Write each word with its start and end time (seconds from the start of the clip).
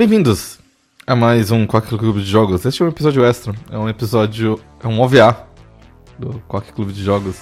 Bem-vindos 0.00 0.58
a 1.06 1.14
mais 1.14 1.50
um 1.50 1.66
Quack 1.66 1.88
Clube 1.88 2.22
de 2.22 2.26
Jogos. 2.30 2.64
Este 2.64 2.80
é 2.80 2.86
um 2.86 2.88
episódio 2.88 3.22
extra, 3.22 3.54
é 3.70 3.76
um 3.76 3.86
episódio, 3.86 4.58
é 4.82 4.88
um 4.88 4.98
OVA 4.98 5.46
do 6.18 6.42
Quack 6.48 6.72
Clube 6.72 6.90
de 6.90 7.04
Jogos. 7.04 7.36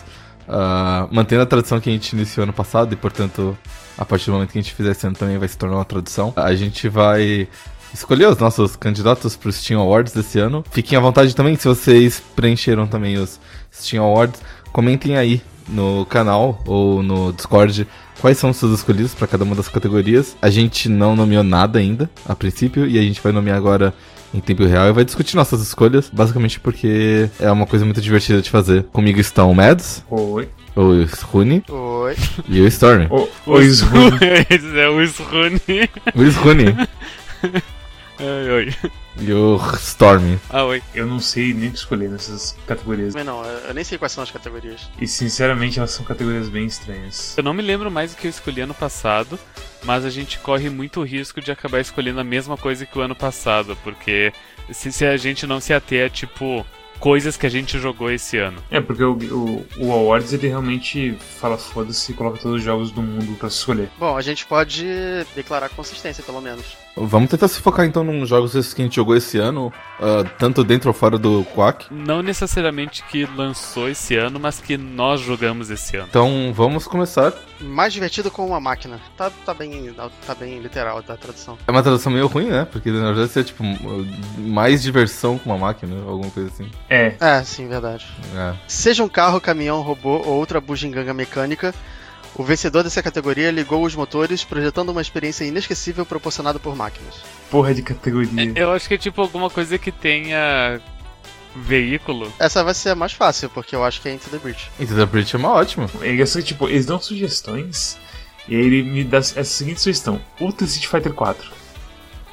Uh, 0.49 1.07
mantendo 1.09 1.43
a 1.43 1.47
tradição 1.47 1.81
que 1.81 1.89
a 1.89 1.93
gente 1.93 2.15
iniciou 2.15 2.43
ano 2.43 2.53
passado 2.53 2.93
e, 2.93 2.97
portanto, 2.97 3.57
a 3.97 4.05
partir 4.05 4.27
do 4.27 4.33
momento 4.33 4.51
que 4.51 4.59
a 4.59 4.61
gente 4.61 4.75
fizer 4.75 4.91
esse 4.91 5.07
ano 5.07 5.15
também 5.15 5.39
vai 5.39 5.47
se 5.47 5.57
tornar 5.57 5.77
uma 5.77 5.85
tradição. 5.85 6.33
A 6.35 6.53
gente 6.57 6.89
vai 6.89 7.47
escolher 7.95 8.27
os 8.27 8.39
nossos 8.39 8.75
candidatos 8.75 9.37
para 9.37 9.51
os 9.51 9.55
Steam 9.55 9.81
Awards 9.81 10.13
desse 10.13 10.41
ano. 10.41 10.65
Fiquem 10.73 10.99
à 10.99 11.01
vontade 11.01 11.37
também, 11.37 11.55
se 11.55 11.69
vocês 11.69 12.21
preencheram 12.35 12.89
também 12.89 13.19
os 13.19 13.39
Steam 13.73 14.03
Awards, 14.03 14.43
comentem 14.73 15.17
aí 15.17 15.41
no 15.69 16.07
canal 16.07 16.63
ou 16.67 17.03
no 17.03 17.33
Discord 17.33 17.87
quais 18.21 18.39
são 18.39 18.51
os 18.51 18.57
seus 18.57 18.73
escolhidos 18.73 19.15
para 19.15 19.27
cada 19.27 19.45
uma 19.45 19.55
das 19.55 19.69
categorias. 19.69 20.37
A 20.43 20.51
gente 20.51 20.89
não 20.89 21.15
nomeou 21.15 21.43
nada 21.43 21.79
ainda, 21.79 22.11
a 22.27 22.35
princípio, 22.35 22.87
e 22.87 22.99
a 22.99 23.03
gente 23.03 23.21
vai 23.21 23.33
nomear 23.33 23.57
agora 23.57 23.95
em 24.35 24.41
tempo 24.41 24.65
real 24.65 24.89
e 24.89 24.93
vai 24.93 25.05
discutir 25.05 25.37
nossas 25.37 25.63
escolhas, 25.63 26.11
basicamente 26.13 26.61
porque 26.61 27.31
é 27.41 27.51
uma 27.51 27.67
coisa 27.67 27.85
muito 27.85 28.01
divertida 28.01 28.43
de 28.43 28.51
fazer. 28.51 28.85
Comigo 28.93 29.21
estão 29.21 29.51
o 29.51 29.55
Mads. 29.55 30.05
Oi. 30.11 30.49
O 30.77 31.05
Rune. 31.33 31.63
Oi. 31.69 32.17
E 32.49 32.61
o 32.61 32.67
Storm. 32.69 33.09
O, 33.11 33.29
o 33.47 33.61
Isrune. 33.61 34.19
Esse 34.49 34.79
é 34.79 34.89
o 34.89 35.01
Isrune. 35.01 35.61
O 36.15 36.41
Rune. 36.43 36.77
Oi, 38.21 38.51
oi. 38.51 38.75
E 39.21 39.33
o 39.33 39.57
Storm. 39.77 40.39
Ah, 40.51 40.65
oi. 40.65 40.83
Eu 40.95 41.07
não 41.07 41.21
sei 41.21 41.55
nem 41.55 41.69
o 41.69 41.73
que 41.73 41.79
escolher 41.79 42.09
nessas 42.09 42.57
categorias. 42.67 43.15
Mas 43.15 43.25
não, 43.25 43.45
eu 43.45 43.75
nem 43.75 43.85
sei 43.85 43.97
quais 43.97 44.13
são 44.13 44.23
as 44.23 44.31
categorias. 44.31 44.89
E 45.01 45.07
sinceramente 45.07 45.79
elas 45.79 45.93
são 45.93 46.05
categorias 46.05 46.49
bem 46.49 46.67
estranhas. 46.67 47.35
Eu 47.37 47.45
não 47.45 47.55
me 47.55 47.63
lembro 47.63 47.91
mais 47.91 48.13
do 48.13 48.17
que 48.17 48.27
eu 48.27 48.31
escolhi 48.31 48.61
ano 48.61 48.75
passado, 48.75 49.39
mas 49.85 50.05
a 50.05 50.11
gente 50.11 50.39
corre 50.39 50.69
muito 50.69 51.03
risco 51.03 51.41
de 51.41 51.53
acabar 51.53 51.81
escolhendo 51.81 52.21
a 52.21 52.25
mesma 52.25 52.57
coisa 52.57 52.87
que 52.87 52.99
o 52.99 53.03
ano 53.03 53.15
passado, 53.15 53.77
porque 53.85 54.33
se, 54.73 54.91
se 54.93 55.05
a 55.05 55.17
gente 55.17 55.47
não 55.47 55.61
se 55.61 55.73
ater 55.73 56.07
a, 56.07 56.11
tipo, 56.11 56.67
coisas 56.99 57.37
que 57.37 57.47
a 57.47 57.51
gente 57.51 57.79
jogou 57.79 58.11
esse 58.11 58.37
ano. 58.39 58.63
É, 58.71 58.81
porque 58.81 59.03
o, 59.03 59.13
o, 59.13 59.67
o 59.79 59.93
Awards 59.93 60.33
ele 60.33 60.49
realmente 60.49 61.17
fala 61.41 61.57
foda-se 61.57 62.13
e 62.13 62.15
coloca 62.15 62.39
todos 62.39 62.59
os 62.59 62.63
jogos 62.65 62.91
do 62.91 63.03
mundo 63.03 63.37
pra 63.39 63.49
se 63.49 63.57
escolher. 63.59 63.89
Bom, 63.99 64.17
a 64.17 64.23
gente 64.23 64.45
pode 64.47 64.85
declarar 65.35 65.69
consistência, 65.71 66.23
pelo 66.23 66.41
menos. 66.41 66.77
Vamos 67.01 67.31
tentar 67.31 67.49
se 67.49 67.61
focar 67.61 67.87
então 67.87 68.03
nos 68.03 68.29
jogos 68.29 68.75
que 68.75 68.83
a 68.83 68.85
gente 68.85 68.97
jogou 68.97 69.17
esse 69.17 69.39
ano, 69.39 69.73
uh, 70.01 70.29
tanto 70.39 70.65
dentro 70.65 70.89
ou 70.89 70.95
fora 70.95 71.17
do 71.17 71.45
Quack. 71.55 71.87
Não 71.91 72.23
necessariamente 72.23 73.05
que 73.05 73.25
lançou 73.37 73.89
esse 73.89 74.17
ano, 74.17 74.41
mas 74.41 74.59
que 74.61 74.77
nós 74.77 75.21
jogamos 75.21 75.71
esse 75.71 75.97
ano. 75.97 76.07
Então 76.09 76.53
vamos 76.55 76.87
começar. 76.87 77.33
Mais 77.61 77.93
divertido 77.93 78.31
com 78.31 78.47
uma 78.47 78.61
máquina. 78.61 79.01
Tá, 79.17 79.31
tá, 79.45 79.55
bem, 79.55 79.95
tá 80.27 80.35
bem 80.35 80.59
literal 80.61 81.03
da 81.03 81.17
tradução. 81.17 81.59
É 81.67 81.71
uma 81.71 81.83
tradução 81.83 82.13
meio 82.13 82.27
ruim, 82.27 82.47
né? 82.47 82.67
Porque 82.71 82.91
na 82.91 83.13
verdade 83.13 83.31
seria 83.31 83.47
tipo 83.47 83.65
mais 84.39 84.83
diversão 84.83 85.39
com 85.39 85.51
uma 85.51 85.59
máquina, 85.59 85.95
alguma 86.07 86.31
coisa 86.31 86.49
assim. 86.49 86.71
É. 86.89 87.15
É, 87.21 87.43
sim, 87.43 87.69
verdade. 87.69 88.07
É. 88.35 88.55
Seja 88.67 89.05
um 89.05 89.09
carro, 89.09 89.41
caminhão, 89.41 89.83
robô 89.83 90.23
ou 90.25 90.35
outra 90.35 90.61
bugiganga 90.61 91.15
mecânica, 91.15 91.75
o 92.39 92.45
vencedor 92.45 92.85
dessa 92.85 93.03
categoria 93.03 93.51
ligou 93.51 93.85
os 93.85 93.97
motores, 93.97 94.45
projetando 94.45 94.91
uma 94.91 95.03
experiência 95.03 95.45
inesquecível 95.45 96.07
proporcionada 96.07 96.61
por 96.61 96.77
máquinas. 96.77 97.17
Porra 97.51 97.75
de 97.75 97.83
categoria. 97.83 98.53
Eu 98.55 98.71
acho 98.73 98.87
que 98.87 98.95
é 98.95 98.99
tipo 98.99 99.21
alguma 99.21 99.51
coisa 99.51 99.77
que 99.77 99.91
tenha 99.91 100.81
veículo. 101.57 102.33
Essa 102.39 102.63
vai 102.63 102.75
ser 102.75 102.91
a 102.91 102.95
mais 102.95 103.13
fácil, 103.13 103.51
porque 103.51 103.75
eu 103.75 103.85
acho 103.85 104.01
que 104.01 104.09
é 104.09 104.15
Into 104.15 104.31
the 104.31 104.39
Breach. 104.39 104.71
Into 104.79 104.95
the 104.95 105.05
Breach 105.05 105.35
é 105.35 105.39
uma 105.39 105.53
ótima. 105.53 105.91
É 106.01 106.25
só, 106.27 106.41
tipo, 106.41 106.69
eles 106.69 106.87
dão 106.87 107.01
sugestões 107.01 107.99
e 108.47 108.55
aí 108.55 108.65
ele 108.65 108.85
me 108.85 109.03
dá 109.03 109.19
essa 109.19 109.43
seguinte 109.43 109.81
sugestão: 109.81 110.21
Ultra 110.41 110.65
Street 110.67 110.87
Fighter 110.87 111.13
4. 111.13 111.51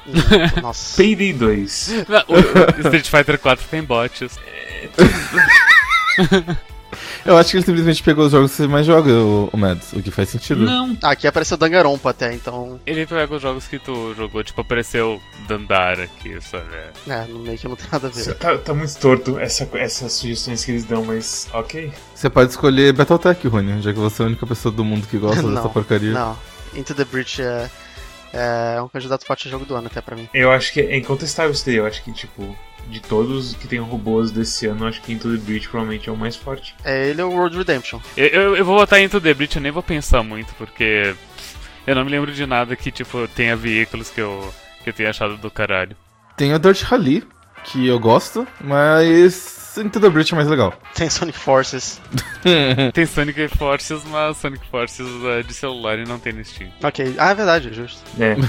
Hum, 0.06 0.12
Nossa. 0.62 0.96
Payday 0.96 1.32
2. 1.32 1.90
Não, 2.08 2.24
o 2.28 2.80
Street 2.80 3.08
Fighter 3.08 3.38
4 3.40 3.66
tem 3.68 3.82
bots. 3.82 4.38
Eu 7.26 7.36
acho 7.36 7.50
que 7.50 7.56
ele 7.56 7.64
simplesmente 7.64 8.02
pegou 8.02 8.26
os 8.26 8.32
jogos 8.32 8.50
que 8.52 8.56
você 8.58 8.66
mais 8.66 8.86
joga, 8.86 9.10
o, 9.12 9.50
o 9.52 9.56
Mads, 9.56 9.92
o 9.92 10.02
que 10.02 10.10
faz 10.10 10.28
sentido. 10.28 10.64
Não. 10.64 10.96
Ah, 11.02 11.10
aqui 11.10 11.26
apareceu 11.26 11.56
Danganronpa 11.56 12.10
até, 12.10 12.32
então. 12.34 12.80
Ele 12.86 13.06
pega 13.06 13.34
os 13.34 13.42
jogos 13.42 13.66
que 13.66 13.78
tu 13.78 14.14
jogou, 14.14 14.44
tipo, 14.44 14.60
apareceu 14.60 15.20
Dandara 15.48 16.04
aqui, 16.04 16.40
sabe? 16.40 16.64
É, 17.08 17.24
no 17.28 17.40
meio 17.40 17.58
que 17.58 17.66
não 17.66 17.76
tem 17.76 17.86
nada 17.90 18.06
a 18.06 18.10
ver. 18.10 18.34
Tá, 18.34 18.56
tá 18.58 18.74
muito 18.74 18.96
torto 18.98 19.38
essa, 19.38 19.68
essas 19.74 20.12
sugestões 20.12 20.64
que 20.64 20.70
eles 20.70 20.84
dão, 20.84 21.04
mas 21.04 21.48
ok. 21.52 21.92
Você 22.14 22.30
pode 22.30 22.50
escolher 22.50 22.92
Battletech, 22.92 23.46
Rony, 23.48 23.82
já 23.82 23.92
que 23.92 23.98
você 23.98 24.22
é 24.22 24.26
a 24.26 24.28
única 24.28 24.46
pessoa 24.46 24.72
do 24.72 24.84
mundo 24.84 25.06
que 25.06 25.18
gosta 25.18 25.42
Não, 25.42 25.54
dessa 25.54 25.68
porcaria. 25.68 26.12
Não, 26.12 26.36
Into 26.74 26.94
the 26.94 27.04
Breach 27.04 27.42
é, 27.42 27.68
é 28.36 28.82
um 28.82 28.88
candidato 28.88 29.24
forte 29.24 29.48
a 29.48 29.50
jogo 29.50 29.64
do 29.64 29.74
ano 29.74 29.86
até 29.86 30.00
pra 30.00 30.16
mim. 30.16 30.28
Eu 30.32 30.50
acho 30.50 30.72
que 30.72 30.80
é 30.80 30.96
incontestável 30.96 31.52
isso 31.52 31.64
daí. 31.64 31.76
Eu 31.76 31.86
acho 31.86 32.02
que, 32.02 32.12
tipo, 32.12 32.56
de 32.88 33.00
todos 33.00 33.54
que 33.54 33.66
tem 33.66 33.78
robôs 33.78 34.30
desse 34.30 34.66
ano, 34.66 34.84
eu 34.84 34.88
acho 34.88 35.00
que 35.02 35.12
Into 35.12 35.30
the 35.30 35.38
Breach 35.38 35.68
provavelmente 35.68 36.08
é 36.08 36.12
o 36.12 36.16
mais 36.16 36.36
forte. 36.36 36.74
É 36.84 37.08
ele 37.08 37.22
ou 37.22 37.32
World 37.32 37.56
Redemption. 37.56 38.00
Eu, 38.16 38.26
eu, 38.26 38.56
eu 38.56 38.64
vou 38.64 38.76
botar 38.76 39.00
Into 39.00 39.20
the 39.20 39.34
Breach, 39.34 39.56
eu 39.56 39.62
nem 39.62 39.72
vou 39.72 39.82
pensar 39.82 40.22
muito, 40.22 40.54
porque 40.54 41.14
eu 41.86 41.94
não 41.94 42.04
me 42.04 42.10
lembro 42.10 42.32
de 42.32 42.46
nada 42.46 42.76
que, 42.76 42.90
tipo, 42.90 43.26
tenha 43.28 43.56
veículos 43.56 44.10
que 44.10 44.20
eu, 44.20 44.52
que 44.82 44.90
eu 44.90 44.94
tenha 44.94 45.10
achado 45.10 45.36
do 45.36 45.50
caralho. 45.50 45.96
Tem 46.36 46.54
o 46.54 46.58
Dirt 46.58 46.82
Rally, 46.82 47.26
que 47.64 47.86
eu 47.86 47.98
gosto, 47.98 48.46
mas 48.60 49.55
Into 49.78 50.00
the 50.00 50.08
Breach 50.08 50.32
é 50.32 50.36
mais 50.36 50.48
legal. 50.48 50.72
Tem 50.94 51.08
Sonic 51.10 51.38
Forces. 51.38 52.00
Tem 52.92 53.06
Sonic 53.06 53.48
Forces, 53.48 54.02
mas 54.10 54.36
Sonic 54.36 54.66
Forces 54.70 55.06
é 55.24 55.42
de 55.42 55.52
celular 55.54 55.98
e 55.98 56.04
não 56.04 56.18
tem 56.18 56.32
no 56.32 56.44
Steam. 56.44 56.70
Ok, 56.82 57.14
ah, 57.18 57.30
é 57.30 57.34
verdade, 57.34 57.68
é 57.68 57.72
justo. 57.72 58.00
É. 58.18 58.36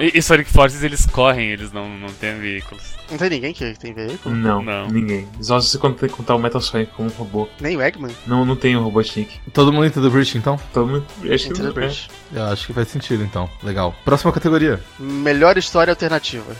E, 0.00 0.16
e 0.16 0.22
Sonic 0.22 0.48
Forces 0.48 0.84
eles 0.84 1.06
correm, 1.06 1.50
eles 1.50 1.72
não, 1.72 1.88
não 1.98 2.06
têm 2.08 2.38
veículos. 2.38 2.94
Não 3.10 3.18
tem 3.18 3.30
ninguém 3.30 3.52
que 3.52 3.74
tem 3.74 3.92
veículo? 3.92 4.32
Não, 4.32 4.62
Não. 4.62 4.86
ninguém. 4.88 5.26
Só 5.40 5.60
se 5.60 5.70
você 5.70 5.78
contar 5.78 6.08
contar 6.08 6.36
o 6.36 6.38
Metal 6.38 6.60
Sonic 6.60 6.92
como 6.92 7.08
um 7.08 7.12
robô. 7.12 7.48
Nem 7.60 7.76
o 7.76 7.82
Eggman? 7.82 8.14
Não, 8.24 8.44
não 8.44 8.54
tem 8.54 8.76
o 8.76 8.82
Robotnik. 8.82 9.40
Todo 9.52 9.72
mundo 9.72 9.86
Into 9.86 10.00
the 10.00 10.08
Breach, 10.08 10.38
então? 10.38 10.56
Todo 10.72 10.86
mundo. 10.86 11.06
Acho 11.22 11.46
que 11.46 11.50
Into 11.50 11.62
the 11.64 11.72
Breach. 11.72 12.08
Eu 12.32 12.44
acho 12.44 12.66
que 12.66 12.72
faz 12.72 12.86
sentido, 12.88 13.24
então. 13.24 13.50
Legal. 13.62 13.92
Próxima 14.04 14.30
categoria. 14.32 14.80
Melhor 15.00 15.58
história 15.58 15.90
alternativa. 15.90 16.54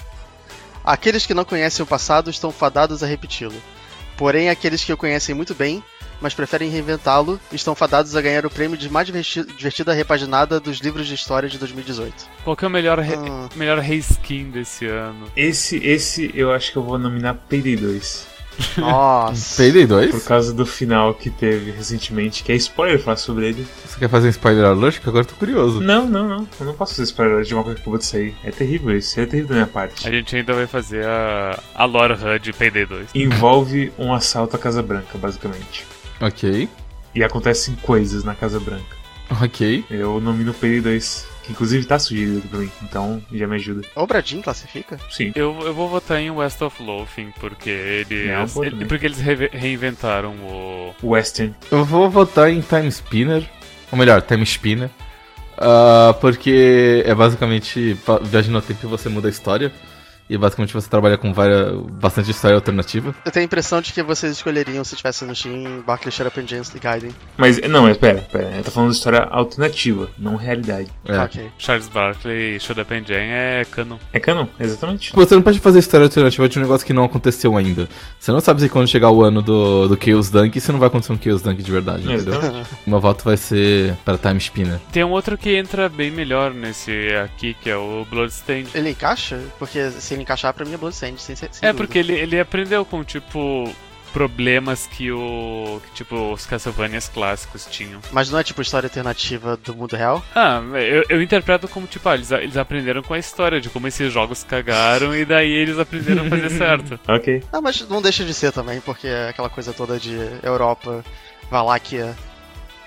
Aqueles 0.84 1.26
que 1.26 1.34
não 1.34 1.44
conhecem 1.44 1.82
o 1.82 1.86
passado 1.86 2.30
estão 2.30 2.50
fadados 2.50 3.02
a 3.02 3.06
repeti-lo. 3.06 3.54
Porém, 4.18 4.50
aqueles 4.50 4.84
que 4.84 4.92
o 4.92 4.96
conhecem 4.96 5.34
muito 5.34 5.54
bem, 5.54 5.82
mas 6.20 6.34
preferem 6.34 6.68
reinventá-lo, 6.68 7.40
estão 7.52 7.74
fadados 7.74 8.16
a 8.16 8.20
ganhar 8.20 8.44
o 8.44 8.50
prêmio 8.50 8.76
de 8.76 8.90
mais 8.90 9.06
diverti- 9.06 9.44
divertida 9.56 9.92
repaginada 9.94 10.58
dos 10.58 10.78
livros 10.78 11.06
de 11.06 11.14
história 11.14 11.48
de 11.48 11.56
2018. 11.58 12.26
Qual 12.42 12.56
que 12.56 12.64
é 12.64 12.68
o 12.68 12.70
melhor, 12.70 12.98
re, 12.98 13.14
Ah. 13.14 13.48
melhor 13.54 13.78
reskin 13.78 14.50
desse 14.50 14.86
ano? 14.86 15.26
Esse, 15.36 15.76
esse 15.76 16.30
eu 16.34 16.52
acho 16.52 16.72
que 16.72 16.78
eu 16.78 16.82
vou 16.82 16.98
nominar 16.98 17.34
Payday 17.48 17.76
2. 17.76 18.26
Nossa. 18.76 19.62
Payday 19.62 19.86
2? 19.86 20.10
Por 20.10 20.24
causa 20.24 20.52
do 20.52 20.66
final 20.66 21.14
que 21.14 21.30
teve 21.30 21.70
recentemente, 21.70 22.42
que 22.42 22.52
é 22.52 22.56
spoiler 22.56 23.00
falar 23.00 23.16
sobre 23.16 23.48
ele. 23.48 23.66
Você 23.86 23.98
quer 23.98 24.08
fazer 24.08 24.28
um 24.28 24.30
spoiler 24.30 24.64
alert? 24.64 24.96
Porque 24.96 25.08
agora 25.08 25.24
eu 25.24 25.28
tô 25.28 25.34
curioso. 25.36 25.80
Não, 25.80 26.06
não, 26.06 26.28
não. 26.28 26.48
Eu 26.58 26.66
não 26.66 26.74
posso 26.74 26.94
fazer 26.94 27.04
spoiler 27.04 27.42
de 27.44 27.54
uma 27.54 27.62
coisa 27.62 27.76
que 27.76 27.82
acabou 27.82 27.98
de 27.98 28.04
sair. 28.04 28.34
É 28.42 28.50
terrível 28.50 28.96
isso. 28.96 29.18
É 29.20 29.26
terrível 29.26 29.48
da 29.48 29.54
minha 29.54 29.66
parte. 29.66 30.06
A 30.06 30.10
gente 30.10 30.34
ainda 30.34 30.54
vai 30.54 30.66
fazer 30.66 31.04
a, 31.04 31.58
a 31.74 31.84
lore 31.84 32.14
HUD 32.14 32.38
de 32.40 32.52
Payday 32.52 32.86
2. 32.86 33.08
Envolve 33.14 33.92
um 33.98 34.12
assalto 34.12 34.56
à 34.56 34.58
Casa 34.58 34.82
Branca, 34.82 35.16
basicamente. 35.18 35.84
Ok. 36.20 36.68
E 37.14 37.22
acontecem 37.24 37.74
coisas 37.76 38.24
na 38.24 38.34
Casa 38.34 38.60
Branca. 38.60 38.96
Ok. 39.42 39.84
Eu 39.90 40.20
nomino 40.20 40.54
Payday 40.54 40.80
2, 40.80 41.26
que 41.37 41.37
inclusive 41.48 41.84
tá 41.86 41.98
sugerido 41.98 42.38
aqui 42.38 42.48
pra 42.48 42.58
mim. 42.60 42.70
Então 42.82 43.22
já 43.32 43.46
me 43.46 43.56
ajuda. 43.56 43.82
O 43.94 44.06
Bradin 44.06 44.40
classifica? 44.42 44.98
Sim. 45.10 45.32
Eu, 45.34 45.58
eu 45.62 45.74
vou 45.74 45.88
votar 45.88 46.20
em 46.20 46.30
West 46.30 46.60
of 46.62 46.82
Loathing, 46.82 47.32
porque 47.40 47.70
eles, 47.70 48.56
É 48.56 48.66
ele- 48.66 48.84
porque 48.86 49.06
eles 49.06 49.18
re- 49.20 49.50
reinventaram 49.52 50.32
o... 50.42 50.94
Western. 51.02 51.54
Eu 51.70 51.84
vou 51.84 52.08
votar 52.10 52.50
em 52.50 52.60
Time 52.60 52.88
Spinner. 52.88 53.48
Ou 53.90 53.98
melhor, 53.98 54.20
Time 54.22 54.42
Spinner. 54.44 54.90
Ah, 55.56 56.14
porque 56.20 57.02
é 57.04 57.14
basicamente 57.14 57.96
viagem 58.24 58.52
no 58.52 58.62
tempo 58.62 58.86
e 58.86 58.88
você 58.88 59.08
muda 59.08 59.28
a 59.28 59.30
história. 59.30 59.72
E 60.28 60.36
basicamente 60.36 60.74
você 60.74 60.88
trabalha 60.88 61.16
com 61.16 61.32
várias, 61.32 61.74
bastante 61.92 62.30
história 62.30 62.54
alternativa. 62.54 63.14
Eu 63.24 63.32
tenho 63.32 63.44
a 63.44 63.46
imprão 63.46 63.80
de 63.80 63.92
que 63.92 64.02
vocês 64.02 64.32
escolheriam 64.32 64.84
se 64.84 64.96
tivesse 64.96 65.24
no 65.24 65.34
Steam 65.34 65.82
Barclay 65.86 66.12
Shut 66.12 66.28
Up 66.28 66.40
e 66.40 66.78
Gaiden. 66.78 67.10
Mas, 67.36 67.60
não, 67.68 67.82
mas 67.82 67.96
pera, 67.96 68.20
pera. 68.30 68.50
Eu 68.56 68.64
tô 68.64 68.70
falando 68.70 68.90
de 68.90 68.96
história 68.96 69.20
alternativa, 69.20 70.08
não 70.18 70.36
realidade. 70.36 70.88
É. 71.04 71.18
Ok. 71.18 71.50
Charles 71.58 71.88
Barkley 71.88 72.56
e 72.56 72.84
Pen 72.84 73.04
Jam 73.06 73.16
é 73.16 73.66
canon. 73.70 73.98
É 74.12 74.20
canon, 74.20 74.46
exatamente. 74.58 75.12
Você 75.14 75.34
não 75.34 75.42
pode 75.42 75.58
fazer 75.60 75.78
história 75.78 76.04
alternativa 76.04 76.48
de 76.48 76.58
um 76.58 76.62
negócio 76.62 76.86
que 76.86 76.92
não 76.92 77.04
aconteceu 77.04 77.56
ainda. 77.56 77.88
Você 78.18 78.32
não 78.32 78.40
sabe 78.40 78.60
se 78.60 78.68
quando 78.68 78.88
chegar 78.88 79.10
o 79.10 79.22
ano 79.22 79.42
do, 79.42 79.88
do 79.88 79.98
Chaos 80.02 80.30
Dunk, 80.30 80.60
se 80.60 80.72
não 80.72 80.78
vai 80.78 80.88
acontecer 80.88 81.12
um 81.12 81.18
Chaos 81.20 81.42
Dunk 81.42 81.62
de 81.62 81.72
verdade, 81.72 82.04
entendeu? 82.04 82.34
Exatamente. 82.34 82.68
Meu 82.86 83.00
voto 83.00 83.24
vai 83.24 83.36
ser 83.36 83.94
para 84.04 84.18
Time 84.18 84.38
Spinner. 84.38 84.78
Tem 84.92 85.04
um 85.04 85.10
outro 85.10 85.36
que 85.36 85.56
entra 85.56 85.88
bem 85.88 86.10
melhor 86.10 86.52
nesse 86.52 87.08
aqui, 87.24 87.54
que 87.54 87.70
é 87.70 87.76
o 87.76 88.06
Bloodstained. 88.10 88.70
Ele 88.74 88.90
encaixa? 88.90 89.40
Porque 89.58 89.90
se 89.90 90.14
ele 90.18 90.22
encaixar, 90.24 90.52
pra 90.52 90.64
mim 90.64 90.74
é 90.74 90.76
Bloodstained, 90.76 91.20
sem, 91.20 91.34
sem 91.36 91.46
É, 91.46 91.50
dúvida. 91.50 91.74
porque 91.74 91.98
ele, 91.98 92.12
ele 92.14 92.38
aprendeu 92.40 92.84
com, 92.84 93.02
tipo, 93.04 93.72
problemas 94.12 94.86
que 94.86 95.10
o. 95.12 95.80
Que, 95.86 95.94
tipo, 95.96 96.32
os 96.32 96.46
Castlevanias 96.46 97.08
clássicos 97.08 97.66
tinham. 97.70 98.00
Mas 98.10 98.30
não 98.30 98.38
é 98.38 98.42
tipo 98.42 98.60
história 98.62 98.86
alternativa 98.86 99.56
do 99.56 99.74
mundo 99.74 99.94
real? 99.96 100.24
Ah, 100.34 100.60
eu, 100.74 101.04
eu 101.08 101.22
interpreto 101.22 101.68
como, 101.68 101.86
tipo, 101.86 102.08
ah, 102.08 102.14
eles, 102.14 102.30
eles 102.30 102.56
aprenderam 102.56 103.02
com 103.02 103.14
a 103.14 103.18
história 103.18 103.60
de 103.60 103.68
como 103.68 103.86
esses 103.86 104.12
jogos 104.12 104.42
cagaram 104.42 105.14
e 105.14 105.24
daí 105.24 105.50
eles 105.52 105.78
aprenderam 105.78 106.26
a 106.26 106.28
fazer 106.30 106.50
certo. 106.56 106.98
Ok. 107.06 107.42
Ah, 107.52 107.60
mas 107.60 107.86
não 107.88 108.00
deixa 108.02 108.24
de 108.24 108.32
ser 108.34 108.50
também, 108.52 108.80
porque 108.80 109.06
é 109.06 109.28
aquela 109.28 109.50
coisa 109.50 109.72
toda 109.72 109.98
de 109.98 110.16
Europa, 110.42 111.04
Valáquia 111.50 112.16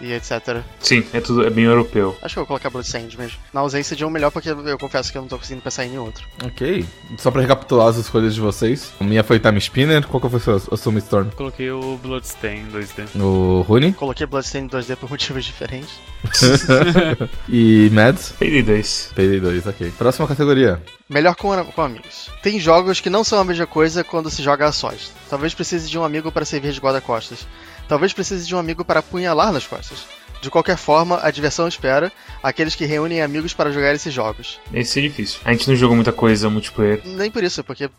e 0.02 0.14
etc. 0.14 0.62
Sim, 0.80 1.04
é 1.14 1.22
tudo 1.22 1.46
é 1.46 1.50
bem 1.50 1.66
europeu. 1.66 2.16
Acho 2.22 2.36
que 2.36 2.40
eu 2.40 2.42
vou 2.42 2.48
colocar 2.48 2.70
Bloodstained 2.70 3.18
mesmo. 3.18 3.38
Na 3.54 3.62
ausência 3.62 3.96
de 3.96 4.04
um 4.04 4.10
melhor, 4.10 4.32
porque 4.32 4.50
eu 4.50 4.78
confesso 4.78 5.12
que 5.12 5.18
eu 5.18 5.22
não 5.22 5.30
tô 5.30 5.38
conseguindo 5.38 5.62
pensar 5.62 5.86
em 5.86 5.90
nenhum 5.90 6.06
outro. 6.06 6.28
Ok. 6.44 6.86
Só 7.18 7.32
pra 7.32 7.42
recapitular 7.42 7.88
as 7.88 7.98
escolhas 7.98 8.36
de 8.36 8.42
vocês. 8.42 8.92
A 9.00 9.04
minha 9.04 9.24
foi 9.24 9.40
Time 9.40 9.58
Spinner. 9.60 10.06
Qual 10.08 10.22
que 10.22 10.40
foi 10.40 10.56
a 10.56 10.60
sua, 10.60 11.00
Storm? 11.00 11.30
Coloquei 11.32 11.72
o 11.72 11.98
Bloodstain 11.98 12.66
2D. 12.72 13.20
O 13.20 13.62
Rune. 13.62 13.94
Coloquei 13.94 14.26
Bloodstained 14.26 14.74
2D 14.74 14.96
por 14.96 15.10
motivos 15.10 15.46
diferentes. 15.46 16.00
e 17.50 17.90
Mads. 17.92 18.34
Payday 18.38 18.64
2. 18.64 19.14
Payday 19.16 19.40
2, 19.40 19.68
ok. 19.68 19.92
Próxima 19.98 20.28
categoria. 20.28 20.82
Melhor 21.10 21.36
com, 21.36 21.64
com 21.66 21.82
amigos. 21.82 22.30
Tem 22.42 22.60
jogos 22.60 23.00
que 23.00 23.10
não 23.10 23.24
são 23.24 23.40
a 23.40 23.44
mesma 23.44 23.68
coisa 23.68 24.04
quando 24.04 24.30
se 24.30 24.42
joga 24.42 24.68
a 24.68 24.72
sós. 24.72 25.12
Talvez 25.30 25.54
precise 25.54 25.90
de 25.90 25.98
um 25.98 26.04
amigo 26.04 26.32
para 26.32 26.46
servir 26.46 26.72
de 26.72 26.80
guarda-costas. 26.80 27.48
Talvez 27.92 28.14
precise 28.14 28.48
de 28.48 28.56
um 28.56 28.58
amigo 28.58 28.86
para 28.86 29.02
apunhalar 29.02 29.52
nas 29.52 29.68
costas. 29.68 30.06
De 30.42 30.50
qualquer 30.50 30.78
forma, 30.78 31.20
a 31.22 31.30
diversão 31.30 31.68
espera 31.68 32.10
aqueles 32.42 32.74
que 32.74 32.86
reúnem 32.86 33.22
amigos 33.22 33.54
para 33.54 33.70
jogar 33.70 33.94
esses 33.94 34.14
jogos. 34.14 34.62
Esse 34.74 35.00
é 35.00 35.02
difícil. 35.02 35.42
A 35.44 35.52
gente 35.52 35.68
não 35.68 35.76
jogou 35.76 35.94
muita 35.94 36.14
coisa 36.14 36.50
multiplayer. 36.50 37.02
Nem 37.04 37.30
por 37.30 37.44
isso, 37.44 37.62
porque 37.66 37.90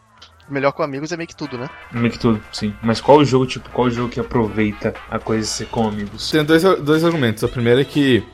melhor 0.48 0.72
com 0.72 0.82
amigos 0.82 1.12
é 1.12 1.16
meio 1.18 1.28
que 1.28 1.36
tudo, 1.36 1.58
né? 1.58 1.68
Meio 1.92 2.10
que 2.10 2.18
tudo, 2.18 2.42
sim. 2.54 2.74
Mas 2.82 3.02
qual 3.02 3.18
o 3.18 3.24
jogo, 3.26 3.44
tipo, 3.44 3.68
qual 3.68 3.88
o 3.88 3.90
jogo 3.90 4.08
que 4.08 4.18
aproveita 4.18 4.94
a 5.10 5.18
coisa 5.18 5.42
de 5.42 5.52
ser 5.52 5.66
com 5.66 5.86
amigos? 5.86 6.30
Tem 6.30 6.42
dois, 6.42 6.62
dois 6.62 7.04
argumentos. 7.04 7.42
O 7.42 7.48
primeiro 7.50 7.82
é 7.82 7.84
que 7.84 8.24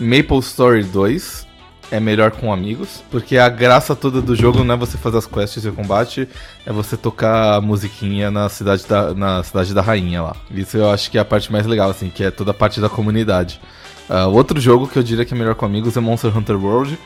Maple 0.00 0.40
Story 0.40 0.82
2 0.82 1.46
é 1.92 2.00
melhor 2.00 2.30
com 2.30 2.50
amigos, 2.50 3.04
porque 3.10 3.36
a 3.36 3.50
graça 3.50 3.94
toda 3.94 4.22
do 4.22 4.34
jogo 4.34 4.64
não 4.64 4.74
é 4.74 4.78
você 4.78 4.96
fazer 4.96 5.18
as 5.18 5.26
quests 5.26 5.62
e 5.62 5.68
o 5.68 5.74
combate, 5.74 6.26
é 6.64 6.72
você 6.72 6.96
tocar 6.96 7.56
a 7.56 7.60
musiquinha 7.60 8.30
na 8.30 8.48
cidade 8.48 8.86
da, 8.86 9.12
na 9.14 9.42
cidade 9.42 9.74
da 9.74 9.82
rainha 9.82 10.22
lá. 10.22 10.36
Isso 10.50 10.78
eu 10.78 10.90
acho 10.90 11.10
que 11.10 11.18
é 11.18 11.20
a 11.20 11.24
parte 11.24 11.52
mais 11.52 11.66
legal, 11.66 11.90
assim, 11.90 12.08
que 12.08 12.24
é 12.24 12.30
toda 12.30 12.50
a 12.50 12.54
parte 12.54 12.80
da 12.80 12.88
comunidade. 12.88 13.60
Uh, 14.08 14.28
outro 14.30 14.58
jogo 14.58 14.88
que 14.88 14.98
eu 14.98 15.02
diria 15.02 15.26
que 15.26 15.34
é 15.34 15.36
melhor 15.36 15.54
com 15.54 15.66
amigos 15.66 15.94
é 15.94 16.00
Monster 16.00 16.34
Hunter 16.36 16.56
World, 16.56 16.98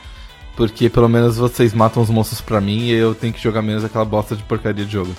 porque 0.56 0.88
pelo 0.88 1.08
menos 1.08 1.36
vocês 1.36 1.74
matam 1.74 2.00
os 2.00 2.08
monstros 2.08 2.40
pra 2.40 2.60
mim 2.60 2.84
e 2.84 2.92
eu 2.92 3.12
tenho 3.12 3.32
que 3.32 3.42
jogar 3.42 3.62
menos 3.62 3.84
aquela 3.84 4.04
bosta 4.04 4.36
de 4.36 4.44
porcaria 4.44 4.84
de 4.84 4.92
jogo. 4.92 5.12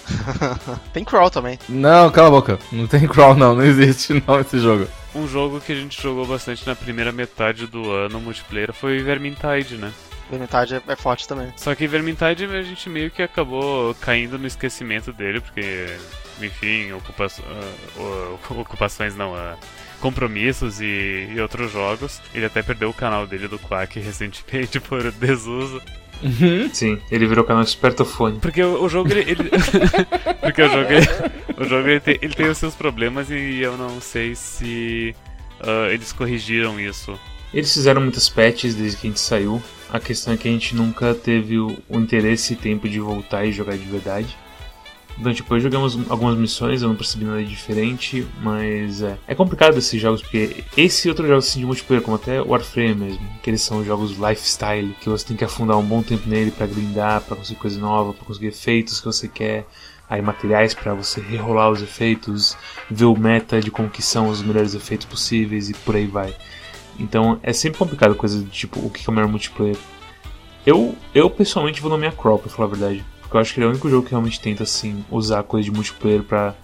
tem 0.94 1.04
crawl 1.04 1.30
também. 1.30 1.60
Não, 1.68 2.10
cala 2.10 2.30
a 2.30 2.32
boca. 2.32 2.58
Não 2.72 2.88
tem 2.88 3.06
crawl 3.06 3.36
não, 3.36 3.54
não 3.54 3.66
existe 3.66 4.24
não 4.26 4.40
esse 4.40 4.60
jogo 4.60 4.88
um 5.18 5.28
jogo 5.28 5.60
que 5.60 5.72
a 5.72 5.76
gente 5.76 6.02
jogou 6.02 6.26
bastante 6.26 6.66
na 6.66 6.76
primeira 6.76 7.12
metade 7.12 7.68
do 7.68 7.92
ano 7.92 8.20
multiplayer 8.22 8.72
foi 8.74 9.00
Vermintide, 9.00 9.78
né? 9.78 9.92
Vermintide 10.30 10.76
é, 10.76 10.82
é 10.88 10.96
forte 10.96 11.28
também. 11.28 11.52
Só 11.56 11.74
que 11.74 11.88
Vermintide 11.88 12.46
a 12.46 12.62
gente 12.62 12.90
meio 12.90 13.10
que 13.10 13.22
acabou 13.22 13.96
caindo 13.96 14.38
no 14.38 14.46
esquecimento 14.46 15.12
dele, 15.14 15.42
porque, 15.42 15.98
enfim, 16.42 16.92
ocupa 16.92 17.28
uh, 17.28 18.40
ocupações 18.60 19.16
não, 19.16 19.34
uh, 19.34 19.58
compromissos 20.00 20.80
e, 20.82 21.30
e, 21.34 21.40
outros 21.40 21.72
jogos. 21.72 22.22
Ele 22.34 22.46
até 22.46 22.62
perdeu 22.62 22.90
o 22.90 22.94
canal 22.94 23.28
dele 23.28 23.48
do 23.48 23.60
Quack 23.60 24.00
recentemente 24.00 24.80
por 24.80 25.12
desuso. 25.12 25.82
Uhum. 26.22 26.70
Sim, 26.74 27.00
ele 27.12 27.28
virou 27.28 27.46
canal 27.46 27.62
Espertofone. 27.62 28.40
Porque 28.40 28.64
o, 28.64 28.84
o 28.84 28.90
jogo 28.90 29.12
ele. 29.12 29.32
ele... 29.32 29.50
Porque 30.42 30.62
o 30.62 30.70
jogo, 30.70 30.92
ele, 30.92 31.08
o 31.58 31.64
jogo 31.66 31.88
ele 31.88 32.00
tem, 32.00 32.18
ele 32.22 32.34
tem 32.34 32.48
os 32.48 32.58
seus 32.58 32.74
problemas 32.74 33.30
e 33.30 33.60
eu 33.60 33.78
não 33.78 34.02
sei 34.02 34.34
se 34.34 35.16
uh, 35.62 35.92
eles 35.92 36.12
corrigiram 36.12 36.80
isso. 36.80 37.18
Eles 37.54 37.74
fizeram 37.74 38.02
muitas 38.02 38.28
patches 38.28 38.76
desde 38.76 38.98
que 38.98 39.08
a 39.08 39.10
gente 39.10 39.20
saiu. 39.20 39.62
A 39.90 40.00
questão 40.00 40.34
é 40.34 40.38
que 40.38 40.48
a 40.48 40.52
gente 40.52 40.76
nunca 40.76 41.14
teve 41.14 41.58
o, 41.58 41.78
o 41.88 41.98
interesse 41.98 42.54
e 42.54 42.56
tempo 42.56 42.90
de 42.90 43.00
voltar 43.00 43.46
e 43.46 43.54
jogar 43.54 43.78
de 43.78 43.86
verdade. 43.86 44.36
Então, 45.20 45.34
tipo, 45.34 45.56
eu 45.56 45.60
jogamos 45.60 45.98
algumas 46.10 46.38
missões, 46.38 46.82
eu 46.82 46.90
não 46.90 46.96
percebi 46.96 47.26
nada 47.26 47.44
diferente, 47.44 48.28
mas 48.42 49.02
é, 49.02 49.18
é 49.28 49.34
complicado 49.34 49.76
esses 49.78 50.00
jogos, 50.00 50.22
porque 50.22 50.64
esse 50.76 51.10
outros 51.10 51.28
jogos 51.28 51.48
assim, 51.48 51.60
de 51.60 51.66
multiplayer, 51.66 52.04
como 52.04 52.18
até 52.18 52.40
Warframe 52.40 52.94
mesmo, 52.94 53.28
que 53.42 53.50
eles 53.50 53.62
são 53.62 53.84
jogos 53.84 54.12
lifestyle, 54.12 54.96
que 55.02 55.10
você 55.10 55.26
tem 55.26 55.36
que 55.36 55.44
afundar 55.44 55.76
um 55.78 55.84
bom 55.84 56.04
tempo 56.04 56.30
nele 56.30 56.52
para 56.52 56.68
grindar, 56.68 57.22
para 57.22 57.36
conseguir 57.36 57.60
coisa 57.60 57.80
nova, 57.80 58.14
para 58.14 58.26
conseguir 58.26 58.48
efeitos 58.48 59.00
que 59.00 59.08
você 59.08 59.28
quer, 59.28 59.66
aí 60.08 60.22
materiais 60.22 60.76
para 60.76 60.94
você 60.94 61.20
rerolar 61.20 61.72
os 61.72 61.82
efeitos, 61.82 62.56
ver 62.90 63.06
o 63.06 63.18
meta 63.18 63.60
de 63.60 63.72
como 63.72 63.90
que 63.90 64.04
são 64.04 64.30
os 64.30 64.44
melhores 64.44 64.76
efeitos 64.76 65.08
possíveis 65.08 65.70
e 65.70 65.74
por 65.74 65.96
aí 65.96 66.06
vai. 66.06 66.36
Então 67.00 67.40
é 67.42 67.54
sempre 67.54 67.80
complicado 67.80 68.14
coisa 68.16 68.40
de 68.40 68.50
tipo 68.50 68.80
o 68.80 68.90
que 68.92 69.04
é 69.08 69.12
o 69.12 69.14
melhor 69.14 69.30
multiplayer. 69.30 69.78
Eu, 70.66 70.96
eu 71.16 71.30
pessoalmente 71.30 71.82
vou 71.82 71.90
nomear 71.90 72.14
Crawl, 72.14 72.38
pra 72.38 72.50
falar 72.50 72.68
a 72.68 72.72
verdade. 72.72 73.06
Porque 73.28 73.36
eu 73.36 73.42
acho 73.42 73.54
que 73.54 73.60
ele 73.60 73.66
é 73.66 73.68
o 73.68 73.72
único 73.72 73.90
jogo 73.90 74.06
que 74.06 74.12
realmente 74.12 74.40
tenta, 74.40 74.64
assim, 74.64 75.04
usar 75.12 75.44
coisa 75.44 75.66
de 75.66 75.72
multiplayer 75.72 76.24
pra. 76.24 76.56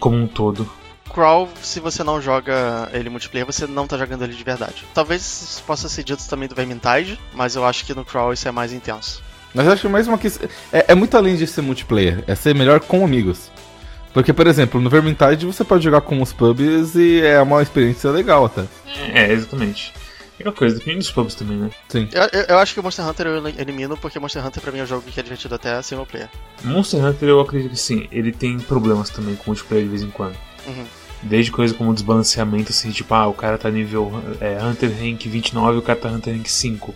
como 0.00 0.16
um 0.16 0.26
todo. 0.26 0.68
Crawl, 1.12 1.48
se 1.62 1.80
você 1.80 2.02
não 2.02 2.20
joga 2.20 2.88
ele 2.92 3.10
multiplayer, 3.10 3.46
você 3.46 3.66
não 3.66 3.86
tá 3.86 3.98
jogando 3.98 4.24
ele 4.24 4.34
de 4.34 4.42
verdade. 4.42 4.84
Talvez 4.94 5.22
isso 5.22 5.62
possa 5.64 5.88
ser 5.88 6.04
dito 6.04 6.26
também 6.28 6.48
do 6.48 6.54
Vermintide, 6.54 7.18
mas 7.34 7.56
eu 7.56 7.64
acho 7.64 7.84
que 7.84 7.94
no 7.94 8.04
Crawl 8.04 8.32
isso 8.32 8.48
é 8.48 8.50
mais 8.50 8.72
intenso. 8.72 9.22
Mas 9.54 9.66
eu 9.66 9.72
acho 9.72 9.82
que 9.82 9.88
mais 9.88 10.08
uma 10.08 10.18
questão. 10.18 10.48
É, 10.72 10.86
é, 10.88 10.94
muito 10.94 11.16
além 11.16 11.36
de 11.36 11.46
ser 11.46 11.60
multiplayer, 11.60 12.24
é 12.26 12.34
ser 12.34 12.54
melhor 12.54 12.80
com 12.80 13.04
amigos. 13.04 13.50
Porque, 14.14 14.32
por 14.32 14.46
exemplo, 14.46 14.80
no 14.80 14.88
Vermintide 14.88 15.44
você 15.44 15.62
pode 15.62 15.84
jogar 15.84 16.00
com 16.00 16.20
os 16.22 16.32
pubs 16.32 16.94
e 16.94 17.20
é 17.20 17.40
uma 17.40 17.62
experiência 17.62 18.10
legal 18.10 18.46
até. 18.46 18.64
É, 19.12 19.30
exatamente. 19.30 19.92
Aquela 20.38 20.54
coisa, 20.54 20.78
depende 20.78 20.98
dos 20.98 21.10
pubs 21.10 21.34
também, 21.34 21.56
né? 21.56 21.70
Sim. 21.88 22.08
Eu, 22.12 22.22
eu, 22.32 22.46
eu, 22.50 22.58
acho 22.58 22.72
que 22.72 22.78
o 22.78 22.82
Monster 22.82 23.04
Hunter 23.04 23.26
eu 23.26 23.48
elimino, 23.48 23.96
porque 23.96 24.20
Monster 24.20 24.46
Hunter 24.46 24.62
pra 24.62 24.70
mim 24.70 24.78
é 24.78 24.82
um 24.84 24.86
jogo 24.86 25.02
que 25.02 25.18
é 25.18 25.22
divertido 25.22 25.56
até 25.56 25.82
single 25.82 26.06
player. 26.06 26.28
Monster 26.62 27.04
Hunter 27.04 27.28
eu 27.28 27.40
acredito 27.40 27.72
que 27.72 27.76
sim, 27.76 28.06
ele 28.12 28.30
tem 28.30 28.58
problemas 28.60 29.10
também 29.10 29.34
com 29.34 29.46
multiplayer 29.46 29.84
de 29.84 29.90
vez 29.90 30.02
em 30.02 30.10
quando. 30.10 30.36
Uhum. 30.66 30.84
Desde 31.24 31.50
coisa 31.50 31.74
como 31.74 31.92
desbalanceamento, 31.92 32.70
assim, 32.70 32.92
tipo, 32.92 33.12
ah, 33.12 33.26
o 33.26 33.34
cara 33.34 33.58
tá 33.58 33.68
nível 33.68 34.12
é, 34.40 34.62
Hunter 34.62 34.90
Rank 34.90 35.26
29 35.26 35.76
e 35.76 35.78
o 35.80 35.82
cara 35.82 35.98
tá 35.98 36.08
Hunter 36.08 36.36
Rank 36.36 36.46
5. 36.46 36.94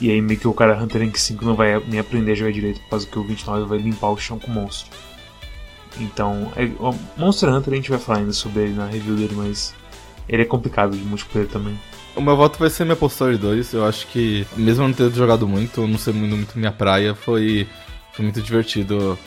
E 0.00 0.08
aí 0.08 0.22
meio 0.22 0.38
que 0.38 0.46
o 0.46 0.54
cara 0.54 0.80
Hunter 0.80 1.02
Rank 1.02 1.16
5 1.16 1.44
não 1.44 1.56
vai 1.56 1.82
nem 1.88 1.98
aprender 1.98 2.32
a 2.32 2.34
jogar 2.36 2.52
direito, 2.52 2.80
por 2.82 2.90
causa 2.90 3.06
que 3.06 3.18
o 3.18 3.24
29 3.24 3.64
vai 3.64 3.78
limpar 3.78 4.10
o 4.10 4.16
chão 4.16 4.38
com 4.38 4.46
o 4.46 4.54
monstro. 4.54 4.88
Então, 5.98 6.52
é, 6.56 6.70
Monster 7.16 7.48
Hunter 7.52 7.72
a 7.72 7.76
gente 7.76 7.90
vai 7.90 7.98
falar 7.98 8.18
ainda 8.20 8.32
sobre 8.32 8.62
ele 8.62 8.74
na 8.74 8.86
review 8.86 9.16
dele, 9.16 9.34
mas 9.34 9.74
ele 10.28 10.42
é 10.42 10.44
complicado 10.44 10.96
de 10.96 11.02
multiplayer 11.02 11.48
também. 11.50 11.76
O 12.16 12.20
meu 12.20 12.36
voto 12.36 12.58
vai 12.58 12.70
ser 12.70 12.84
Maple 12.84 13.06
Story 13.08 13.36
2. 13.36 13.72
Eu 13.72 13.86
acho 13.86 14.06
que, 14.08 14.46
mesmo 14.56 14.86
não 14.86 14.92
tendo 14.92 15.14
jogado 15.14 15.46
muito, 15.46 15.86
não 15.86 15.98
ser 15.98 16.12
muito, 16.12 16.36
muito 16.36 16.58
minha 16.58 16.72
praia, 16.72 17.14
foi, 17.14 17.68
foi 18.12 18.24
muito 18.24 18.40
divertido 18.42 19.18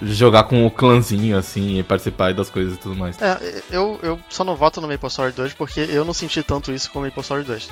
jogar 0.00 0.44
com 0.44 0.64
o 0.64 0.70
clãzinho, 0.70 1.36
assim, 1.36 1.78
e 1.78 1.82
participar 1.82 2.32
das 2.32 2.50
coisas 2.50 2.74
e 2.74 2.76
tudo 2.78 2.94
mais. 2.94 3.20
É, 3.20 3.62
eu, 3.70 3.98
eu 4.02 4.20
só 4.28 4.44
não 4.44 4.54
voto 4.54 4.80
no 4.80 4.88
Maple 4.88 5.08
Story 5.08 5.32
2 5.32 5.54
porque 5.54 5.80
eu 5.80 6.04
não 6.04 6.14
senti 6.14 6.42
tanto 6.42 6.72
isso 6.72 6.90
com 6.90 7.00
o 7.00 7.02
Maple 7.02 7.20
Story 7.20 7.44
2. 7.44 7.68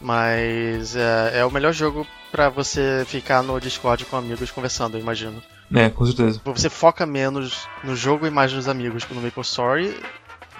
Mas 0.00 0.96
é, 0.96 1.40
é 1.40 1.44
o 1.44 1.50
melhor 1.50 1.72
jogo 1.72 2.06
para 2.30 2.48
você 2.48 3.04
ficar 3.06 3.42
no 3.42 3.60
Discord 3.60 4.04
com 4.04 4.16
amigos 4.16 4.50
conversando, 4.50 4.96
eu 4.96 5.00
imagino. 5.00 5.42
É, 5.74 5.90
com 5.90 6.04
certeza. 6.04 6.40
Você 6.44 6.70
foca 6.70 7.04
menos 7.04 7.68
no 7.82 7.94
jogo 7.94 8.26
e 8.26 8.30
mais 8.30 8.52
nos 8.52 8.68
amigos 8.68 9.04
no 9.10 9.20
Maple 9.20 9.42
Story. 9.42 9.94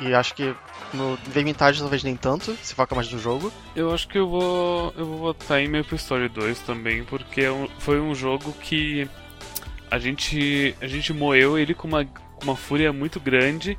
E 0.01 0.15
acho 0.15 0.35
que 0.35 0.55
no 0.93 1.19
Vermintide 1.27 1.81
talvez 1.81 2.03
nem 2.03 2.17
tanto, 2.17 2.57
se 2.63 2.75
foca 2.75 2.95
mais 2.95 3.11
no 3.11 3.19
jogo. 3.19 3.53
Eu 3.75 3.93
acho 3.93 4.09
que 4.09 4.19
eu 4.19 4.29
vou. 4.29 4.95
Eu 4.97 5.05
vou 5.07 5.19
votar 5.19 5.61
em 5.61 5.69
Maple 5.69 5.97
Story 5.97 6.29
2 6.29 6.61
também, 6.61 7.05
porque 7.05 7.43
é 7.43 7.69
foi 7.79 8.01
um 8.01 8.15
jogo 8.15 8.53
que 8.61 9.09
a 9.91 9.99
gente. 9.99 10.75
A 10.81 10.87
gente 10.87 11.13
moeu 11.13 11.59
ele 11.59 11.75
com 11.75 11.89
uma, 11.89 12.05
com 12.05 12.45
uma 12.45 12.57
fúria 12.57 12.93
muito 12.93 13.21
grande 13.21 13.77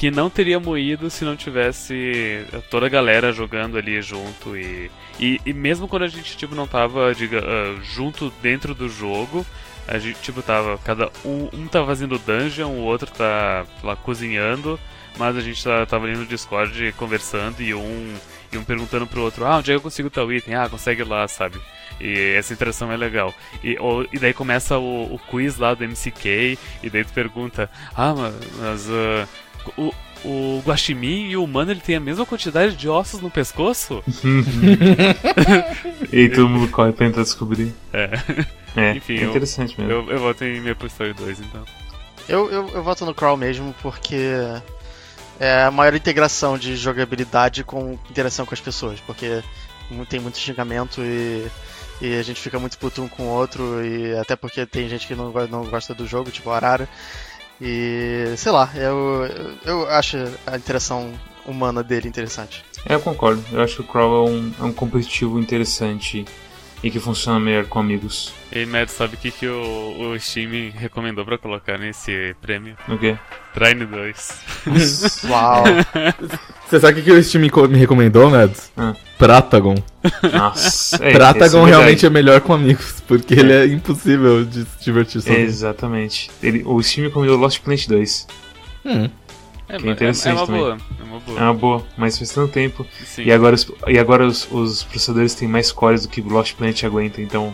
que 0.00 0.10
não 0.10 0.30
teria 0.30 0.58
moído 0.58 1.10
se 1.10 1.26
não 1.26 1.36
tivesse 1.36 2.46
toda 2.70 2.86
a 2.86 2.88
galera 2.88 3.34
jogando 3.34 3.76
ali 3.76 4.00
junto 4.00 4.56
e, 4.56 4.90
e, 5.18 5.38
e 5.44 5.52
mesmo 5.52 5.86
quando 5.86 6.04
a 6.04 6.08
gente 6.08 6.38
tipo 6.38 6.54
não 6.54 6.66
tava 6.66 7.14
diga, 7.14 7.42
uh, 7.44 7.82
junto 7.82 8.32
dentro 8.40 8.74
do 8.74 8.88
jogo 8.88 9.44
a 9.86 9.98
gente 9.98 10.18
tipo 10.22 10.40
tava 10.40 10.78
cada 10.78 11.10
um, 11.22 11.50
um 11.52 11.66
tá 11.66 11.84
fazendo 11.84 12.18
dungeon 12.18 12.70
o 12.70 12.82
outro 12.82 13.10
tá 13.10 13.66
lá 13.82 13.94
cozinhando 13.94 14.80
mas 15.18 15.36
a 15.36 15.40
gente 15.40 15.62
tá, 15.62 15.84
tava 15.86 16.06
ali 16.06 16.16
no 16.16 16.26
Discord 16.26 16.92
conversando 16.96 17.60
e 17.60 17.74
um, 17.74 18.14
e 18.52 18.58
um 18.58 18.64
perguntando 18.64 19.06
pro 19.06 19.22
outro, 19.22 19.44
ah, 19.44 19.58
onde 19.58 19.70
é 19.70 19.74
que 19.74 19.78
eu 19.78 19.82
consigo 19.82 20.10
tal 20.10 20.32
item? 20.32 20.54
Ah, 20.54 20.68
consegue 20.68 21.04
lá, 21.04 21.26
sabe? 21.28 21.60
E 22.00 22.34
essa 22.36 22.52
interação 22.52 22.90
é 22.90 22.96
legal. 22.96 23.34
E, 23.62 23.78
ou, 23.78 24.06
e 24.12 24.18
daí 24.18 24.32
começa 24.32 24.78
o, 24.78 25.14
o, 25.14 25.18
quiz 25.18 25.58
lá 25.58 25.74
do 25.74 25.84
MCK, 25.84 26.58
e 26.82 26.90
daí 26.90 27.04
tu 27.04 27.12
pergunta, 27.12 27.70
ah, 27.94 28.14
mas 28.58 28.88
uh, 28.88 29.28
o, 29.76 29.94
o 30.24 30.62
Guaxinim 30.64 31.28
e 31.28 31.36
o 31.36 31.44
humano 31.44 31.70
ele 31.70 31.80
tem 31.80 31.96
a 31.96 32.00
mesma 32.00 32.24
quantidade 32.24 32.74
de 32.74 32.88
ossos 32.88 33.20
no 33.20 33.30
pescoço? 33.30 34.02
e 36.12 36.28
todo 36.30 36.48
mundo 36.48 36.70
corre 36.70 36.92
pra 36.92 37.06
tentar 37.06 37.22
descobrir. 37.22 37.74
É. 37.92 38.10
É, 38.76 38.92
Enfim, 38.96 39.18
é 39.18 39.24
interessante 39.24 39.78
eu, 39.78 39.84
mesmo. 39.86 40.10
Eu, 40.10 40.16
eu 40.16 40.20
voto 40.20 40.44
em 40.44 40.60
minha 40.60 40.76
Story 40.86 41.12
2, 41.12 41.40
então. 41.40 41.64
Eu, 42.28 42.50
eu, 42.50 42.68
eu 42.68 42.82
voto 42.82 43.04
no 43.04 43.14
Crawl 43.14 43.36
mesmo 43.36 43.74
porque 43.82 44.16
é 45.40 45.64
a 45.64 45.70
maior 45.70 45.94
integração 45.94 46.58
de 46.58 46.76
jogabilidade 46.76 47.64
com 47.64 47.98
interação 48.10 48.44
com 48.44 48.52
as 48.52 48.60
pessoas, 48.60 49.00
porque 49.00 49.42
tem 50.08 50.20
muito 50.20 50.38
xingamento 50.38 51.00
e, 51.00 51.50
e 52.00 52.18
a 52.18 52.22
gente 52.22 52.40
fica 52.40 52.58
muito 52.58 52.78
puto 52.78 53.02
um 53.02 53.08
com 53.08 53.24
o 53.24 53.28
outro, 53.28 53.82
e 53.84 54.14
até 54.18 54.36
porque 54.36 54.66
tem 54.66 54.86
gente 54.88 55.06
que 55.06 55.14
não, 55.14 55.32
não 55.48 55.64
gosta 55.64 55.94
do 55.94 56.06
jogo, 56.06 56.30
tipo 56.30 56.50
Arara. 56.50 56.86
E 57.58 58.34
sei 58.36 58.52
lá, 58.52 58.70
eu, 58.74 59.26
eu 59.64 59.88
acho 59.88 60.16
a 60.46 60.56
interação 60.56 61.10
humana 61.46 61.82
dele 61.82 62.06
interessante. 62.06 62.62
É, 62.86 62.94
eu 62.94 63.00
concordo. 63.00 63.42
Eu 63.50 63.62
acho 63.62 63.76
que 63.76 63.80
o 63.82 63.84
Crawl 63.84 64.26
é 64.26 64.30
um, 64.30 64.52
é 64.60 64.62
um 64.64 64.72
competitivo 64.72 65.38
interessante 65.38 66.24
e 66.82 66.90
que 66.90 66.98
funciona 66.98 67.38
melhor 67.38 67.66
com 67.66 67.78
amigos. 67.78 68.32
E 68.52 68.64
Matt, 68.66 68.88
sabe 68.88 69.14
o 69.14 69.18
que, 69.18 69.30
que 69.30 69.46
o, 69.46 70.12
o 70.12 70.18
Steam 70.18 70.70
recomendou 70.74 71.24
pra 71.24 71.38
colocar 71.38 71.78
nesse 71.78 72.34
prêmio? 72.40 72.76
O 72.88 72.98
quê? 72.98 73.16
Trine 73.54 73.84
2. 73.86 75.24
Uau! 75.28 75.64
Você 76.68 76.80
sabe 76.80 76.92
o 76.92 76.96
que, 76.96 77.10
que 77.10 77.12
o 77.12 77.22
Steam 77.22 77.42
me 77.68 77.78
recomendou, 77.78 78.30
Mads? 78.30 78.72
Ah. 78.76 78.94
Pratagon. 79.18 79.74
Nossa, 80.32 80.96
é, 81.04 81.12
Pratagon 81.12 81.62
esse 81.62 81.70
realmente 81.70 82.06
é 82.06 82.10
melhor 82.10 82.40
com 82.40 82.54
amigos, 82.54 83.02
porque 83.06 83.34
ele 83.34 83.52
é 83.52 83.66
impossível 83.66 84.44
de 84.44 84.64
se 84.64 84.84
divertir 84.84 85.20
sozinho. 85.20 85.44
Exatamente. 85.44 86.30
Ele, 86.42 86.62
o 86.64 86.82
Steam 86.82 87.08
recomendou 87.08 87.36
Lost 87.36 87.60
Planet 87.60 87.86
2. 87.86 88.26
Hum. 88.86 89.10
É, 89.72 89.76
Que 89.78 89.88
é 89.88 89.92
interessante 89.92 90.32
é 90.32 90.34
uma 90.36 90.46
também. 90.46 90.60
boa. 90.62 90.76
É 90.98 91.02
uma 91.04 91.20
boa. 91.20 91.38
É 91.38 91.42
uma 91.42 91.54
boa, 91.54 91.86
mas 91.96 92.18
faz 92.18 92.30
tanto 92.30 92.52
tempo. 92.52 92.86
Sim. 93.04 93.22
E 93.24 93.32
agora, 93.32 93.54
os, 93.54 93.70
e 93.86 93.98
agora 93.98 94.26
os, 94.26 94.48
os 94.50 94.82
processadores 94.84 95.34
têm 95.34 95.46
mais 95.48 95.70
cores 95.72 96.02
do 96.02 96.08
que 96.08 96.20
o 96.20 96.28
Lost 96.28 96.54
Planet 96.54 96.82
aguenta, 96.84 97.20
então 97.22 97.52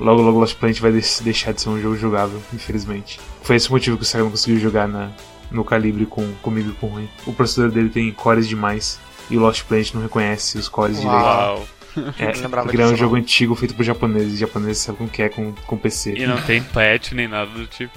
logo 0.00 0.22
logo 0.22 0.38
Lost 0.38 0.56
Planet 0.56 0.78
vai 0.80 0.92
des- 0.92 1.20
deixar 1.24 1.52
de 1.52 1.60
ser 1.60 1.68
um 1.70 1.80
jogo 1.80 1.96
jogável, 1.96 2.40
infelizmente. 2.54 3.18
Foi 3.42 3.56
esse 3.56 3.68
o 3.68 3.72
motivo 3.72 3.96
que 3.96 4.02
o 4.02 4.06
Sega 4.06 4.22
não 4.24 4.30
conseguiu 4.30 4.60
jogar 4.60 4.86
na, 4.86 5.10
no 5.50 5.64
calibre 5.64 6.06
com, 6.06 6.32
comigo 6.42 6.70
e 6.70 6.72
com 6.74 6.86
o 6.86 6.90
Rui. 6.90 7.08
O 7.26 7.32
processador 7.32 7.70
dele 7.72 7.88
tem 7.88 8.12
cores 8.12 8.46
demais 8.48 9.00
e 9.30 9.36
o 9.36 9.40
Lost 9.40 9.64
Planet 9.64 9.92
não 9.94 10.02
reconhece 10.02 10.56
os 10.58 10.68
cores 10.68 10.98
Uau. 10.98 11.04
direito. 11.04 11.26
Uau. 11.26 11.68
É, 12.16 12.72
ele 12.72 12.82
é 12.82 12.86
um 12.86 12.94
jogo 12.96 13.16
antigo 13.16 13.56
feito 13.56 13.74
por 13.74 13.82
japoneses, 13.84 14.34
e 14.34 14.36
japoneses 14.36 14.78
sabem 14.78 14.98
como 14.98 15.10
que 15.10 15.20
é 15.22 15.28
com, 15.28 15.52
com 15.66 15.76
PC. 15.76 16.14
E 16.16 16.26
não 16.28 16.40
tem 16.42 16.62
patch 16.62 17.10
nem 17.12 17.26
nada 17.26 17.50
do 17.50 17.66
tipo. 17.66 17.92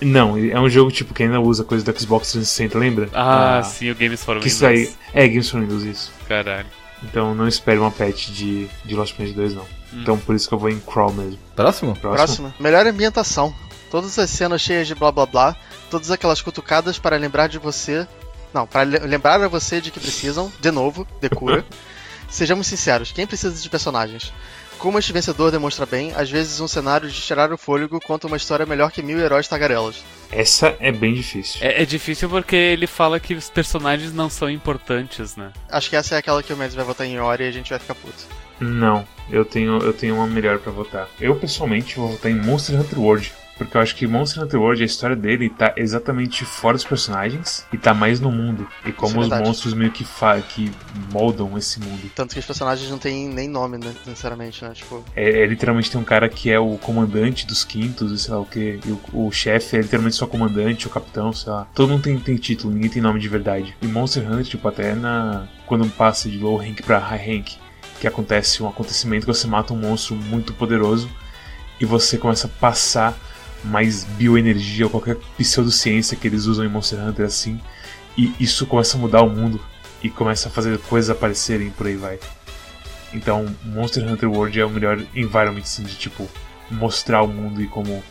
Não, 0.00 0.36
é 0.36 0.58
um 0.60 0.68
jogo 0.68 0.90
tipo 0.92 1.12
que 1.12 1.22
ainda 1.24 1.40
usa 1.40 1.64
coisa 1.64 1.84
do 1.84 1.98
Xbox 2.00 2.30
360, 2.32 2.78
lembra? 2.78 3.08
Ah, 3.12 3.62
sim, 3.64 3.90
o 3.90 3.94
Games 3.94 4.22
for 4.22 4.38
Que 4.38 4.48
Windows. 4.48 4.52
isso 4.54 4.66
aí. 4.66 4.90
É, 5.12 5.26
Games 5.28 5.48
for 5.50 5.60
Windows, 5.60 5.82
isso. 5.82 6.12
Caralho. 6.28 6.66
Então 7.02 7.34
não 7.34 7.46
espere 7.48 7.78
uma 7.78 7.90
patch 7.90 8.28
de, 8.30 8.68
de 8.84 8.94
Lost 8.94 9.14
Planet 9.14 9.34
2, 9.34 9.54
não. 9.54 9.62
Hum. 9.62 10.00
Então 10.02 10.18
por 10.18 10.34
isso 10.34 10.48
que 10.48 10.54
eu 10.54 10.58
vou 10.58 10.68
em 10.70 10.78
Crawl 10.80 11.12
mesmo. 11.12 11.38
Próximo? 11.56 11.94
Próximo? 11.96 12.16
Próxima. 12.16 12.54
Melhor 12.60 12.86
ambientação. 12.86 13.54
Todas 13.90 14.18
as 14.18 14.28
cenas 14.30 14.60
cheias 14.60 14.86
de 14.86 14.94
blá 14.94 15.10
blá 15.10 15.24
blá, 15.26 15.56
todas 15.90 16.10
aquelas 16.10 16.42
cutucadas 16.42 16.98
para 16.98 17.16
lembrar 17.16 17.46
de 17.48 17.58
você. 17.58 18.06
Não, 18.52 18.66
para 18.66 18.82
le- 18.82 18.98
lembrar 19.00 19.40
a 19.42 19.48
você 19.48 19.80
de 19.80 19.90
que 19.90 19.98
precisam, 20.00 20.52
de 20.60 20.70
novo, 20.70 21.06
de 21.20 21.28
cura. 21.28 21.64
Sejamos 22.30 22.66
sinceros, 22.66 23.10
quem 23.12 23.26
precisa 23.26 23.60
de 23.60 23.68
personagens? 23.70 24.32
Como 24.78 24.98
este 24.98 25.12
vencedor 25.12 25.50
demonstra 25.50 25.84
bem, 25.84 26.12
às 26.14 26.30
vezes 26.30 26.60
um 26.60 26.68
cenário 26.68 27.08
de 27.08 27.20
tirar 27.20 27.52
o 27.52 27.58
fôlego 27.58 28.00
conta 28.00 28.28
uma 28.28 28.36
história 28.36 28.64
melhor 28.64 28.92
que 28.92 29.02
mil 29.02 29.18
heróis 29.18 29.48
tagarelas. 29.48 30.04
Essa 30.30 30.76
é 30.78 30.92
bem 30.92 31.14
difícil. 31.14 31.60
É, 31.60 31.82
é 31.82 31.84
difícil 31.84 32.28
porque 32.28 32.54
ele 32.54 32.86
fala 32.86 33.18
que 33.18 33.34
os 33.34 33.50
personagens 33.50 34.12
não 34.12 34.30
são 34.30 34.48
importantes, 34.48 35.34
né? 35.34 35.52
Acho 35.68 35.90
que 35.90 35.96
essa 35.96 36.14
é 36.14 36.18
aquela 36.18 36.42
que 36.44 36.52
o 36.52 36.56
Mendes 36.56 36.76
vai 36.76 36.84
votar 36.84 37.06
em 37.06 37.18
hora 37.18 37.42
e 37.42 37.48
a 37.48 37.52
gente 37.52 37.70
vai 37.70 37.78
ficar 37.78 37.96
puto. 37.96 38.26
Não, 38.60 39.06
eu 39.30 39.44
tenho, 39.44 39.78
eu 39.78 39.92
tenho 39.92 40.14
uma 40.14 40.26
melhor 40.26 40.58
pra 40.58 40.70
votar. 40.70 41.08
Eu 41.20 41.34
pessoalmente 41.36 41.96
vou 41.96 42.10
votar 42.10 42.30
em 42.30 42.36
Monster 42.36 42.78
Hunter 42.78 43.00
World. 43.00 43.32
Porque 43.58 43.76
eu 43.76 43.80
acho 43.80 43.96
que 43.96 44.06
Monster 44.06 44.44
Hunter 44.44 44.60
World, 44.60 44.82
a 44.82 44.86
história 44.86 45.16
dele 45.16 45.50
tá 45.50 45.74
exatamente 45.76 46.44
fora 46.44 46.76
dos 46.76 46.84
personagens 46.84 47.66
e 47.72 47.76
tá 47.76 47.92
mais 47.92 48.20
no 48.20 48.30
mundo. 48.30 48.68
E 48.86 48.92
como 48.92 49.20
Isso 49.20 49.34
é 49.34 49.40
os 49.40 49.48
monstros 49.48 49.74
meio 49.74 49.90
que, 49.90 50.04
fa 50.04 50.40
que 50.40 50.70
moldam 51.12 51.58
esse 51.58 51.80
mundo. 51.80 52.08
Tanto 52.14 52.34
que 52.34 52.38
os 52.38 52.46
personagens 52.46 52.88
não 52.88 52.98
têm 52.98 53.28
nem 53.28 53.48
nome, 53.48 53.76
né, 53.76 53.92
necessariamente, 54.06 54.64
né? 54.64 54.70
Tipo, 54.72 55.04
É, 55.16 55.42
é 55.42 55.46
literalmente 55.46 55.90
tem 55.90 56.00
um 56.00 56.04
cara 56.04 56.28
que 56.28 56.50
é 56.50 56.58
o 56.58 56.78
comandante 56.78 57.44
dos 57.46 57.64
quintos, 57.64 58.12
e 58.12 58.18
sei 58.18 58.32
lá 58.32 58.40
o 58.40 58.46
que. 58.46 58.78
E 58.86 58.90
o, 59.12 59.26
o 59.26 59.32
chefe 59.32 59.76
é 59.76 59.80
literalmente 59.80 60.14
só 60.14 60.26
comandante, 60.26 60.86
o 60.86 60.90
capitão, 60.90 61.32
sei 61.32 61.52
lá. 61.52 61.66
Todo 61.74 61.88
mundo 61.88 62.02
tem, 62.02 62.18
tem 62.18 62.36
título, 62.36 62.72
ninguém 62.72 62.90
tem 62.90 63.02
nome 63.02 63.18
de 63.18 63.28
verdade. 63.28 63.76
E 63.82 63.86
Monster 63.88 64.24
Hunter, 64.30 64.44
tipo, 64.44 64.68
até 64.68 64.94
na. 64.94 65.48
Quando 65.66 65.86
passa 65.90 66.30
de 66.30 66.38
low 66.38 66.56
rank 66.56 66.80
pra 66.82 66.98
high 66.98 67.18
rank, 67.18 67.56
que 68.00 68.06
acontece 68.06 68.62
um 68.62 68.68
acontecimento 68.68 69.26
que 69.26 69.34
você 69.34 69.46
mata 69.46 69.72
um 69.72 69.76
monstro 69.76 70.14
muito 70.14 70.54
poderoso 70.54 71.10
e 71.80 71.84
você 71.84 72.16
começa 72.16 72.46
a 72.46 72.50
passar 72.50 73.18
mais 73.64 74.04
bioenergia 74.04 74.86
ou 74.86 74.90
qualquer 74.90 75.16
pseudociência 75.36 76.16
que 76.16 76.26
eles 76.26 76.46
usam 76.46 76.64
em 76.64 76.68
Monster 76.68 76.98
Hunter 77.00 77.26
assim. 77.26 77.60
E 78.16 78.34
isso 78.40 78.66
começa 78.66 78.96
a 78.96 79.00
mudar 79.00 79.22
o 79.22 79.30
mundo 79.30 79.60
e 80.02 80.10
começa 80.10 80.48
a 80.48 80.50
fazer 80.50 80.78
coisas 80.78 81.10
aparecerem 81.10 81.70
por 81.70 81.86
aí 81.86 81.96
vai. 81.96 82.18
Então, 83.12 83.46
Monster 83.64 84.06
Hunter 84.06 84.30
World 84.30 84.60
é 84.60 84.64
o 84.64 84.70
melhor 84.70 84.98
environment 85.14 85.62
assim, 85.62 85.82
de 85.82 85.96
tipo 85.96 86.28
mostrar 86.70 87.22
o 87.22 87.28
mundo 87.28 87.62
e 87.62 87.66
como 87.66 88.02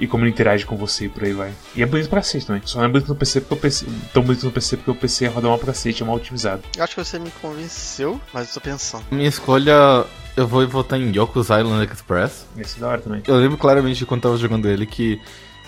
e 0.00 0.06
como 0.06 0.24
ele 0.24 0.30
interage 0.30 0.64
com 0.64 0.76
você 0.76 1.06
e 1.06 1.08
por 1.08 1.24
aí 1.24 1.32
vai. 1.32 1.52
E 1.74 1.82
é 1.82 1.86
bonito 1.86 2.08
pra 2.08 2.20
cacete 2.20 2.46
também. 2.46 2.62
Só 2.64 2.78
não 2.78 2.86
é 2.86 2.88
bonito 2.88 3.08
no 3.08 3.16
PC 3.16 3.40
porque 3.40 3.54
o 3.54 3.56
PC. 3.56 3.86
Tão 4.12 4.22
bonito 4.22 4.46
no 4.46 4.52
PC 4.52 4.76
porque 4.76 4.90
o 4.90 4.94
PC 4.94 5.26
roda 5.26 5.48
mal 5.48 5.58
pra 5.58 5.68
cacete, 5.68 6.02
é 6.02 6.06
mal 6.06 6.16
otimizado. 6.16 6.62
eu 6.76 6.84
acho 6.84 6.94
que 6.94 7.04
você 7.04 7.18
me 7.18 7.30
convenceu, 7.42 8.20
mas 8.32 8.48
eu 8.48 8.54
tô 8.54 8.60
pensando. 8.60 9.04
Minha 9.10 9.28
escolha, 9.28 10.06
eu 10.38 10.46
vou 10.46 10.66
votar 10.68 11.00
em 11.00 11.10
Yoku's 11.10 11.48
Island 11.48 11.90
Express. 11.92 12.46
Esse 12.56 12.78
é 12.78 12.80
da 12.80 12.88
hora 12.88 13.00
também. 13.00 13.22
Eu 13.26 13.36
lembro 13.36 13.58
claramente 13.58 13.98
de 13.98 14.06
quando 14.06 14.22
tava 14.22 14.36
jogando 14.36 14.68
ele 14.68 14.86
que 14.86 15.20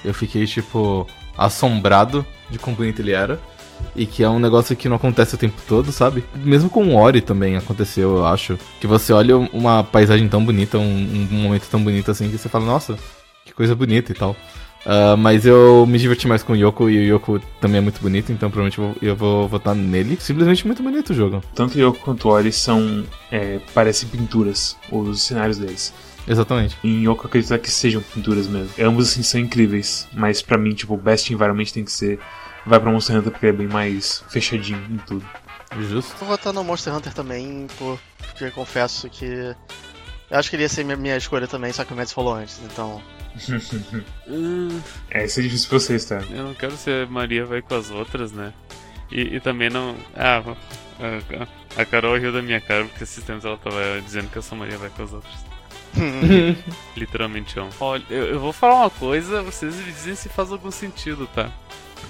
eu 0.05 0.15
fiquei, 0.15 0.47
tipo, 0.47 1.09
assombrado 1.37 2.25
de 2.49 2.57
quão 2.57 2.75
bonito 2.75 3.01
ele 3.03 3.11
era. 3.11 3.41
E 3.97 4.07
que 4.07 4.23
é 4.23 4.29
um 4.29 4.39
negócio 4.39 4.77
que 4.77 4.89
não 4.89 4.97
acontece 4.97 5.35
o 5.35 5.39
tempo 5.39 5.61
todo, 5.67 5.91
sabe? 5.91 6.23
Mesmo 6.37 6.71
com 6.71 6.87
o 6.87 6.97
Ori 6.97 7.21
também 7.21 7.57
aconteceu, 7.57 8.19
eu 8.19 8.27
acho. 8.27 8.57
Que 8.81 8.87
você 8.87 9.13
olha 9.13 9.37
uma 9.39 9.83
paisagem 9.83 10.29
tão 10.29 10.45
bonita, 10.45 10.79
um, 10.79 11.29
um 11.33 11.43
momento 11.43 11.67
tão 11.69 11.83
bonito 11.83 12.11
assim, 12.11 12.31
que 12.31 12.39
você 12.39 12.49
fala, 12.49 12.67
nossa, 12.67 12.97
que 13.45 13.53
coisa 13.53 13.75
bonita 13.75 14.13
e 14.13 14.15
tal. 14.15 14.37
Ah, 14.87 15.17
mas 15.17 15.45
eu 15.45 15.85
me 15.87 15.99
diverti 15.99 16.27
mais 16.27 16.43
com 16.43 16.53
o 16.55 16.57
Yoko 16.57 16.89
e 16.89 16.99
o 17.11 17.15
Yoko 17.17 17.39
também 17.61 17.79
é 17.79 17.81
muito 17.81 18.01
bonito, 18.01 18.33
então 18.33 18.51
provavelmente 18.51 18.79
eu 18.79 18.85
vou, 18.85 18.97
eu 19.03 19.17
vou 19.17 19.49
votar 19.49 19.75
nele. 19.75 20.17
Simplesmente 20.21 20.67
muito 20.67 20.83
bonito 20.83 21.11
o 21.11 21.15
jogo. 21.15 21.43
Tanto 21.55 21.79
Yoko 21.79 21.99
quanto 21.99 22.29
Ori 22.29 22.51
são. 22.53 23.05
É, 23.31 23.61
parecem 23.75 24.09
pinturas, 24.09 24.77
os 24.91 25.23
cenários 25.23 25.59
deles. 25.59 25.93
Exatamente. 26.27 26.77
Em 26.85 27.05
Yoko 27.05 27.27
acredito 27.27 27.59
que 27.59 27.71
sejam 27.71 28.03
pinturas 28.03 28.47
mesmo. 28.47 28.71
Ambos 28.79 29.11
assim 29.11 29.23
são 29.23 29.41
incríveis, 29.41 30.07
mas 30.13 30.41
pra 30.43 30.57
mim, 30.59 30.73
tipo, 30.75 30.95
o 30.95 30.97
best 30.97 31.33
environment 31.33 31.67
tem 31.73 31.85
que 31.85 31.93
ser. 31.93 32.19
Vai 32.67 32.79
pra 32.79 32.91
Monster 32.93 33.17
Hunter 33.17 33.33
porque 33.33 33.47
é 33.47 33.53
bem 33.53 33.67
mais 33.67 34.23
fechadinho 34.29 34.83
em 34.91 34.97
tudo. 34.99 35.25
Justo. 35.89 36.15
Vou 36.21 36.29
votar 36.29 36.53
no 36.53 36.63
Monster 36.65 36.95
Hunter 36.95 37.13
também, 37.15 37.67
por- 37.79 37.99
porque 38.29 38.45
eu 38.45 38.51
confesso 38.53 39.09
que. 39.09 39.55
Eu 40.31 40.39
acho 40.39 40.49
que 40.49 40.57
ele 40.57 40.63
ia 40.63 40.69
ser 40.69 40.85
minha, 40.85 40.97
minha 40.97 41.17
escolha 41.17 41.49
também, 41.49 41.73
só 41.73 41.85
que 41.85 41.93
o 41.93 41.97
Mendes 41.97 42.13
falou 42.13 42.35
antes, 42.35 42.61
então. 42.65 43.03
É, 45.11 45.25
isso 45.25 45.41
é 45.41 45.43
difícil 45.43 45.69
pra 45.69 45.79
vocês, 45.79 46.05
tá? 46.05 46.21
eu 46.31 46.45
não 46.45 46.55
quero 46.55 46.77
ser 46.77 47.07
Maria 47.07 47.45
vai 47.45 47.63
com 47.63 47.75
as 47.75 47.91
outras, 47.91 48.33
né? 48.33 48.53
E, 49.11 49.37
e 49.37 49.41
também 49.41 49.71
não. 49.71 49.97
Ah, 50.17 50.43
a, 51.01 51.81
a 51.81 51.85
Carol 51.85 52.17
riu 52.17 52.33
da 52.33 52.43
minha 52.43 52.61
cara 52.61 52.85
porque 52.85 53.05
esses 53.05 53.23
tempos 53.25 53.45
ela 53.45 53.57
tava 53.57 54.01
dizendo 54.03 54.29
que 54.31 54.37
eu 54.37 54.43
sou 54.43 54.57
Maria 54.57 54.79
vai 54.79 54.91
com 54.91 55.03
as 55.03 55.13
outras. 55.13 55.35
Literalmente 56.97 57.59
amo. 57.59 57.71
Olha, 57.81 58.05
eu, 58.09 58.27
eu 58.27 58.41
vou 58.41 58.53
falar 58.53 58.77
uma 58.77 58.91
coisa, 58.91 59.43
vocês 59.43 59.75
me 59.77 59.93
dizem 59.93 60.15
se 60.15 60.29
faz 60.29 60.53
algum 60.53 60.71
sentido, 60.71 61.27
tá? 61.35 61.51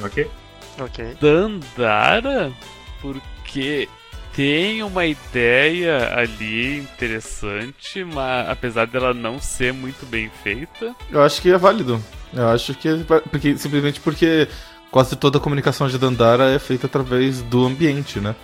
Ok? 0.03 0.31
ok. 0.79 1.17
Dandara, 1.21 2.53
porque 3.01 3.89
tem 4.35 4.83
uma 4.83 5.05
ideia 5.07 6.15
ali 6.17 6.79
interessante, 6.79 8.05
mas 8.05 8.49
apesar 8.49 8.87
dela 8.87 9.13
não 9.13 9.41
ser 9.41 9.73
muito 9.73 10.07
bem 10.07 10.31
feita. 10.43 10.95
Eu 11.11 11.23
acho 11.23 11.41
que 11.43 11.51
é 11.51 11.59
válido. 11.59 12.03
Eu 12.33 12.49
acho 12.49 12.75
que 12.75 12.89
é 12.89 12.97
porque, 13.31 13.57
simplesmente 13.59 14.01
porque 14.01 14.47
quase 14.91 15.17
toda 15.17 15.39
a 15.39 15.41
comunicação 15.41 15.89
de 15.89 15.99
Dandara 15.99 16.51
é 16.51 16.59
feita 16.59 16.87
através 16.87 17.43
do 17.43 17.65
ambiente, 17.67 18.21
né? 18.21 18.35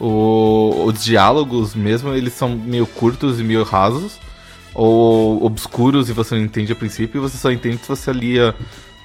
O- 0.00 0.84
os 0.86 1.04
diálogos 1.04 1.74
mesmo, 1.74 2.14
eles 2.14 2.32
são 2.32 2.50
meio 2.50 2.86
curtos 2.86 3.40
e 3.40 3.44
meio 3.44 3.64
rasos, 3.64 4.18
ou 4.74 5.44
obscuros 5.44 6.08
e 6.08 6.12
você 6.12 6.34
não 6.36 6.42
entende 6.42 6.72
a 6.72 6.76
princípio, 6.76 7.18
e 7.18 7.22
você 7.22 7.36
só 7.36 7.50
entende 7.50 7.78
se 7.78 7.88
você 7.88 8.10
alia 8.10 8.54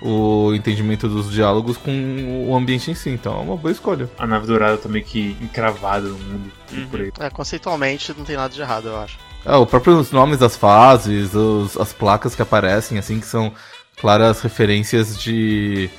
o 0.06 0.54
entendimento 0.54 1.08
dos 1.08 1.32
diálogos 1.32 1.78
com 1.78 2.46
o 2.50 2.56
ambiente 2.56 2.92
em 2.92 2.94
si. 2.96 3.10
Então 3.10 3.34
é 3.40 3.42
uma 3.42 3.56
boa 3.56 3.72
escolha. 3.72 4.10
A 4.20 4.28
nave 4.28 4.46
dourada 4.46 4.78
tá 4.78 4.90
meio 4.90 5.06
que 5.06 5.38
encravada 5.42 6.08
no 6.10 6.18
mundo 6.20 6.52
Uhum. 6.74 6.88
por 6.90 7.00
aí. 7.02 7.12
É, 7.20 7.30
conceitualmente 7.30 8.14
não 8.18 8.26
tem 8.26 8.36
nada 8.36 8.54
de 8.54 8.60
errado, 8.62 8.88
eu 8.90 8.98
acho. 9.00 9.18
É, 9.46 9.56
o 9.56 9.66
próprio 9.66 9.98
os 9.98 10.12
nomes 10.12 10.38
das 10.40 10.56
fases, 10.58 11.34
os- 11.34 11.78
as 11.78 11.94
placas 11.94 12.36
que 12.36 12.42
aparecem, 12.42 12.98
assim, 12.98 13.20
que 13.20 13.26
são 13.26 13.54
claras 14.00 14.42
referências 14.42 15.18
de, 15.22 15.90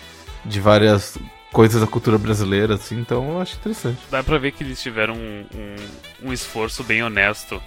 de 0.44 0.60
várias 0.60 1.16
coisas 1.52 1.80
da 1.80 1.86
cultura 1.86 2.18
brasileira, 2.18 2.74
assim, 2.74 2.98
então 2.98 3.30
eu 3.34 3.40
acho 3.40 3.54
interessante. 3.56 3.98
Dá 4.10 4.22
pra 4.24 4.38
ver 4.38 4.50
que 4.52 4.64
eles 4.64 4.82
tiveram 4.82 5.14
um, 5.14 5.46
um, 5.54 6.28
um 6.28 6.32
esforço 6.32 6.82
bem 6.82 7.02
honesto 7.02 7.62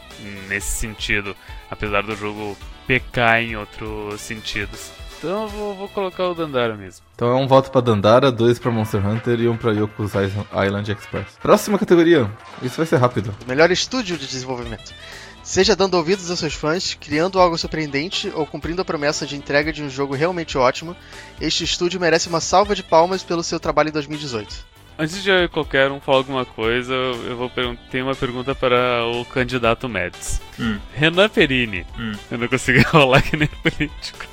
nesse 0.49 0.71
sentido, 0.77 1.33
apesar 1.71 2.03
do 2.03 2.13
jogo 2.15 2.57
pecar 2.85 3.41
em 3.41 3.55
outros 3.55 4.19
sentidos. 4.19 4.91
Então 5.17 5.43
eu 5.43 5.47
vou, 5.47 5.75
vou 5.75 5.89
colocar 5.89 6.27
o 6.27 6.35
Dandara 6.35 6.75
mesmo. 6.75 7.05
Então 7.15 7.29
é 7.29 7.35
um 7.35 7.47
voto 7.47 7.71
pra 7.71 7.81
Dandara, 7.81 8.31
dois 8.31 8.59
pra 8.59 8.71
Monster 8.71 9.05
Hunter 9.05 9.39
e 9.39 9.49
um 9.49 9.57
pra 9.57 9.71
Yoku's 9.71 10.11
Island 10.13 10.91
Express. 10.91 11.37
Próxima 11.41 11.79
categoria. 11.79 12.29
Isso 12.61 12.77
vai 12.77 12.85
ser 12.85 12.97
rápido. 12.97 13.33
Melhor 13.47 13.71
estúdio 13.71 14.17
de 14.17 14.27
desenvolvimento. 14.27 14.93
Seja 15.41 15.75
dando 15.75 15.95
ouvidos 15.95 16.29
aos 16.29 16.39
seus 16.39 16.53
fãs, 16.53 16.93
criando 16.93 17.39
algo 17.39 17.57
surpreendente 17.57 18.29
ou 18.35 18.45
cumprindo 18.45 18.81
a 18.81 18.85
promessa 18.85 19.25
de 19.25 19.37
entrega 19.37 19.71
de 19.71 19.81
um 19.81 19.89
jogo 19.89 20.13
realmente 20.13 20.57
ótimo, 20.57 20.95
este 21.39 21.63
estúdio 21.63 22.01
merece 22.01 22.27
uma 22.27 22.41
salva 22.41 22.75
de 22.75 22.83
palmas 22.83 23.23
pelo 23.23 23.41
seu 23.41 23.57
trabalho 23.59 23.87
em 23.87 23.93
2018. 23.93 24.53
Antes 24.99 25.23
de 25.23 25.47
qualquer 25.49 25.89
um 25.89 26.01
falar 26.01 26.17
alguma 26.17 26.43
coisa, 26.43 26.93
eu 26.93 27.37
vou 27.37 27.51
ter 27.91 28.01
uma 28.01 28.15
pergunta 28.15 28.53
para 28.53 29.05
o 29.05 29.23
candidato 29.25 29.87
Médici. 29.87 30.41
Hum. 30.59 30.79
Renan 30.93 31.29
Perini. 31.29 31.85
Hum. 31.97 32.13
Eu 32.29 32.39
não 32.39 32.47
consegui 32.47 32.81
rolar 32.91 33.21
que 33.21 33.37
nem 33.37 33.47
político. 33.47 34.25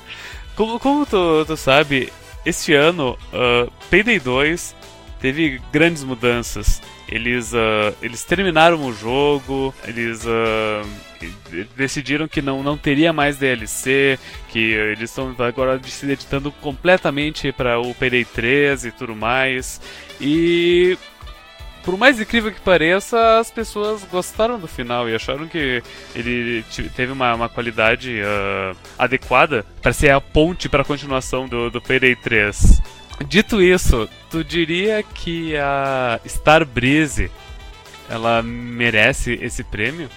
Como, 0.55 0.79
como 0.79 1.05
tu, 1.05 1.45
tu 1.45 1.57
sabe, 1.57 2.11
este 2.45 2.73
ano, 2.73 3.17
uh, 3.33 3.71
Payday 3.89 4.19
2 4.19 4.75
teve 5.19 5.61
grandes 5.71 6.03
mudanças. 6.03 6.81
Eles, 7.09 7.53
uh, 7.53 7.95
eles 8.01 8.23
terminaram 8.23 8.83
o 8.85 8.93
jogo, 8.93 9.73
eles 9.85 10.23
uh, 10.25 10.87
decidiram 11.75 12.27
que 12.27 12.41
não, 12.41 12.63
não 12.63 12.77
teria 12.77 13.11
mais 13.11 13.37
DLC, 13.37 14.17
que 14.49 14.59
eles 14.59 15.09
estão 15.09 15.35
agora 15.39 15.79
se 15.83 16.05
dedicando 16.05 16.51
completamente 16.51 17.51
para 17.51 17.79
o 17.79 17.93
Payday 17.93 18.25
3 18.25 18.85
e 18.85 18.91
tudo 18.91 19.15
mais. 19.15 19.81
E 20.21 20.97
por 21.85 21.95
mais 21.97 22.19
incrível 22.19 22.51
que 22.51 22.59
pareça, 22.59 23.37
as 23.37 23.51
pessoas 23.51 24.03
gostaram 24.11 24.59
do 24.59 24.67
final 24.67 25.07
e 25.07 25.13
acharam 25.13 25.47
que 25.47 25.83
ele 26.15 26.65
teve 26.95 27.11
uma, 27.11 27.35
uma 27.35 27.47
qualidade 27.47 28.19
uh, 28.21 28.75
adequada 28.97 29.63
para 29.83 29.93
ser 29.93 30.09
a 30.09 30.19
ponte 30.19 30.67
para 30.67 30.81
a 30.81 30.85
continuação 30.85 31.47
do, 31.47 31.69
do 31.69 31.79
Payday 31.79 32.15
3. 32.15 32.81
Dito 33.27 33.61
isso, 33.61 34.09
tu 34.31 34.43
diria 34.43 35.03
que 35.03 35.55
a 35.55 36.19
Star 36.27 36.65
Breeze 36.65 37.29
ela 38.09 38.41
merece 38.41 39.39
esse 39.41 39.63
prêmio? 39.63 40.09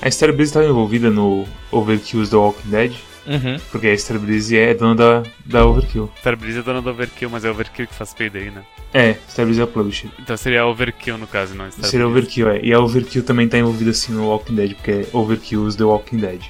A 0.00 0.10
Star 0.10 0.32
Breeze 0.32 0.50
estava 0.50 0.66
envolvida 0.66 1.10
no 1.10 1.44
Overkill's 1.72 2.30
The 2.30 2.36
Walking 2.36 2.70
Dead? 2.70 2.92
Uhum. 3.26 3.58
Porque 3.70 3.88
a 3.88 3.98
Star 3.98 4.18
Breeze 4.18 4.56
é 4.56 4.74
dona 4.74 4.94
da, 4.94 5.22
da 5.44 5.66
Overkill. 5.66 6.10
Star 6.18 6.36
Breeze 6.36 6.58
é 6.58 6.62
dona 6.62 6.82
da 6.82 6.90
Overkill, 6.90 7.30
mas 7.30 7.44
é 7.44 7.50
Overkill 7.50 7.86
que 7.86 7.94
faz 7.94 8.12
Payday, 8.12 8.50
né? 8.50 8.62
É, 8.92 9.16
Star 9.28 9.44
Breeze 9.44 9.60
é 9.60 9.64
a 9.64 9.66
publisher. 9.66 10.08
Então 10.18 10.36
seria 10.36 10.62
a 10.62 10.66
Overkill 10.66 11.18
no 11.18 11.26
caso, 11.26 11.54
não 11.54 11.70
Star 11.70 11.88
Seria 11.88 12.06
a 12.06 12.08
Overkill, 12.08 12.50
é. 12.50 12.60
E 12.62 12.72
a 12.72 12.78
Overkill 12.78 13.22
também 13.22 13.46
está 13.46 13.58
envolvida 13.58 13.90
assim 13.90 14.12
no 14.12 14.28
Walking 14.28 14.54
Dead, 14.54 14.74
porque 14.74 14.90
é 14.90 15.06
Overkill's 15.12 15.74
The 15.74 15.84
Walking 15.84 16.18
Dead. 16.18 16.42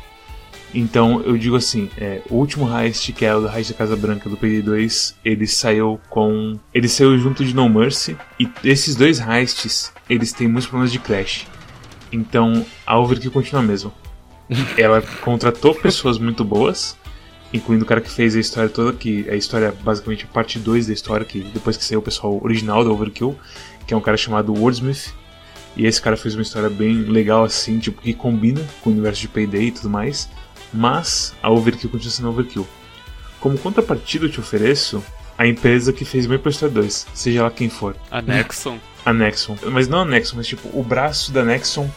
Então 0.74 1.22
eu 1.22 1.38
digo 1.38 1.54
assim, 1.54 1.88
é, 1.96 2.20
o 2.28 2.34
último 2.34 2.68
heist, 2.68 3.12
que 3.12 3.24
é 3.24 3.34
o 3.34 3.48
heist 3.48 3.70
da 3.70 3.78
Casa 3.78 3.94
Branca 3.94 4.28
do 4.28 4.36
PD2, 4.36 5.14
ele 5.24 5.46
saiu 5.46 6.00
com. 6.10 6.58
Ele 6.74 6.88
saiu 6.88 7.16
junto 7.16 7.44
de 7.44 7.54
No 7.54 7.68
Mercy. 7.68 8.16
E 8.40 8.50
esses 8.64 8.96
dois 8.96 9.20
heists, 9.20 9.92
eles 10.10 10.32
têm 10.32 10.48
muitos 10.48 10.66
problemas 10.66 10.90
de 10.90 10.98
crash. 10.98 11.46
Então 12.10 12.66
a 12.84 12.98
Overkill 12.98 13.30
continua 13.30 13.62
mesmo. 13.62 13.92
Ela 14.76 15.02
contratou 15.22 15.74
pessoas 15.74 16.18
muito 16.18 16.44
boas, 16.44 16.96
incluindo 17.52 17.84
o 17.84 17.86
cara 17.86 18.00
que 18.00 18.10
fez 18.10 18.36
a 18.36 18.40
história 18.40 18.68
toda, 18.68 18.92
que 18.92 19.24
é 19.28 19.32
a 19.32 19.36
história 19.36 19.74
basicamente 19.82 20.24
a 20.24 20.32
parte 20.32 20.58
2 20.58 20.86
da 20.86 20.92
história, 20.92 21.24
que 21.24 21.40
depois 21.40 21.76
que 21.76 21.84
saiu 21.84 22.00
o 22.00 22.02
pessoal 22.02 22.38
original 22.42 22.84
da 22.84 22.90
Overkill, 22.90 23.36
que 23.86 23.94
é 23.94 23.96
um 23.96 24.00
cara 24.00 24.16
chamado 24.16 24.52
Wordsmith. 24.52 25.14
E 25.76 25.86
esse 25.86 26.00
cara 26.00 26.16
fez 26.16 26.34
uma 26.34 26.42
história 26.42 26.70
bem 26.70 27.02
legal 27.04 27.42
assim, 27.42 27.78
tipo, 27.78 28.00
que 28.00 28.14
combina 28.14 28.60
com 28.80 28.90
o 28.90 28.92
universo 28.92 29.22
de 29.22 29.28
Payday 29.28 29.66
e 29.66 29.72
tudo 29.72 29.90
mais 29.90 30.28
mas 30.74 31.32
a 31.40 31.48
Overkill 31.50 31.88
continua 31.88 32.10
sendo 32.10 32.28
Overkill. 32.28 32.66
Como 33.38 33.56
contrapartida 33.56 34.26
eu 34.26 34.30
te 34.30 34.40
ofereço 34.40 35.02
a 35.38 35.46
empresa 35.46 35.92
que 35.92 36.04
fez 36.04 36.26
Maple 36.26 36.50
Story 36.50 36.72
2, 36.72 37.06
seja 37.14 37.42
lá 37.42 37.50
quem 37.50 37.68
for. 37.68 37.96
A 38.10 38.20
Nexon. 38.20 38.78
A 39.04 39.12
Nexon. 39.12 39.56
Mas 39.70 39.88
não 39.88 40.00
a 40.00 40.04
Nexon, 40.04 40.36
mas 40.36 40.46
tipo, 40.46 40.68
o 40.72 40.82
braço 40.82 41.32
da 41.32 41.44
Nexon 41.44 41.88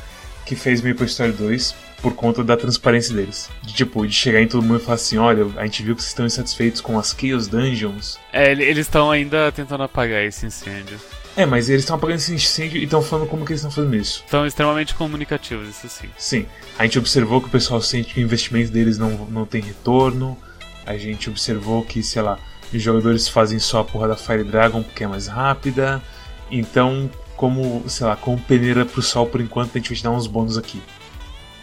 que 0.46 0.56
fez 0.56 0.82
Maple 0.82 1.06
Story 1.06 1.32
2 1.32 1.76
por 2.02 2.14
conta 2.14 2.44
da 2.44 2.56
transparência 2.56 3.16
deles. 3.16 3.50
De 3.64 3.74
tipo, 3.74 4.06
de 4.06 4.14
chegar 4.14 4.42
em 4.42 4.48
todo 4.48 4.64
mundo 4.64 4.80
e 4.80 4.84
falar 4.84 4.96
assim, 4.96 5.18
olha, 5.18 5.48
a 5.58 5.66
gente 5.66 5.84
viu 5.84 5.96
que 5.96 6.02
vocês 6.02 6.12
estão 6.12 6.26
insatisfeitos 6.26 6.82
com 6.82 6.98
as 6.98 7.16
Chaos 7.20 7.48
Dungeons. 7.48 8.20
É, 8.32 8.52
eles 8.52 8.88
estão 8.88 9.10
ainda 9.10 9.52
tentando 9.52 9.84
apagar 9.84 10.24
esse 10.24 10.46
incêndio. 10.46 11.00
É, 11.36 11.46
mas 11.46 11.70
eles 11.70 11.84
estão 11.84 11.96
apagando 11.96 12.18
esse 12.18 12.34
incêndio 12.34 12.80
e 12.80 12.84
estão 12.84 13.02
falando 13.02 13.28
como 13.28 13.46
que 13.46 13.52
eles 13.52 13.62
estão 13.62 13.72
fazendo 13.72 13.96
isso. 13.96 14.24
Estão 14.26 14.46
extremamente 14.46 14.96
comunicativos, 14.96 15.70
isso 15.70 15.88
sim. 15.88 16.10
Sim. 16.18 16.46
A 16.80 16.84
gente 16.84 16.98
observou 16.98 17.40
que 17.42 17.48
o 17.48 17.52
pessoal 17.52 17.80
sente 17.80 18.14
que 18.14 18.20
o 18.20 18.24
investimento 18.24 18.72
deles 18.72 18.98
não, 18.98 19.12
não 19.30 19.46
tem 19.46 19.62
retorno. 19.62 20.36
A 20.86 20.98
gente 20.98 21.30
observou 21.30 21.84
que, 21.84 22.02
sei 22.02 22.24
lá, 22.24 22.40
os 22.74 22.82
jogadores 22.82 23.28
fazem 23.28 23.60
só 23.60 23.82
a 23.82 23.84
porra 23.84 24.08
da 24.08 24.16
Fire 24.16 24.44
Dragon 24.44 24.82
porque 24.82 25.04
é 25.04 25.08
mais 25.08 25.28
rápida. 25.28 26.02
Então, 26.50 27.10
como, 27.36 27.84
sei 27.88 28.08
lá, 28.08 28.16
como 28.16 28.40
peneira 28.40 28.84
pro 28.84 29.02
sol 29.02 29.28
por 29.28 29.40
enquanto, 29.40 29.72
a 29.76 29.78
gente 29.78 29.90
vai 29.90 29.98
te 29.98 30.04
dar 30.04 30.12
uns 30.12 30.26
bônus 30.26 30.58
aqui. 30.58 30.82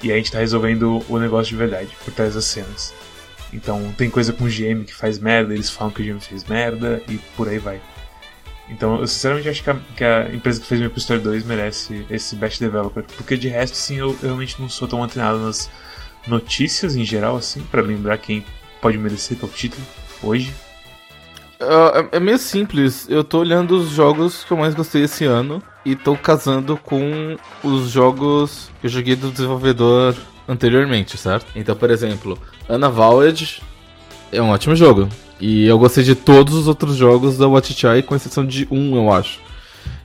E 0.04 0.12
a 0.12 0.16
gente 0.16 0.30
tá 0.30 0.38
resolvendo 0.38 1.02
o 1.08 1.18
negócio 1.18 1.48
de 1.48 1.56
verdade, 1.56 1.88
por 2.04 2.12
trás 2.12 2.34
das 2.34 2.44
cenas. 2.44 2.92
Então, 3.54 3.92
tem 3.96 4.10
coisa 4.10 4.32
com 4.32 4.44
o 4.44 4.48
GM 4.48 4.84
que 4.84 4.94
faz 4.94 5.18
merda, 5.18 5.54
eles 5.54 5.70
falam 5.70 5.90
que 5.90 6.02
o 6.02 6.04
GM 6.04 6.20
fez 6.20 6.44
merda 6.44 7.02
e 7.08 7.16
por 7.36 7.48
aí 7.48 7.58
vai. 7.58 7.80
Então, 8.68 9.00
eu 9.00 9.06
sinceramente 9.06 9.48
acho 9.48 9.62
que 9.62 9.70
a, 9.70 9.76
que 9.96 10.04
a 10.04 10.34
empresa 10.34 10.60
que 10.60 10.66
fez 10.66 10.80
Maple 10.80 10.98
Story 10.98 11.20
2 11.20 11.44
merece 11.44 12.04
esse 12.10 12.36
Best 12.36 12.60
Developer. 12.60 13.02
Porque 13.16 13.36
de 13.36 13.48
resto, 13.48 13.76
sim, 13.76 13.96
eu, 13.96 14.10
eu 14.10 14.28
realmente 14.28 14.60
não 14.60 14.68
sou 14.68 14.86
tão 14.86 15.02
antenado 15.02 15.38
nas 15.38 15.70
notícias 16.26 16.96
em 16.96 17.04
geral, 17.04 17.36
assim, 17.36 17.62
para 17.62 17.82
lembrar 17.82 18.18
quem 18.18 18.44
pode 18.80 18.98
merecer 18.98 19.38
tal 19.38 19.48
título 19.48 19.82
hoje. 20.22 20.52
Uh, 21.64 22.08
é 22.12 22.20
meio 22.20 22.38
simples. 22.38 23.06
Eu 23.08 23.24
tô 23.24 23.38
olhando 23.38 23.76
os 23.76 23.90
jogos 23.90 24.44
que 24.44 24.52
eu 24.52 24.56
mais 24.56 24.74
gostei 24.74 25.04
esse 25.04 25.24
ano 25.24 25.62
e 25.84 25.96
tô 25.96 26.16
casando 26.16 26.76
com 26.76 27.36
os 27.62 27.90
jogos 27.90 28.70
que 28.80 28.86
eu 28.86 28.90
joguei 28.90 29.16
do 29.16 29.30
desenvolvedor 29.30 30.14
anteriormente, 30.46 31.16
certo? 31.16 31.46
Então, 31.56 31.74
por 31.74 31.90
exemplo, 31.90 32.38
Anna 32.68 32.88
Valed 32.88 33.62
é 34.30 34.42
um 34.42 34.50
ótimo 34.50 34.76
jogo. 34.76 35.08
E 35.40 35.64
eu 35.64 35.78
gostei 35.78 36.04
de 36.04 36.14
todos 36.14 36.54
os 36.54 36.68
outros 36.68 36.96
jogos 36.96 37.36
da 37.38 37.48
Watchai, 37.48 38.02
com 38.02 38.14
exceção 38.14 38.46
de 38.46 38.68
um, 38.70 38.96
eu 38.96 39.12
acho. 39.12 39.40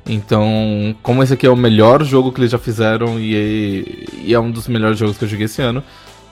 Então, 0.06 0.96
como 1.04 1.22
esse 1.22 1.34
aqui 1.34 1.46
é 1.46 1.50
o 1.50 1.56
melhor 1.56 2.04
jogo 2.04 2.32
que 2.32 2.42
eles 2.42 2.52
já 2.52 2.58
fizeram 2.58 3.20
e 3.20 3.36
é, 3.36 4.26
e 4.26 4.34
é 4.34 4.40
um 4.40 4.50
dos 4.50 4.68
melhores 4.68 4.98
jogos 4.98 5.18
que 5.18 5.24
eu 5.24 5.30
joguei 5.30 5.46
esse 5.46 5.62
ano, 5.62 5.84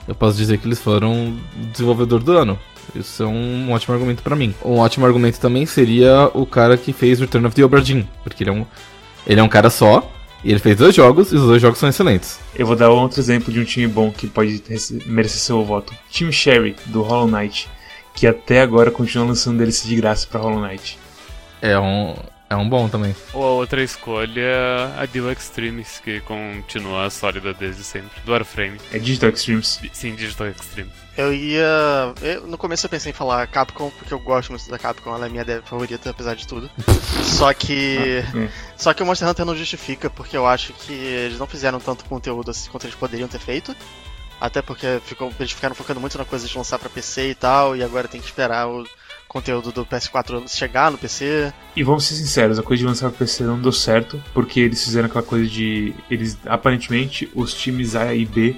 eu 0.06 0.14
posso 0.14 0.36
dizer 0.36 0.58
que 0.58 0.66
eles 0.66 0.80
foram 0.80 1.36
desenvolvedor 1.72 2.22
do 2.22 2.32
ano. 2.32 2.58
Isso 2.94 3.22
é 3.22 3.26
um 3.26 3.70
ótimo 3.72 3.94
argumento 3.94 4.22
para 4.22 4.36
mim. 4.36 4.54
Um 4.64 4.78
ótimo 4.78 5.06
argumento 5.06 5.38
também 5.38 5.66
seria 5.66 6.30
o 6.34 6.46
cara 6.46 6.76
que 6.76 6.92
fez 6.92 7.20
Return 7.20 7.46
of 7.46 7.54
the 7.54 7.64
Obra 7.64 7.80
Dinn, 7.80 8.04
porque 8.22 8.42
ele 8.42 8.50
é 8.50 8.52
um, 8.52 8.66
ele 9.26 9.40
é 9.40 9.42
um 9.42 9.48
cara 9.48 9.70
só, 9.70 10.10
e 10.42 10.50
ele 10.50 10.60
fez 10.60 10.76
dois 10.76 10.94
jogos, 10.94 11.32
e 11.32 11.36
os 11.36 11.42
dois 11.42 11.60
jogos 11.60 11.78
são 11.78 11.88
excelentes. 11.88 12.38
Eu 12.54 12.66
vou 12.66 12.76
dar 12.76 12.90
outro 12.90 13.20
exemplo 13.20 13.52
de 13.52 13.60
um 13.60 13.64
time 13.64 13.86
bom 13.86 14.10
que 14.10 14.26
pode 14.26 14.62
merecer 15.06 15.40
seu 15.40 15.64
voto. 15.64 15.94
Time 16.10 16.32
Sherry, 16.32 16.76
do 16.86 17.02
Hollow 17.02 17.28
Knight 17.28 17.68
que 18.18 18.26
até 18.26 18.60
agora 18.60 18.90
continua 18.90 19.28
lançando 19.28 19.58
DLC 19.58 19.86
de 19.86 19.94
graça 19.94 20.26
pra 20.26 20.40
Hollow 20.40 20.60
Knight. 20.60 20.98
É 21.62 21.78
um, 21.78 22.16
é 22.50 22.56
um 22.56 22.68
bom 22.68 22.88
também. 22.88 23.14
Ou 23.32 23.44
a 23.44 23.50
outra 23.52 23.80
escolha, 23.80 24.92
a 24.98 25.06
Dio 25.06 25.30
Extremes, 25.30 26.00
que 26.04 26.18
continua 26.22 27.08
sólida 27.10 27.54
desde 27.54 27.84
sempre, 27.84 28.20
do 28.24 28.32
Warframe. 28.32 28.76
É 28.92 28.98
Digital 28.98 29.30
Extremes? 29.30 29.80
Sim, 29.92 30.16
Digital 30.16 30.48
Extreme. 30.48 30.90
Eu 31.18 31.34
ia. 31.34 32.14
Eu, 32.22 32.46
no 32.46 32.56
começo 32.56 32.86
eu 32.86 32.90
pensei 32.90 33.10
em 33.10 33.12
falar 33.12 33.44
Capcom, 33.48 33.90
porque 33.90 34.14
eu 34.14 34.20
gosto 34.20 34.50
muito 34.50 34.70
da 34.70 34.78
Capcom, 34.78 35.12
ela 35.12 35.26
é 35.26 35.28
minha 35.28 35.44
favorita, 35.62 36.10
apesar 36.10 36.36
de 36.36 36.46
tudo. 36.46 36.70
só 37.26 37.52
que. 37.52 38.22
Ah. 38.36 38.48
Só 38.76 38.94
que 38.94 39.02
o 39.02 39.06
Monster 39.06 39.28
Hunter 39.28 39.44
não 39.44 39.56
justifica, 39.56 40.08
porque 40.08 40.36
eu 40.36 40.46
acho 40.46 40.72
que 40.72 40.92
eles 40.92 41.36
não 41.36 41.48
fizeram 41.48 41.80
tanto 41.80 42.04
conteúdo 42.04 42.52
assim 42.52 42.70
quanto 42.70 42.84
eles 42.84 42.94
poderiam 42.94 43.28
ter 43.28 43.40
feito. 43.40 43.74
Até 44.40 44.62
porque 44.62 45.00
ficou, 45.04 45.32
eles 45.40 45.50
ficaram 45.50 45.74
focando 45.74 45.98
muito 45.98 46.16
na 46.16 46.24
coisa 46.24 46.46
de 46.46 46.56
lançar 46.56 46.78
para 46.78 46.88
PC 46.88 47.30
e 47.30 47.34
tal, 47.34 47.76
e 47.76 47.82
agora 47.82 48.06
tem 48.06 48.20
que 48.20 48.28
esperar 48.28 48.68
o 48.68 48.86
conteúdo 49.26 49.72
do 49.72 49.84
PS4 49.84 50.48
chegar 50.48 50.92
no 50.92 50.98
PC. 50.98 51.52
E 51.74 51.82
vamos 51.82 52.04
ser 52.04 52.14
sinceros, 52.14 52.60
a 52.60 52.62
coisa 52.62 52.80
de 52.80 52.86
lançar 52.86 53.08
para 53.10 53.18
PC 53.18 53.42
não 53.42 53.60
deu 53.60 53.72
certo, 53.72 54.22
porque 54.32 54.60
eles 54.60 54.84
fizeram 54.84 55.06
aquela 55.06 55.24
coisa 55.24 55.50
de. 55.50 55.92
Eles 56.08 56.38
aparentemente 56.46 57.28
os 57.34 57.52
times 57.52 57.96
A 57.96 58.14
e 58.14 58.24
B 58.24 58.56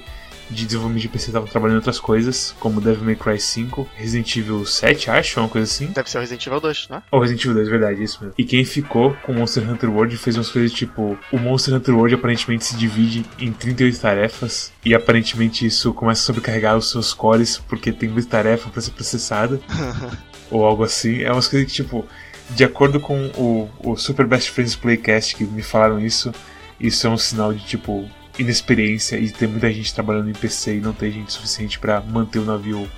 de 0.51 0.65
desenvolvimento 0.65 1.01
de 1.01 1.09
PC 1.09 1.27
estavam 1.27 1.47
trabalhando 1.47 1.75
em 1.75 1.79
outras 1.79 1.99
coisas, 1.99 2.53
como 2.59 2.81
Devil 2.81 3.03
May 3.03 3.15
Cry 3.15 3.39
5, 3.39 3.89
Resident 3.95 4.35
Evil 4.35 4.65
7, 4.65 5.09
acho, 5.09 5.39
uma 5.39 5.49
coisa 5.49 5.65
assim. 5.65 5.87
Deve 5.87 6.09
ser 6.09 6.17
o 6.17 6.21
Resident 6.21 6.45
Evil 6.45 6.59
2, 6.59 6.87
né? 6.89 7.03
Ou 7.11 7.19
Resident 7.19 7.43
Evil 7.45 7.55
2, 7.55 7.69
verdade, 7.69 8.03
isso 8.03 8.19
mesmo. 8.21 8.35
E 8.37 8.43
quem 8.43 8.63
ficou 8.65 9.15
com 9.23 9.33
Monster 9.33 9.69
Hunter 9.69 9.89
World 9.89 10.17
fez 10.17 10.35
umas 10.35 10.49
coisas 10.49 10.71
tipo: 10.71 11.17
o 11.31 11.37
Monster 11.37 11.73
Hunter 11.73 11.95
World 11.95 12.15
aparentemente 12.15 12.65
se 12.65 12.75
divide 12.75 13.25
em 13.39 13.51
38 13.51 13.99
tarefas, 13.99 14.71
e 14.83 14.93
aparentemente 14.93 15.65
isso 15.65 15.93
começa 15.93 16.21
a 16.21 16.25
sobrecarregar 16.25 16.77
os 16.77 16.89
seus 16.89 17.13
cores, 17.13 17.57
porque 17.57 17.91
tem 17.91 18.09
muita 18.09 18.29
tarefa 18.29 18.69
para 18.69 18.81
ser 18.81 18.91
processada, 18.91 19.59
ou 20.49 20.65
algo 20.65 20.83
assim. 20.83 21.21
É 21.21 21.31
umas 21.31 21.47
coisas 21.47 21.67
que, 21.67 21.75
tipo, 21.75 22.05
de 22.49 22.63
acordo 22.63 22.99
com 22.99 23.27
o, 23.37 23.69
o 23.79 23.95
Super 23.95 24.25
Best 24.25 24.51
Friends 24.51 24.75
Playcast 24.75 25.35
que 25.35 25.43
me 25.43 25.61
falaram 25.61 25.99
isso, 25.99 26.31
isso 26.79 27.07
é 27.07 27.09
um 27.09 27.17
sinal 27.17 27.53
de 27.53 27.65
tipo 27.65 28.09
inexperiência 28.37 29.17
e 29.17 29.29
ter 29.29 29.47
muita 29.47 29.71
gente 29.71 29.93
trabalhando 29.93 30.29
em 30.29 30.33
PC 30.33 30.77
e 30.77 30.81
não 30.81 30.93
ter 30.93 31.11
gente 31.11 31.31
suficiente 31.31 31.79
para 31.79 32.01
manter 32.01 32.39
o 32.39 32.45
navio 32.45 32.89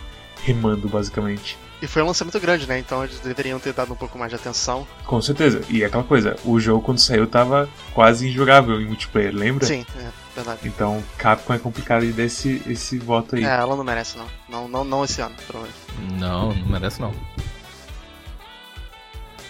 remando, 0.43 0.87
basicamente. 0.87 1.57
E 1.81 1.87
foi 1.87 2.01
um 2.01 2.05
lançamento 2.05 2.39
grande, 2.39 2.65
né? 2.65 2.79
Então 2.79 3.03
eles 3.03 3.19
deveriam 3.19 3.59
ter 3.59 3.73
dado 3.73 3.91
um 3.91 3.95
pouco 3.95 4.17
mais 4.17 4.29
de 4.29 4.37
atenção. 4.37 4.87
Com 5.05 5.21
certeza. 5.21 5.61
E 5.69 5.83
aquela 5.83 6.03
coisa, 6.03 6.37
o 6.45 6.57
jogo 6.57 6.81
quando 6.81 6.99
saiu 6.99 7.27
tava 7.27 7.69
quase 7.93 8.29
injogável 8.29 8.79
em 8.79 8.85
multiplayer, 8.85 9.35
lembra? 9.35 9.65
Sim, 9.65 9.85
é 9.97 10.09
verdade. 10.33 10.61
Então 10.63 11.03
Capcom 11.17 11.53
é 11.53 11.59
complicado 11.59 12.05
de 12.05 12.13
dar 12.13 12.23
esse, 12.23 12.61
esse 12.67 12.97
voto 12.97 13.35
aí. 13.35 13.43
É, 13.43 13.57
ela 13.57 13.75
não 13.75 13.83
merece, 13.83 14.17
não. 14.17 14.27
Não, 14.47 14.67
não, 14.69 14.83
não 14.85 15.03
esse 15.03 15.19
ano, 15.19 15.35
pelo 15.45 15.63
menos. 15.63 15.75
Não, 16.17 16.53
não 16.53 16.67
merece 16.67 17.01
não. 17.01 17.13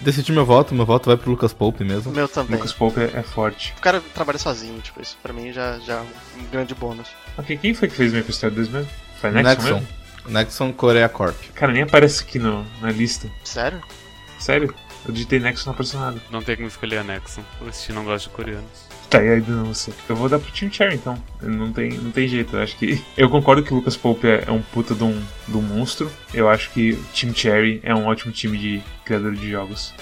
Decidi 0.03 0.31
meu 0.33 0.45
voto, 0.45 0.75
meu 0.75 0.85
voto 0.85 1.07
vai 1.07 1.15
pro 1.17 1.31
Lucas 1.31 1.53
Pope 1.53 1.83
mesmo. 1.83 2.11
meu 2.11 2.27
também. 2.27 2.57
Lucas 2.57 2.73
Pope 2.73 2.99
é, 2.99 3.11
é 3.19 3.23
forte. 3.23 3.73
O 3.77 3.81
cara 3.81 4.01
trabalha 4.13 4.37
sozinho, 4.37 4.79
tipo, 4.81 5.01
isso 5.01 5.17
pra 5.23 5.31
mim 5.31 5.53
já, 5.53 5.79
já 5.79 5.95
é 5.95 6.01
um 6.01 6.45
grande 6.51 6.75
bônus. 6.75 7.07
Ok, 7.37 7.57
quem 7.57 7.73
foi 7.73 7.87
que 7.87 7.95
fez 7.95 8.11
o 8.11 8.15
Maple 8.17 8.31
Story 8.31 8.53
2 8.55 8.69
mesmo? 8.69 8.89
Foi 9.21 9.29
a 9.29 9.33
Nexon, 9.33 9.49
Nexon. 9.49 9.73
mesmo? 9.73 9.87
Nexon 10.27 10.73
Korea 10.73 11.07
Corp. 11.07 11.35
Cara, 11.55 11.71
nem 11.71 11.83
aparece 11.83 12.21
aqui 12.23 12.37
no, 12.37 12.65
na 12.81 12.91
lista. 12.91 13.29
Sério? 13.43 13.81
Sério? 14.39 14.75
Eu 15.05 15.13
digitei 15.13 15.39
Nexon 15.39 15.67
não 15.67 15.73
apareceu 15.73 15.99
nada. 15.99 16.21
Não 16.29 16.41
tem 16.41 16.55
como 16.57 16.67
escolher 16.67 16.97
a 16.97 17.03
Nexon. 17.03 17.41
O 17.61 17.71
Steam 17.71 17.95
não 17.95 18.03
gosta 18.03 18.29
de 18.29 18.35
coreanos. 18.35 18.92
Tá 19.13 19.19
aí 19.19 19.43
não 19.47 19.65
você. 19.65 19.93
Eu 20.10 20.15
vou 20.15 20.28
dar 20.28 20.39
pro 20.39 20.52
Team 20.52 20.71
Cherry 20.71 20.95
então. 20.95 21.15
Não 21.39 21.71
tem, 21.71 21.91
não 21.91 22.10
tem 22.10 22.28
jeito. 22.28 22.56
Eu 22.56 22.63
acho 22.63 22.76
que. 22.78 22.99
Eu 23.15 23.30
concordo 23.30 23.62
que 23.62 23.71
o 23.71 23.76
Lucas 23.76 23.95
Pope 23.95 24.28
é, 24.28 24.45
é 24.47 24.52
um 24.52 24.60
puta 24.60 24.95
de 24.95 25.04
um, 25.04 25.23
de 25.47 25.56
um 25.56 25.62
monstro. 25.62 26.12
Eu 26.34 26.49
acho 26.49 26.71
que 26.71 26.93
o 26.93 27.04
Team 27.13 27.32
Cherry 27.32 27.80
é 27.84 27.93
um 27.93 28.08
ótimo 28.08 28.32
time 28.32 28.58
de 28.58 28.82
criador 29.06 29.36
de 29.36 29.52
jogos. 29.52 29.93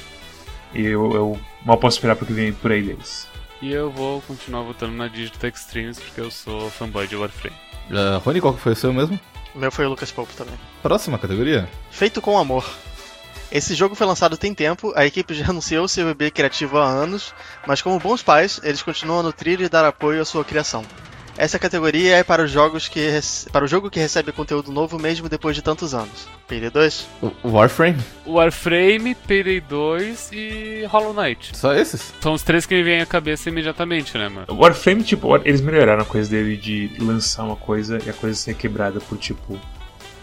E 0.74 0.86
eu, 0.86 1.12
eu 1.12 1.40
mal 1.66 1.78
posso 1.78 1.98
esperar 1.98 2.16
pro 2.16 2.26
que 2.26 2.32
vem 2.32 2.54
por 2.54 2.72
aí 2.72 2.82
deles. 2.82 3.28
E 3.62 3.74
eu 3.74 3.92
vou 3.92 4.22
continuar 4.22 4.64
votando 4.64 4.94
na 4.94 5.10
Digital 5.10 5.50
Extremes 5.50 6.00
porque 6.00 6.22
eu 6.22 6.32
sou 6.32 6.70
fanboy 6.70 7.06
de 7.06 7.18
Warframe. 7.18 7.56
Uh, 7.90 8.18
Rony, 8.20 8.40
qual 8.40 8.54
que 8.54 8.62
foi 8.62 8.72
o 8.72 8.76
seu 8.78 8.94
mesmo? 8.94 9.20
O 9.54 9.60
meu 9.60 9.74
foi 9.74 9.86
o 9.86 9.90
Lucas 9.90 10.10
Pope 10.10 10.34
também. 10.36 10.56
Próxima 10.82 11.20
categoria. 11.20 11.68
Feito 11.92 12.22
com 12.22 12.38
amor. 12.38 12.66
Esse 13.52 13.76
jogo 13.76 13.96
foi 13.96 14.08
lançado 14.08 14.38
tem 14.38 14.54
tempo, 14.54 14.94
a 14.96 15.06
equipe 15.06 15.34
já 15.34 15.46
anunciou 15.50 15.88
seu 15.88 16.06
bebê 16.06 16.32
criativo 16.32 16.78
há 16.78 16.86
anos, 16.88 17.34
mas 17.68 17.82
como 17.82 18.00
bons 18.00 18.24
pais, 18.24 18.60
eles 18.64 18.82
continuam 18.82 19.20
a 19.20 19.24
nutrir 19.24 19.60
e 19.62 19.68
dar 19.70 19.86
apoio 19.86 20.22
à 20.22 20.26
sua 20.26 20.44
criação. 20.46 20.84
Essa 21.38 21.58
categoria 21.58 22.18
é 22.18 22.24
para 22.24 22.44
os 22.44 22.52
jogos 22.52 22.88
que 22.90 23.00
rece- 23.10 23.50
para 23.50 23.64
o 23.64 23.68
jogo 23.68 23.90
que 23.90 24.00
recebe 24.00 24.34
conteúdo 24.34 24.70
novo 24.72 25.00
mesmo 25.00 25.30
depois 25.30 25.56
de 25.56 25.62
tantos 25.62 25.94
anos. 25.94 26.28
PD2? 26.48 27.06
O 27.22 27.32
o 27.44 27.52
Warframe? 27.54 27.98
Warframe, 28.28 29.16
Payday 29.16 29.62
2 29.62 30.30
e 30.34 30.86
Hollow 30.90 31.14
Knight. 31.14 31.56
Só 31.58 31.74
esses? 31.74 32.14
São 32.20 32.34
os 32.34 32.44
três 32.44 32.66
que 32.66 32.76
me 32.76 32.84
vêm 32.84 33.02
à 33.02 33.06
cabeça 33.06 33.48
imediatamente, 33.50 34.18
né, 34.18 34.28
mano? 34.28 34.46
O 34.50 34.56
Warframe, 34.62 35.04
tipo, 35.04 35.36
eles 35.38 35.62
melhoraram 35.62 36.02
a 36.02 36.06
coisa 36.06 36.30
dele 36.30 36.58
de 36.58 36.92
lançar 37.00 37.44
uma 37.44 37.56
coisa 37.56 37.98
e 38.06 38.10
a 38.10 38.14
coisa 38.14 38.36
ser 38.38 38.54
quebrada 38.56 39.00
por, 39.00 39.18
tipo, 39.18 39.58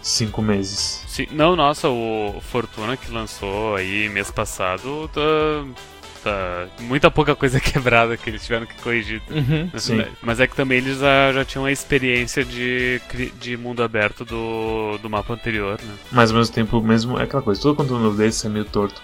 cinco 0.09 0.41
meses. 0.43 1.03
Sim, 1.07 1.27
não, 1.31 1.55
nossa, 1.55 1.89
o 1.89 2.41
Fortuna 2.41 2.97
que 2.97 3.11
lançou 3.11 3.77
aí 3.77 4.09
mês 4.09 4.31
passado, 4.31 5.09
tá, 5.13 5.21
tá 6.25 6.69
muita 6.81 7.11
pouca 7.11 7.35
coisa 7.37 7.61
quebrada 7.61 8.17
que 8.17 8.31
eles 8.31 8.43
tiveram 8.43 8.67
que 8.67 8.75
corrigir. 8.83 9.23
Uhum. 9.31 9.71
Sim. 9.79 9.97
verdade. 9.97 10.17
Mas 10.23 10.41
é 10.41 10.47
que 10.47 10.57
também 10.57 10.79
eles 10.79 10.99
já, 10.99 11.33
já 11.33 11.45
tinham 11.45 11.65
a 11.65 11.73
experiência 11.73 12.45
de, 12.45 13.01
de 13.39 13.57
mundo 13.57 13.83
aberto 13.83 14.25
do, 14.25 14.99
do 14.99 15.11
mapa 15.11 15.35
anterior, 15.35 15.79
né? 15.83 15.95
Mas 16.11 16.31
ao 16.31 16.39
mesmo 16.39 16.55
tempo, 16.55 16.81
mesmo 16.81 17.19
é 17.19 17.25
aquela 17.25 17.43
coisa, 17.43 17.61
todo 17.61 17.77
conteúdo 17.77 18.03
novo 18.03 18.17
deles 18.17 18.45
é 18.45 18.49
meio 18.49 18.65
torto. 18.65 19.01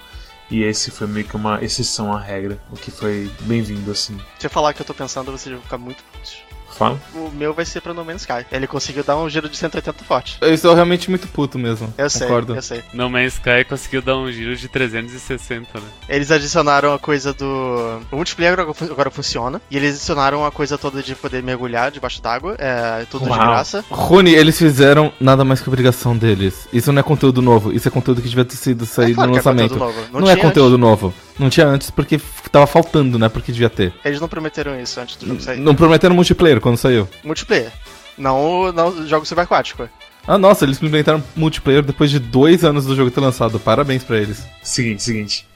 E 0.51 0.63
esse 0.63 0.91
foi 0.91 1.07
meio 1.07 1.27
que 1.27 1.37
uma 1.37 1.63
exceção 1.65 2.15
à 2.15 2.21
regra, 2.21 2.59
o 2.71 2.77
que 2.77 2.91
foi 2.91 3.31
bem-vindo, 3.41 3.91
assim. 3.91 4.19
Se 4.39 4.47
eu 4.47 4.51
falar 4.51 4.75
que 4.75 4.83
eu 4.83 4.87
tô 4.87 4.93
pensando, 4.93 5.33
vocês 5.33 5.53
vão 5.53 5.63
ficar 5.63 5.79
muito 5.79 6.03
putos. 6.13 6.43
Fala? 6.77 6.99
O 7.15 7.31
meu 7.31 7.55
vai 7.55 7.65
ser 7.65 7.81
pra 7.81 7.95
No 7.95 8.05
Man's 8.05 8.23
Sky. 8.23 8.45
Ele 8.51 8.67
conseguiu 8.67 9.05
dar 9.05 9.17
um 9.17 9.29
giro 9.29 9.49
de 9.49 9.57
180 9.57 10.05
forte. 10.05 10.39
Eu 10.41 10.53
estou 10.53 10.75
realmente 10.75 11.09
muito 11.09 11.27
puto 11.29 11.59
mesmo. 11.59 11.93
Eu 11.97 12.11
sei, 12.11 12.27
Concordo. 12.27 12.55
eu 12.57 12.63
sei. 12.63 12.83
No 12.93 13.09
Man's 13.09 13.35
Sky 13.35 13.65
conseguiu 13.69 14.03
dar 14.03 14.17
um 14.17 14.31
giro 14.31 14.57
de 14.57 14.69
360, 14.69 15.79
né? 15.79 15.87
Eles 16.09 16.31
adicionaram 16.31 16.93
a 16.93 16.99
coisa 16.99 17.33
do. 17.33 18.01
O 18.11 18.17
multiplayer 18.17 18.55
agora 18.59 18.75
fun- 18.75 18.91
agora 18.91 19.11
funciona. 19.11 19.61
E 19.71 19.77
eles 19.77 19.97
adicionaram 19.97 20.45
a 20.45 20.51
coisa 20.51 20.77
toda 20.77 21.03
de 21.03 21.15
poder 21.15 21.43
mergulhar 21.43 21.91
debaixo 21.91 22.21
d'água. 22.21 22.57
É 22.59 23.05
tudo 23.11 23.25
de 23.25 23.31
Uau. 23.31 23.39
graça. 23.39 23.85
Rony, 23.91 24.35
eles 24.35 24.59
fizeram 24.59 25.13
nada 25.21 25.45
mais 25.45 25.61
que 25.61 25.69
obrigação 25.69 26.17
deles. 26.17 26.67
Isso 26.73 26.93
não 26.93 27.01
é 27.01 27.03
conteúdo 27.03 27.41
novo, 27.41 27.73
isso 27.73 27.87
é 27.87 27.91
conteúdo 27.91 28.21
que 28.21 28.29
devia 28.29 28.45
ter 28.45 28.57
sido 28.57 28.85
saído 28.87 29.15
claro 29.17 29.31
no 29.31 29.37
é 29.37 29.39
lançamento. 29.39 29.71
conteúdo 29.79 29.95
novo. 29.97 30.09
Não 30.13 30.21
Não, 30.21 30.31
é 30.31 30.37
conteúdo 30.37 30.79
novo. 30.79 31.15
Não 31.39 31.51
tinha 31.51 31.67
antes 31.67 31.91
porque 31.91 32.21
tava 32.51 32.67
faltando, 32.67 33.19
né? 33.19 33.29
Porque 33.29 33.53
devia 33.53 33.71
ter. 33.71 33.93
Eles 34.05 34.21
não 34.21 34.29
prometeram 34.29 34.81
isso 34.81 35.01
antes 35.01 35.17
do 35.17 35.27
jogo 35.27 35.41
sair. 35.41 35.59
Não 35.59 35.75
prometeram 35.75 36.15
multiplayer 36.15 36.61
quando 36.61 36.77
saiu. 36.77 37.09
Multiplayer. 37.25 37.73
Não, 38.17 38.73
não 38.73 39.07
jogo 39.07 39.27
subaquático. 39.27 39.89
Ah, 40.27 40.39
nossa, 40.39 40.65
eles 40.65 40.77
implementaram 40.77 41.23
multiplayer 41.37 41.83
depois 41.83 42.11
de 42.11 42.19
dois 42.19 42.65
anos 42.65 42.87
do 42.87 42.97
jogo 42.97 43.11
ter 43.11 43.21
lançado. 43.21 43.59
Parabéns 43.61 44.05
pra 44.05 44.19
eles. 44.19 44.43
Seguinte, 44.63 45.03
seguinte. 45.03 45.47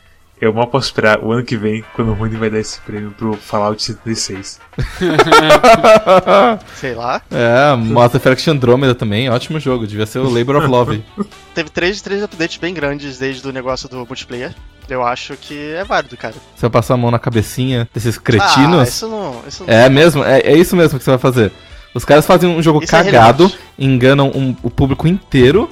Eu 0.40 0.52
mal 0.52 0.68
posso 0.68 0.86
esperar 0.86 1.24
o 1.24 1.32
ano 1.32 1.44
que 1.44 1.56
vem, 1.56 1.84
quando 1.94 2.12
o 2.12 2.14
Rony 2.14 2.36
vai 2.36 2.48
dar 2.48 2.60
esse 2.60 2.80
prêmio 2.82 3.10
pro 3.10 3.34
Fallout 3.34 3.82
76. 3.82 4.60
Sei 6.76 6.94
lá. 6.94 7.20
é, 7.28 7.74
Mass 7.74 8.14
Effect 8.14 8.48
Andromeda 8.48 8.94
também, 8.94 9.28
ótimo 9.28 9.58
jogo. 9.58 9.84
Devia 9.84 10.06
ser 10.06 10.20
o 10.20 10.30
Labor 10.30 10.56
of 10.56 10.68
Love. 10.68 11.04
Teve 11.54 11.70
três, 11.70 12.00
três 12.00 12.22
updates 12.22 12.56
bem 12.56 12.72
grandes 12.72 13.18
desde 13.18 13.48
o 13.48 13.52
negócio 13.52 13.88
do 13.88 13.96
multiplayer. 14.06 14.54
Eu 14.88 15.04
acho 15.04 15.36
que 15.36 15.72
é 15.74 15.84
válido, 15.84 16.16
cara. 16.16 16.34
Você 16.54 16.62
vai 16.62 16.70
passar 16.70 16.94
a 16.94 16.96
mão 16.96 17.10
na 17.10 17.18
cabecinha 17.18 17.88
desses 17.92 18.16
cretinos. 18.18 18.80
Ah, 18.80 18.82
isso 18.84 19.08
não. 19.08 19.42
Isso 19.46 19.64
não... 19.64 19.72
É 19.72 19.88
mesmo, 19.88 20.24
é, 20.24 20.40
é 20.40 20.56
isso 20.56 20.74
mesmo 20.74 20.98
que 20.98 21.04
você 21.04 21.10
vai 21.10 21.18
fazer. 21.18 21.52
Os 21.94 22.04
caras 22.04 22.26
fazem 22.26 22.48
um 22.48 22.62
jogo 22.62 22.82
Isso 22.82 22.94
é 22.94 23.04
cagado, 23.04 23.44
relevante. 23.46 23.64
enganam 23.78 24.28
um- 24.34 24.54
o 24.62 24.70
público 24.70 25.06
inteiro. 25.08 25.68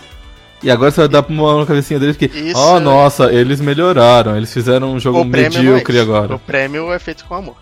E 0.62 0.70
agora 0.70 0.90
você 0.90 1.00
vai 1.02 1.08
dar 1.08 1.24
uma 1.28 1.42
mão 1.52 1.60
na 1.60 1.66
cabecinha 1.66 2.00
deles 2.00 2.16
que, 2.16 2.24
Isso 2.26 2.58
oh 2.58 2.78
é- 2.78 2.80
nossa, 2.80 3.30
eles 3.32 3.60
melhoraram, 3.60 4.36
eles 4.36 4.52
fizeram 4.52 4.92
um 4.94 4.98
jogo 4.98 5.20
é 5.20 5.24
medíocre 5.24 5.96
isso. 5.98 6.02
agora. 6.02 6.34
O 6.34 6.38
prêmio 6.38 6.90
é 6.92 6.98
feito 6.98 7.24
com 7.26 7.34
amor. 7.34 7.56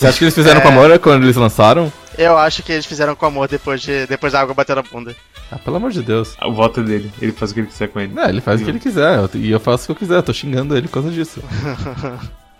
Você 0.00 0.06
acha 0.06 0.18
que 0.18 0.24
eles 0.24 0.34
fizeram 0.34 0.60
É. 0.60 0.62
com 0.62 0.68
amor 0.68 0.98
quando 0.98 1.24
eles 1.24 1.36
lançaram? 1.36 1.92
Eu 2.16 2.36
acho 2.38 2.62
que 2.62 2.72
eles 2.72 2.86
fizeram 2.86 3.14
com 3.14 3.26
amor 3.26 3.48
depois, 3.48 3.82
de, 3.82 4.06
depois 4.06 4.32
da 4.32 4.40
água 4.40 4.54
bater 4.54 4.74
na 4.74 4.82
bunda. 4.82 5.14
Ah, 5.52 5.58
pelo 5.58 5.76
amor 5.76 5.90
de 5.90 6.02
Deus. 6.02 6.34
O 6.42 6.52
voto 6.52 6.80
é 6.80 6.82
dele, 6.84 7.12
ele 7.20 7.32
faz 7.32 7.50
o 7.50 7.54
que 7.54 7.60
ele 7.60 7.66
quiser 7.66 7.88
com 7.88 8.00
ele. 8.00 8.18
É, 8.18 8.28
ele 8.28 8.40
faz 8.40 8.60
o 8.60 8.64
que 8.64 8.70
ele 8.70 8.78
quiser, 8.78 9.18
eu- 9.18 9.30
e 9.34 9.50
eu 9.50 9.60
faço 9.60 9.84
o 9.84 9.86
que 9.86 9.92
eu 9.92 9.96
quiser, 9.96 10.16
eu 10.16 10.22
tô 10.22 10.32
xingando 10.32 10.74
ele 10.76 10.88
por 10.88 10.94
causa 10.94 11.10
disso. 11.10 11.42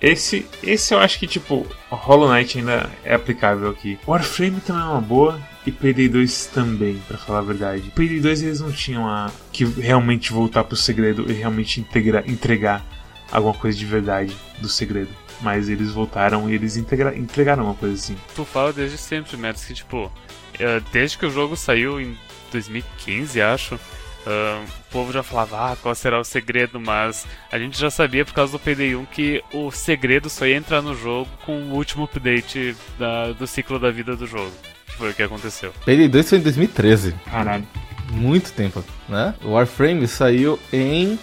Esse, 0.00 0.46
esse 0.62 0.94
eu 0.94 0.98
acho 0.98 1.18
que, 1.18 1.26
tipo, 1.26 1.66
Hollow 1.90 2.32
Knight 2.32 2.56
ainda 2.58 2.88
é 3.04 3.14
aplicável 3.14 3.68
aqui. 3.68 3.98
Warframe 4.08 4.58
também 4.60 4.80
é 4.82 4.86
uma 4.86 5.00
boa, 5.00 5.38
e 5.66 5.70
Payday 5.70 6.08
2 6.08 6.46
também, 6.46 6.96
pra 7.06 7.18
falar 7.18 7.40
a 7.40 7.42
verdade. 7.42 7.92
Payday 7.94 8.18
2 8.18 8.42
eles 8.42 8.60
não 8.60 8.72
tinham 8.72 9.06
a. 9.06 9.30
que 9.52 9.62
realmente 9.64 10.32
voltar 10.32 10.64
pro 10.64 10.74
segredo 10.74 11.26
e 11.30 11.34
realmente 11.34 11.80
integra, 11.82 12.24
entregar 12.26 12.82
alguma 13.30 13.52
coisa 13.52 13.76
de 13.76 13.84
verdade 13.84 14.34
do 14.58 14.70
segredo. 14.70 15.10
Mas 15.42 15.68
eles 15.68 15.92
voltaram 15.92 16.50
e 16.50 16.54
eles 16.54 16.76
entregaram 16.76 17.64
uma 17.64 17.74
coisa 17.74 17.94
assim. 17.94 18.16
Tu 18.34 18.44
fala 18.44 18.72
desde 18.72 18.98
sempre, 18.98 19.36
Mads, 19.36 19.64
que 19.64 19.74
tipo, 19.74 20.10
eh, 20.58 20.80
desde 20.92 21.16
que 21.16 21.24
o 21.26 21.30
jogo 21.30 21.56
saiu 21.56 22.00
em 22.00 22.16
2015, 22.52 23.40
acho, 23.40 23.80
ah, 24.26 24.62
o 24.88 24.92
povo 24.92 25.12
já 25.12 25.22
falava, 25.22 25.72
ah, 25.72 25.76
qual 25.80 25.94
será 25.94 26.20
o 26.20 26.24
segredo, 26.24 26.78
mas 26.78 27.26
a 27.50 27.58
gente 27.58 27.78
já 27.80 27.90
sabia 27.90 28.24
por 28.24 28.34
causa 28.34 28.52
do 28.52 28.58
PD1 28.58 29.06
que 29.06 29.42
o 29.52 29.70
segredo 29.70 30.28
só 30.28 30.46
ia 30.46 30.56
entrar 30.56 30.82
no 30.82 30.94
jogo 30.94 31.30
com 31.46 31.52
o 31.56 31.74
último 31.74 32.04
update 32.04 32.76
da- 32.98 33.32
do 33.32 33.46
ciclo 33.46 33.78
da 33.78 33.90
vida 33.90 34.14
do 34.14 34.26
jogo. 34.26 34.52
Que 34.86 34.96
foi 34.96 35.10
o 35.10 35.14
que 35.14 35.22
aconteceu. 35.22 35.72
Payday 35.86 36.08
2 36.08 36.28
foi 36.28 36.38
em 36.38 36.42
2013, 36.42 37.14
Caralho. 37.30 37.66
muito 38.10 38.52
tempo, 38.52 38.84
né? 39.08 39.34
O 39.42 39.52
Warframe 39.52 40.06
saiu 40.06 40.58
em 40.72 41.18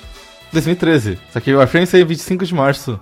2013, 0.51 1.19
só 1.31 1.39
que 1.39 1.53
o 1.53 1.57
Warframe 1.57 1.85
saiu 1.85 2.03
em 2.03 2.07
25 2.07 2.45
de 2.45 2.55
março. 2.55 2.99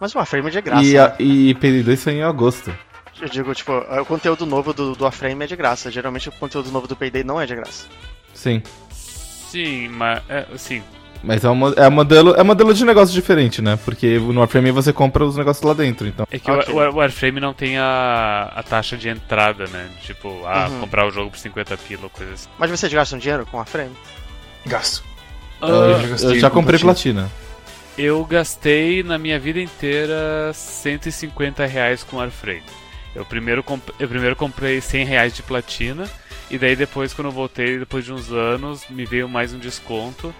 Mas 0.00 0.14
o 0.14 0.18
Warframe 0.18 0.48
é 0.48 0.50
de 0.50 0.60
graça. 0.60 0.84
e, 0.84 0.94
né? 0.94 1.00
a, 1.00 1.14
e 1.18 1.54
Payday 1.54 1.82
2 1.82 1.98
saiu 1.98 2.18
em 2.18 2.22
agosto. 2.22 2.72
Eu 3.20 3.28
digo, 3.28 3.54
tipo, 3.54 3.72
o 3.72 4.04
conteúdo 4.04 4.44
novo 4.44 4.74
do, 4.74 4.94
do 4.94 5.04
Warframe 5.04 5.44
é 5.44 5.46
de 5.46 5.56
graça. 5.56 5.90
Geralmente 5.90 6.28
o 6.28 6.32
conteúdo 6.32 6.70
novo 6.70 6.86
do 6.86 6.94
Payday 6.94 7.24
não 7.24 7.40
é 7.40 7.46
de 7.46 7.54
graça. 7.54 7.86
Sim. 8.34 8.62
Sim, 8.92 9.88
mas, 9.88 10.22
é, 10.28 10.44
sim, 10.58 10.82
Mas 11.22 11.42
é 11.44 11.48
um, 11.48 11.72
é 11.72 11.88
um 11.88 11.90
modelo, 11.90 12.34
é 12.34 12.42
um 12.42 12.44
modelo 12.44 12.74
de 12.74 12.84
negócio 12.84 13.14
diferente, 13.14 13.62
né? 13.62 13.78
Porque 13.84 14.18
no 14.18 14.40
Warframe 14.40 14.70
você 14.70 14.92
compra 14.92 15.24
os 15.24 15.34
negócios 15.36 15.64
lá 15.64 15.72
dentro, 15.72 16.06
então. 16.06 16.26
É 16.30 16.38
que 16.38 16.50
Ok. 16.50 16.74
o, 16.74 16.76
o 16.76 16.96
Warframe 16.96 17.40
não 17.40 17.54
tem 17.54 17.78
a, 17.78 18.52
a 18.54 18.62
taxa 18.62 18.98
de 18.98 19.08
entrada, 19.08 19.64
né? 19.68 19.88
Tipo, 20.02 20.42
ah, 20.44 20.68
Uhum. 20.68 20.80
comprar 20.80 21.06
o 21.06 21.10
jogo 21.10 21.30
por 21.30 21.38
50 21.38 21.74
pila 21.78 22.02
ou 22.04 22.10
coisa 22.10 22.34
assim. 22.34 22.48
Mas 22.58 22.70
vocês 22.70 22.92
gastam 22.92 23.18
dinheiro 23.18 23.46
com 23.46 23.56
Warframe? 23.56 23.96
Gasto. 24.66 25.02
Ah, 25.62 25.66
eu, 25.68 26.00
já 26.02 26.08
gastei 26.08 26.30
eu 26.32 26.34
já 26.40 26.50
com 26.50 26.56
comprei 26.56 26.78
platina. 26.78 27.22
platina. 27.22 27.45
Eu 27.96 28.22
gastei 28.24 29.02
na 29.02 29.16
minha 29.18 29.38
vida 29.38 29.60
inteira 29.60 30.52
150 30.52 31.64
reais 31.66 32.02
com 32.04 32.18
Warframe. 32.18 32.62
Eu 33.14 33.24
primeiro, 33.24 33.62
comp- 33.62 33.88
eu 33.98 34.06
primeiro 34.08 34.36
comprei 34.36 34.80
100 34.80 35.04
reais 35.06 35.34
de 35.34 35.42
platina, 35.42 36.08
e 36.50 36.58
daí 36.58 36.76
depois, 36.76 37.14
quando 37.14 37.28
eu 37.28 37.32
voltei, 37.32 37.78
depois 37.78 38.04
de 38.04 38.12
uns 38.12 38.30
anos, 38.30 38.82
me 38.90 39.06
veio 39.06 39.26
mais 39.28 39.54
um 39.54 39.58
desconto. 39.58 40.34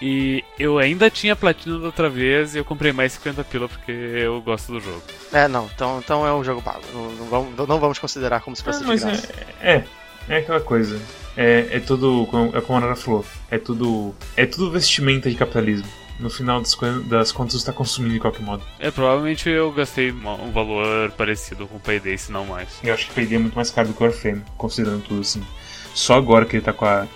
E 0.00 0.42
eu 0.58 0.78
ainda 0.78 1.10
tinha 1.10 1.36
platina 1.36 1.78
da 1.78 1.86
outra 1.86 2.08
vez 2.08 2.54
e 2.54 2.58
eu 2.58 2.64
comprei 2.64 2.90
mais 2.90 3.12
50 3.12 3.44
pila 3.44 3.68
porque 3.68 3.92
eu 3.92 4.40
gosto 4.40 4.72
do 4.72 4.80
jogo. 4.80 5.02
É, 5.30 5.46
não. 5.46 5.68
Então, 5.74 5.98
então 6.02 6.26
é 6.26 6.32
um 6.32 6.42
jogo 6.42 6.62
pago. 6.62 6.80
Não, 6.94 7.10
não 7.12 7.26
vamos, 7.26 7.68
não 7.68 7.78
vamos 7.78 7.98
considerar 7.98 8.40
como 8.40 8.56
se 8.56 8.62
fosse 8.62 8.82
Ah, 8.82 8.94
de 8.94 8.98
graça. 9.00 9.28
é, 9.60 9.72
é, 9.74 9.84
é 10.30 10.36
aquela 10.38 10.60
coisa. 10.60 10.98
É, 11.36 11.68
é 11.72 11.80
tudo, 11.80 12.26
é 12.54 12.60
como 12.62 12.78
a 12.78 12.80
Nara 12.80 12.96
falou, 12.96 13.26
é 13.50 13.58
tudo, 13.58 14.14
é 14.38 14.46
tudo 14.46 14.70
vestimenta 14.70 15.28
de 15.28 15.36
capitalismo. 15.36 15.86
No 16.20 16.28
final 16.30 16.60
das, 16.60 16.74
co- 16.74 16.86
das 17.06 17.32
contas, 17.32 17.54
você 17.54 17.58
está 17.58 17.72
consumindo 17.72 18.14
de 18.14 18.20
qualquer 18.20 18.42
modo. 18.42 18.62
É, 18.78 18.90
provavelmente 18.90 19.48
eu 19.48 19.72
gastei 19.72 20.12
um 20.12 20.52
valor 20.52 21.10
parecido 21.12 21.66
com 21.66 21.76
o 21.76 21.80
Payday, 21.80 22.18
se 22.18 22.30
não 22.30 22.44
mais. 22.46 22.68
Eu 22.82 22.92
acho 22.94 23.06
que 23.06 23.12
o 23.12 23.14
Payday 23.14 23.36
é 23.36 23.38
muito 23.38 23.54
mais 23.54 23.70
caro 23.70 23.88
do 23.88 23.94
que 23.94 24.02
o 24.02 24.06
Warframe, 24.06 24.42
considerando 24.56 25.02
tudo 25.02 25.20
assim. 25.22 25.42
Só 25.94 26.14
agora 26.14 26.44
que 26.44 26.56
ele 26.56 26.62
tá 26.64 26.72
com 26.74 26.84
a, 26.84 27.06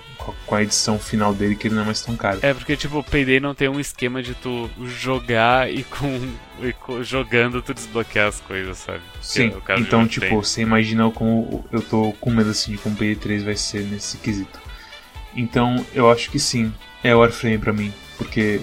com 0.47 0.55
a- 0.55 0.63
edição 0.63 0.99
final 0.99 1.35
dele 1.35 1.55
que 1.55 1.69
ele 1.69 1.75
não 1.75 1.83
é 1.83 1.85
mais 1.87 2.01
tão 2.01 2.17
caro. 2.17 2.39
É, 2.43 2.55
porque, 2.55 2.77
tipo, 2.79 2.99
o 2.99 3.05
Payday 3.05 3.41
não 3.41 3.55
tem 3.55 3.69
um 3.69 3.79
esquema 3.79 4.23
de 4.23 4.33
tu 4.35 4.71
jogar 4.87 5.71
e 5.71 5.85
com, 5.85 6.33
e 6.63 6.73
com- 6.73 7.03
jogando 7.03 7.61
tu 7.61 7.75
desbloquear 7.75 8.29
as 8.29 8.41
coisas, 8.41 8.79
sabe? 8.79 9.01
Sim, 9.21 9.53
é 9.69 9.79
então, 9.81 10.09
tipo, 10.09 10.43
você 10.43 10.63
imagina 10.63 11.11
como 11.11 11.65
eu 11.71 11.83
tô 11.83 12.13
com 12.21 12.31
medo 12.31 12.49
assim 12.51 12.73
de 12.73 12.79
como 12.79 12.95
o 12.95 12.99
Payday 12.99 13.17
3 13.17 13.43
vai 13.45 13.55
ser 13.57 13.83
nesse 13.85 14.17
quesito. 14.17 14.59
Então, 15.37 15.85
eu 15.93 16.11
acho 16.11 16.31
que 16.31 16.39
sim, 16.39 16.73
é 17.03 17.15
o 17.15 17.19
Warframe 17.19 17.59
pra 17.59 17.73
mim, 17.73 17.93
porque 18.17 18.61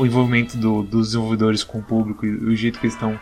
o 0.00 0.06
envolvimento 0.06 0.56
do- 0.56 0.82
dos 0.82 1.08
desenvolvedores 1.08 1.62
com 1.62 1.78
o 1.78 1.82
público 1.82 2.24
e 2.24 2.30
o 2.30 2.56
jeito 2.56 2.78
que 2.78 2.86
eles 2.86 2.94
estão 2.94 3.20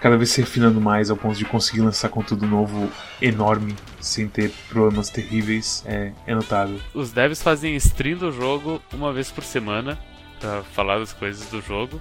cada 0.00 0.16
vez 0.16 0.30
se 0.30 0.40
refinando 0.40 0.80
mais 0.80 1.10
ao 1.10 1.16
ponto 1.16 1.36
de 1.36 1.44
conseguir 1.44 1.80
lançar 1.80 2.08
conteúdo 2.08 2.46
novo 2.46 2.90
enorme 3.20 3.74
sem 4.00 4.28
ter 4.28 4.50
problemas 4.68 5.08
terríveis 5.10 5.82
é, 5.86 6.12
é 6.26 6.34
notável. 6.34 6.78
Os 6.94 7.12
devs 7.12 7.42
fazem 7.42 7.74
stream 7.76 8.18
do 8.18 8.30
jogo 8.32 8.80
uma 8.92 9.12
vez 9.12 9.30
por 9.30 9.42
semana 9.44 9.98
pra 10.40 10.62
falar 10.62 10.98
das 10.98 11.12
coisas 11.12 11.46
do 11.50 11.60
jogo. 11.60 12.00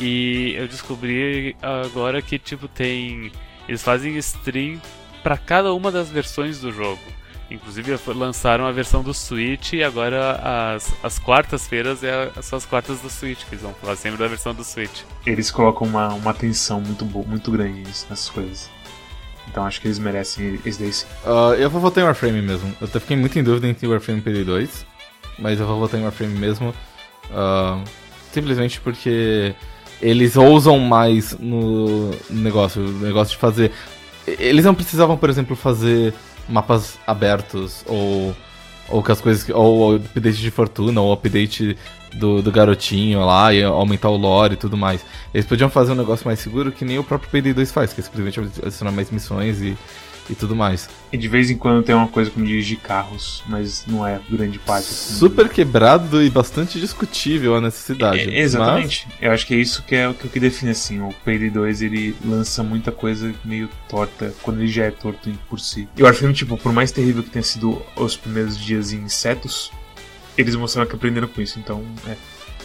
E 0.00 0.54
eu 0.56 0.68
descobri 0.68 1.56
agora 1.62 2.22
que 2.22 2.38
tipo 2.38 2.68
tem 2.68 3.32
eles 3.68 3.82
fazem 3.82 4.16
stream 4.18 4.80
pra 5.22 5.36
cada 5.36 5.72
uma 5.74 5.90
das 5.90 6.08
versões 6.08 6.60
do 6.60 6.72
jogo. 6.72 7.00
Inclusive 7.50 7.96
lançaram 8.08 8.66
a 8.66 8.72
versão 8.72 9.02
do 9.02 9.14
Switch 9.14 9.72
e 9.72 9.82
agora 9.82 10.74
as, 10.76 10.92
as 11.02 11.18
quartas-feiras 11.18 12.04
é, 12.04 12.30
a- 12.36 12.42
são 12.42 12.58
as 12.58 12.66
quartas 12.66 13.00
do 13.00 13.08
Switch, 13.08 13.38
que 13.48 13.54
eles 13.54 13.62
vão 13.62 13.72
falar 13.74 13.96
sempre 13.96 14.18
da 14.18 14.28
versão 14.28 14.52
do 14.54 14.62
Switch. 14.62 15.00
Eles 15.24 15.50
colocam 15.50 15.86
uma, 15.86 16.08
uma 16.08 16.30
atenção 16.30 16.78
muito, 16.80 17.04
bo- 17.06 17.24
muito 17.26 17.50
grande 17.50 17.80
nisso- 17.80 18.06
nessas 18.10 18.28
coisas. 18.28 18.68
Então 19.50 19.64
acho 19.64 19.80
que 19.80 19.86
eles 19.86 19.98
merecem 19.98 20.60
esse 20.64 20.78
daí 20.78 20.92
sim. 20.92 21.06
Ah, 21.24 21.54
eu 21.58 21.70
vou 21.70 21.80
votar 21.80 22.02
em 22.04 22.06
Warframe 22.06 22.42
mesmo. 22.42 22.74
Eu 22.80 22.86
até 22.86 23.00
fiquei 23.00 23.16
muito 23.16 23.38
em 23.38 23.42
dúvida 23.42 23.66
entre 23.66 23.86
Warframe 23.88 24.20
e 24.20 24.22
PD 24.22 24.44
2, 24.44 24.86
mas 25.38 25.58
eu 25.58 25.66
vou 25.66 25.78
votar 25.78 25.98
em 25.98 26.02
Warframe 26.02 26.34
mesmo. 26.38 26.74
ah, 27.32 27.82
simplesmente 28.30 28.78
porque 28.82 29.54
eles 30.02 30.36
ousam 30.36 30.78
mais 30.78 31.32
no 31.40 32.10
negócio, 32.28 32.82
no 32.82 33.06
negócio 33.06 33.32
de 33.32 33.38
fazer. 33.40 33.72
Eles 34.26 34.66
não 34.66 34.74
precisavam, 34.74 35.16
por 35.16 35.30
exemplo, 35.30 35.56
fazer 35.56 36.12
mapas 36.48 36.98
abertos 37.06 37.84
ou 37.86 38.34
ou 38.90 39.02
que 39.02 39.12
as 39.12 39.20
coisas 39.20 39.44
que- 39.44 39.52
ou 39.52 39.92
o 39.92 39.96
update 39.96 40.38
de 40.38 40.50
fortuna 40.50 40.98
ou 41.02 41.12
update 41.12 41.76
do, 42.14 42.40
do 42.40 42.50
garotinho 42.50 43.22
lá 43.22 43.52
e 43.52 43.62
aumentar 43.62 44.08
o 44.08 44.16
lore 44.16 44.54
e 44.54 44.56
tudo 44.56 44.78
mais. 44.78 45.04
Eles 45.34 45.44
podiam 45.46 45.68
fazer 45.68 45.92
um 45.92 45.94
negócio 45.94 46.26
mais 46.26 46.40
seguro 46.40 46.72
que 46.72 46.86
nem 46.86 46.98
o 46.98 47.04
próprio 47.04 47.30
Payday 47.30 47.52
2 47.52 47.70
faz, 47.70 47.92
que 47.92 48.00
é 48.00 48.04
simplesmente 48.04 48.40
adicionar 48.40 48.90
mais 48.92 49.10
missões 49.10 49.60
e, 49.60 49.76
e 50.30 50.34
tudo 50.34 50.54
mais. 50.54 50.88
E 51.12 51.16
de 51.16 51.26
vez 51.28 51.50
em 51.50 51.56
quando 51.56 51.82
tem 51.84 51.94
uma 51.94 52.08
coisa 52.08 52.30
como 52.30 52.44
dirigir 52.44 52.78
carros, 52.78 53.42
mas 53.48 53.84
não 53.86 54.06
é 54.06 54.20
grande 54.30 54.58
parte. 54.58 54.84
assim. 54.88 55.14
Super 55.14 55.48
quebrado 55.48 56.22
e 56.22 56.28
bastante 56.30 56.78
discutível 56.80 57.56
a 57.56 57.60
necessidade. 57.60 58.20
É, 58.20 58.40
exatamente. 58.40 59.06
Eu 59.20 59.32
acho 59.32 59.46
que 59.46 59.54
é 59.54 59.56
isso 59.56 59.82
que 59.82 59.94
é 59.94 60.08
o 60.08 60.14
que, 60.14 60.38
define 60.38 60.70
assim. 60.72 61.00
O 61.00 61.12
Payday 61.24 61.50
2 61.50 61.82
ele 61.82 62.14
lança 62.24 62.62
muita 62.62 62.92
coisa 62.92 63.32
meio 63.44 63.68
torta 63.88 64.34
quando 64.42 64.58
ele 64.60 64.68
já 64.68 64.84
é 64.84 64.90
torto 64.90 65.30
em- 65.30 65.38
por 65.48 65.58
si. 65.60 65.88
E 65.96 66.02
o 66.02 66.04
Warframe, 66.04 66.34
tipo, 66.34 66.56
por 66.58 66.72
mais 66.72 66.92
terrível 66.92 67.22
que 67.22 67.30
tenha 67.30 67.42
sido 67.42 67.80
os 67.96 68.16
primeiros 68.16 68.58
dias 68.58 68.92
em 68.92 68.98
insetos, 68.98 69.70
eles 70.36 70.54
mostraram 70.54 70.88
que 70.88 70.94
aprenderam 70.94 71.26
com 71.28 71.40
isso. 71.40 71.58
Então, 71.58 71.82
é. 72.06 72.16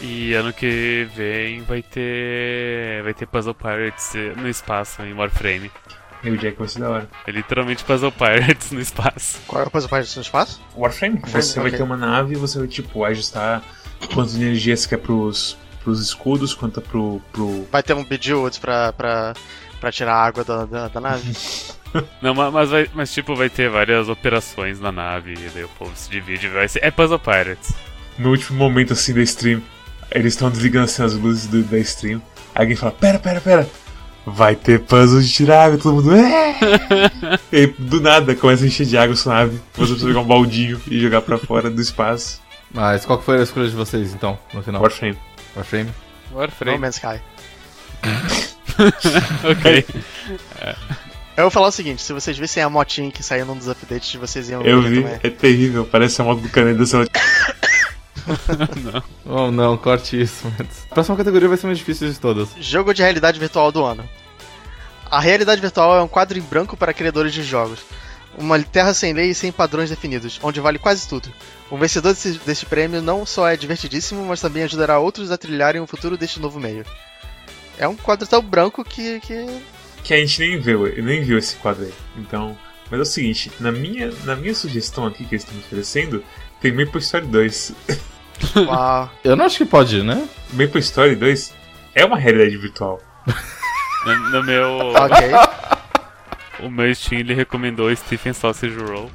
E 0.02 0.34
ano 0.34 0.52
que 0.52 1.08
vem 1.16 1.62
vai 1.62 1.80
ter 1.80 3.02
vai 3.02 3.14
ter 3.14 3.26
Puzzle 3.26 3.54
Pirates 3.54 4.14
eh, 4.14 4.32
no 4.36 4.48
espaço 4.48 5.00
em 5.02 5.14
Warframe. 5.14 5.70
E 6.24 6.30
o 6.30 6.36
Jack 6.38 6.58
vai 6.58 6.68
ser 6.68 6.80
da 6.80 6.90
hora. 6.90 7.08
É 7.26 7.30
literalmente 7.30 7.84
Puzzle 7.84 8.10
Pirates 8.12 8.70
no 8.72 8.80
espaço. 8.80 9.38
Qual 9.46 9.62
é 9.62 9.66
a 9.66 9.70
coisa 9.70 9.86
mais 9.90 10.14
no 10.16 10.22
espaço? 10.22 10.60
Warframe, 10.76 11.20
você 11.26 11.58
vai 11.60 11.68
ok. 11.68 11.78
ter 11.78 11.82
uma 11.84 11.96
nave 11.96 12.32
e 12.34 12.36
você 12.36 12.58
vai, 12.58 12.66
tipo, 12.68 13.04
ajustar 13.04 13.62
quanto 14.14 14.32
de 14.32 14.42
energia 14.42 14.76
você 14.76 14.88
quer 14.88 14.98
pros, 14.98 15.56
pros 15.82 16.00
escudos, 16.00 16.54
quanto 16.54 16.80
pro, 16.80 17.20
pro 17.32 17.66
Vai 17.70 17.82
ter 17.82 17.94
um 17.94 18.04
Bejeweled 18.04 18.58
pra, 18.60 18.92
pra, 18.92 19.34
pra 19.80 19.92
tirar 19.92 20.14
a 20.14 20.24
água 20.24 20.44
da, 20.44 20.64
da, 20.64 20.88
da 20.88 21.00
nave? 21.00 21.32
Não, 22.20 22.34
ma- 22.34 22.50
mas, 22.50 22.70
vai, 22.70 22.90
mas 22.92 23.12
tipo, 23.12 23.36
vai 23.36 23.48
ter 23.48 23.70
várias 23.70 24.08
operações 24.08 24.80
na 24.80 24.90
nave, 24.90 25.34
e 25.34 25.48
daí 25.50 25.62
o 25.62 25.68
povo 25.68 25.92
se 25.94 26.10
divide, 26.10 26.48
vai 26.48 26.66
ser. 26.66 26.82
É 26.82 26.90
Puzzle 26.90 27.20
Pirates. 27.20 27.72
no 28.18 28.30
último 28.30 28.58
momento 28.58 28.92
assim 28.94 29.14
da 29.14 29.22
stream, 29.22 29.62
eles 30.10 30.32
estão 30.34 30.50
desligando 30.50 30.86
assim, 30.86 31.04
as 31.04 31.14
luzes 31.14 31.46
do- 31.46 31.62
da 31.62 31.78
stream. 31.78 32.20
Aí 32.52 32.62
alguém 32.62 32.74
fala: 32.76 32.90
Pera, 32.92 33.18
pera, 33.20 33.40
pera, 33.40 33.68
vai 34.26 34.54
ter 34.56 34.80
puzzle 34.80 35.20
de 35.20 35.30
tirar 35.30 35.66
água, 35.66 35.78
todo 35.78 35.94
mundo. 35.96 36.14
É! 36.14 36.54
e 37.52 37.66
do 37.66 38.00
nada 38.00 38.34
começa 38.34 38.64
a 38.64 38.66
encher 38.66 38.86
de 38.86 38.96
água 38.96 39.14
sua 39.16 39.34
nave. 39.34 39.60
Você 39.74 39.86
precisa 39.92 40.06
pegar 40.06 40.20
um 40.20 40.24
baldinho 40.24 40.80
e 40.88 41.00
jogar 41.00 41.20
pra 41.22 41.38
fora 41.38 41.70
do 41.70 41.80
espaço. 41.80 42.40
Mas 42.72 43.04
qual 43.04 43.18
que 43.18 43.24
foi 43.24 43.38
a 43.38 43.42
escolha 43.42 43.68
de 43.68 43.74
vocês, 43.76 44.12
então, 44.14 44.38
no 44.52 44.62
final? 44.62 44.82
Warframe. 44.82 45.18
Warframe? 45.54 45.90
No 46.30 46.38
Warframe. 46.38 46.78
Man's 46.78 46.96
Sky. 46.96 47.20
ok. 49.44 49.86
Eu 51.36 51.44
vou 51.44 51.50
falar 51.50 51.68
o 51.68 51.72
seguinte, 51.72 52.00
se 52.00 52.12
vocês 52.12 52.38
vissem 52.38 52.62
a 52.62 52.70
motinha 52.70 53.10
que 53.10 53.22
saiu 53.22 53.44
num 53.44 53.56
dos 53.56 53.68
updates, 53.68 54.14
vocês 54.14 54.48
iam 54.50 54.62
Eu 54.62 54.82
vi, 54.82 55.02
também. 55.02 55.18
é 55.22 55.30
terrível, 55.30 55.84
parece 55.84 56.20
a 56.20 56.24
moto 56.24 56.40
do 56.40 56.48
Caneda. 56.48 56.86
sei 56.86 57.00
lá. 57.00 57.06
Oh 59.26 59.50
não, 59.50 59.76
corte 59.76 60.20
isso. 60.20 60.46
A 60.90 60.94
próxima 60.94 61.16
categoria 61.16 61.48
vai 61.48 61.56
ser 61.56 61.66
mais 61.66 61.78
difícil 61.78 62.10
de 62.10 62.18
todas. 62.18 62.48
Jogo 62.60 62.92
de 62.92 63.02
realidade 63.02 63.38
virtual 63.38 63.72
do 63.72 63.84
ano. 63.84 64.08
A 65.10 65.20
realidade 65.20 65.60
virtual 65.60 65.96
é 65.96 66.02
um 66.02 66.08
quadro 66.08 66.38
em 66.38 66.42
branco 66.42 66.76
para 66.76 66.94
criadores 66.94 67.32
de 67.32 67.42
jogos. 67.42 67.80
Uma 68.36 68.60
terra 68.60 68.92
sem 68.92 69.12
lei 69.12 69.30
e 69.30 69.34
sem 69.34 69.52
padrões 69.52 69.90
definidos, 69.90 70.40
onde 70.42 70.60
vale 70.60 70.78
quase 70.78 71.08
tudo. 71.08 71.32
O 71.70 71.76
vencedor 71.76 72.12
desse, 72.12 72.32
deste 72.44 72.66
prêmio 72.66 73.00
não 73.00 73.24
só 73.24 73.48
é 73.48 73.56
divertidíssimo, 73.56 74.24
mas 74.26 74.40
também 74.40 74.64
ajudará 74.64 74.98
outros 74.98 75.30
a 75.30 75.38
trilharem 75.38 75.80
o 75.80 75.86
futuro 75.86 76.16
deste 76.16 76.40
novo 76.40 76.58
meio. 76.58 76.84
É 77.78 77.86
um 77.86 77.96
quadro 77.96 78.26
tão 78.26 78.42
branco 78.42 78.84
que. 78.84 79.20
que... 79.20 79.46
Que 80.02 80.14
a 80.14 80.18
gente 80.18 80.40
nem 80.40 80.60
viu, 80.60 81.02
nem 81.02 81.22
viu 81.22 81.38
esse 81.38 81.56
quadro 81.56 81.84
aí. 81.84 81.94
Então. 82.16 82.56
Mas 82.90 83.00
é 83.00 83.02
o 83.02 83.06
seguinte, 83.06 83.50
na 83.58 83.72
minha, 83.72 84.12
na 84.24 84.36
minha 84.36 84.54
sugestão 84.54 85.06
aqui 85.06 85.24
que 85.24 85.34
eles 85.34 85.42
estão 85.42 85.56
me 85.56 85.64
oferecendo, 85.64 86.22
tem 86.60 86.72
Maple 86.72 87.00
Story 87.00 87.26
2. 87.26 87.72
Eu 89.24 89.36
não 89.36 89.44
acho 89.44 89.58
que 89.58 89.64
pode, 89.64 90.02
né? 90.02 90.28
Maple 90.52 90.80
Story 90.80 91.16
2 91.16 91.54
é 91.94 92.04
uma 92.04 92.16
realidade 92.16 92.56
virtual. 92.56 93.00
No, 94.04 94.30
no 94.30 94.44
meu. 94.44 94.92
ok. 94.94 96.66
O 96.66 96.70
meu 96.70 96.94
Steam 96.94 97.20
ele 97.20 97.34
recomendou 97.34 97.94
Stephen 97.94 98.32
Sausage 98.32 98.76
Roll. 98.76 99.10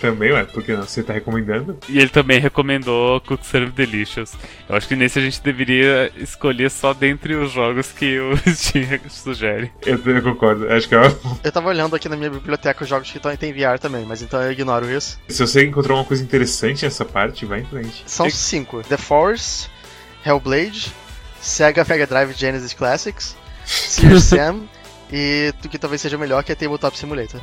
Também, 0.00 0.30
ué, 0.32 0.44
porque 0.44 0.74
não? 0.74 0.82
Você 0.82 1.02
tá 1.02 1.14
recomendando? 1.14 1.78
E 1.88 1.98
ele 1.98 2.10
também 2.10 2.38
recomendou 2.38 3.20
Cook 3.22 3.42
Serve 3.42 3.72
Delicious. 3.72 4.34
Eu 4.68 4.76
acho 4.76 4.86
que 4.86 4.94
nesse 4.94 5.18
a 5.18 5.22
gente 5.22 5.40
deveria 5.40 6.12
escolher 6.18 6.70
só 6.70 6.92
dentre 6.92 7.34
os 7.34 7.50
jogos 7.50 7.92
que 7.92 8.18
o 8.20 8.36
Steam 8.54 9.00
sugere. 9.08 9.72
Eu, 9.86 9.98
eu 10.04 10.22
concordo. 10.22 10.68
Acho 10.70 10.86
que 10.88 10.94
é 10.94 10.98
uma- 10.98 11.16
Eu 11.42 11.50
tava 11.50 11.68
olhando 11.68 11.96
aqui 11.96 12.08
na 12.10 12.16
minha 12.16 12.28
biblioteca 12.30 12.84
os 12.84 12.88
jogos 12.90 13.10
que 13.10 13.18
tão- 13.18 13.34
tem 13.36 13.52
VR 13.52 13.78
também, 13.80 14.04
mas 14.04 14.20
então 14.20 14.42
eu 14.42 14.52
ignoro 14.52 14.90
isso. 14.90 15.18
se 15.28 15.38
você 15.46 15.64
encontrou 15.64 15.96
uma 15.98 16.04
coisa 16.04 16.22
interessante 16.22 16.84
nessa 16.84 17.04
parte, 17.04 17.46
vai 17.46 17.60
em 17.60 17.64
frente. 17.64 18.02
São 18.06 18.28
cinco: 18.28 18.82
The 18.82 18.98
Force, 18.98 19.68
Hellblade, 20.24 20.92
Sega 21.40 21.84
Mega 21.88 22.06
Drive 22.06 22.32
Genesis 22.34 22.72
Classics, 22.74 23.34
Sears 23.64 24.24
Sam 24.24 24.62
e 25.10 25.54
o 25.64 25.68
que 25.68 25.78
talvez 25.78 26.02
seja 26.02 26.16
o 26.16 26.20
melhor, 26.20 26.44
que 26.44 26.52
é 26.52 26.54
Tabletop 26.54 26.98
Simulator. 26.98 27.40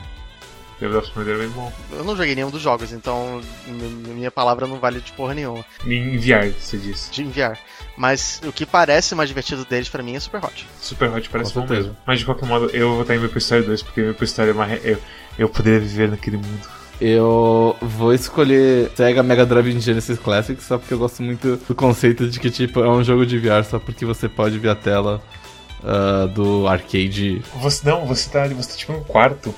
É 0.85 1.37
bem 1.37 1.49
bom. 1.49 1.71
Eu 1.91 2.03
não 2.03 2.15
joguei 2.15 2.35
nenhum 2.35 2.49
dos 2.49 2.61
jogos, 2.61 2.91
então 2.91 3.41
mi- 3.67 4.13
minha 4.13 4.31
palavra 4.31 4.67
não 4.67 4.79
vale 4.79 4.99
de 4.99 5.11
porra 5.13 5.33
nenhuma 5.33 5.63
Em 5.85 6.17
VR, 6.17 6.51
você 6.59 6.77
disse. 6.77 7.11
de 7.11 7.23
enviar. 7.23 7.57
Mas 7.97 8.41
o 8.45 8.51
que 8.51 8.65
parece 8.65 9.13
mais 9.15 9.29
divertido 9.29 9.63
deles 9.65 9.87
pra 9.89 10.01
mim 10.03 10.15
é 10.15 10.19
Super 10.19 10.43
Hot. 10.43 10.67
Super 10.81 11.09
Hot 11.11 11.29
parece 11.29 11.53
bom 11.53 11.65
mesmo. 11.67 11.95
Mas 12.07 12.19
de 12.19 12.25
qualquer 12.25 12.47
modo, 12.47 12.69
eu 12.73 12.89
vou 12.89 12.97
votar 12.97 13.15
em 13.15 13.19
Maple 13.19 13.37
Story 13.37 13.63
2, 13.63 13.83
porque 13.83 14.01
Maple 14.01 14.25
Story 14.25 14.49
é 14.49 14.53
uma. 14.53 14.65
re- 14.65 14.81
Eu, 14.83 14.97
eu 15.37 15.49
poderia 15.49 15.79
viver 15.79 16.09
naquele 16.09 16.37
mundo. 16.37 16.67
Eu 17.01 17.75
vou 17.81 18.13
escolher 18.13 18.91
Sega 18.95 19.21
Mega 19.23 19.45
Drive 19.45 19.79
Genesis 19.79 20.17
Classic 20.19 20.61
só 20.63 20.77
porque 20.77 20.93
eu 20.93 20.97
gosto 20.99 21.21
muito 21.21 21.57
do 21.67 21.75
conceito 21.75 22.27
de 22.29 22.39
que, 22.39 22.49
tipo, 22.49 22.79
é 22.81 22.89
um 22.89 23.03
jogo 23.03 23.25
de 23.25 23.37
VR 23.37 23.63
só 23.63 23.77
porque 23.77 24.05
você 24.05 24.29
pode 24.29 24.57
ver 24.57 24.69
a 24.69 24.75
tela 24.75 25.21
ah, 25.83 26.27
do 26.27 26.67
arcade. 26.67 27.41
Você 27.61 27.87
não, 27.89 28.05
você 28.05 28.29
tá, 28.29 28.47
você 28.47 28.69
tá 28.71 28.75
tipo 28.77 28.93
num 28.93 29.03
quarto 29.03 29.53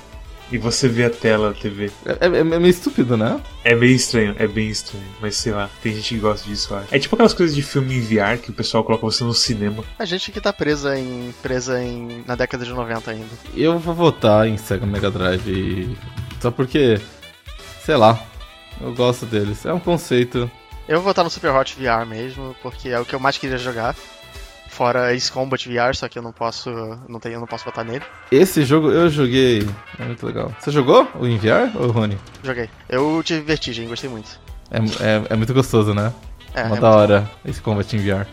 e 0.50 0.58
você 0.58 0.88
vê 0.88 1.04
a 1.04 1.10
tela 1.10 1.48
da 1.52 1.58
TV. 1.58 1.90
É, 2.04 2.26
é- 2.26 2.38
é 2.38 2.44
meio 2.44 2.66
estúpido, 2.68 3.16
né? 3.16 3.40
É 3.64 3.74
bem 3.74 3.92
estranho, 3.94 4.34
é 4.38 4.46
bem 4.46 4.68
estranho. 4.68 5.04
Mas 5.20 5.36
sei 5.36 5.52
lá, 5.52 5.68
tem 5.82 5.94
gente 5.94 6.14
que 6.14 6.20
gosta 6.20 6.48
disso, 6.48 6.72
eu 6.72 6.78
acho. 6.78 6.94
É 6.94 6.98
tipo 6.98 7.14
aquelas 7.16 7.34
coisas 7.34 7.54
de 7.54 7.62
filme 7.62 7.96
em 7.96 8.00
VR 8.00 8.38
que 8.40 8.50
o 8.50 8.54
pessoal 8.54 8.84
coloca 8.84 9.04
você 9.04 9.24
no 9.24 9.34
cinema. 9.34 9.82
A 9.98 10.04
gente 10.04 10.30
que 10.30 10.40
tá 10.40 10.52
presa 10.52 10.98
em. 10.98 11.34
presa 11.42 11.82
em. 11.82 12.22
na 12.26 12.34
década 12.36 12.64
de 12.64 12.72
90 12.72 13.10
ainda. 13.10 13.26
Eu 13.54 13.78
vou 13.78 13.94
votar 13.94 14.46
em 14.46 14.56
Sega 14.56 14.86
Mega 14.86 15.10
Drive 15.10 15.96
só 16.40 16.50
porque, 16.50 17.00
sei 17.84 17.96
lá, 17.96 18.22
Eu 18.80 18.92
gosto 18.94 19.24
deles. 19.26 19.64
É 19.64 19.72
um 19.72 19.80
conceito. 19.80 20.50
Eu 20.86 20.96
vou 20.98 21.04
votar 21.04 21.24
no 21.24 21.30
Super 21.30 21.50
Hot 21.52 21.74
VR 21.76 22.06
mesmo, 22.06 22.54
porque 22.62 22.90
é 22.90 23.00
o 23.00 23.04
que 23.04 23.14
eu 23.14 23.18
mais 23.18 23.36
queria 23.38 23.58
jogar. 23.58 23.96
Fora 24.76 25.14
Ace 25.14 25.32
Combat 25.32 25.66
VR, 25.66 25.94
só 25.94 26.06
que 26.06 26.18
eu 26.18 26.22
não 26.22 26.32
posso. 26.32 26.70
Não 27.08 27.18
tenho, 27.18 27.36
eu 27.36 27.40
não 27.40 27.46
posso 27.46 27.64
votar 27.64 27.82
nele. 27.82 28.04
Esse 28.30 28.62
jogo 28.62 28.90
eu 28.90 29.08
joguei. 29.08 29.66
É 29.98 30.04
muito 30.04 30.26
legal. 30.26 30.54
Você 30.60 30.70
jogou 30.70 31.08
o 31.18 31.26
em 31.26 31.38
VR 31.38 31.74
ou 31.74 31.90
Rony? 31.90 32.18
Joguei. 32.44 32.68
Eu 32.86 33.22
tive 33.24 33.40
vertigem, 33.40 33.88
gostei 33.88 34.10
muito. 34.10 34.38
É, 34.70 34.76
é, 34.78 35.22
é 35.30 35.34
muito 35.36 35.54
gostoso, 35.54 35.94
né? 35.94 36.12
É, 36.52 36.64
Uma 36.64 36.76
é 36.76 36.80
da 36.80 36.90
hora 36.90 37.30
esse 37.46 37.58
Combat 37.62 37.90
em 37.96 38.00
VR. 38.00 38.26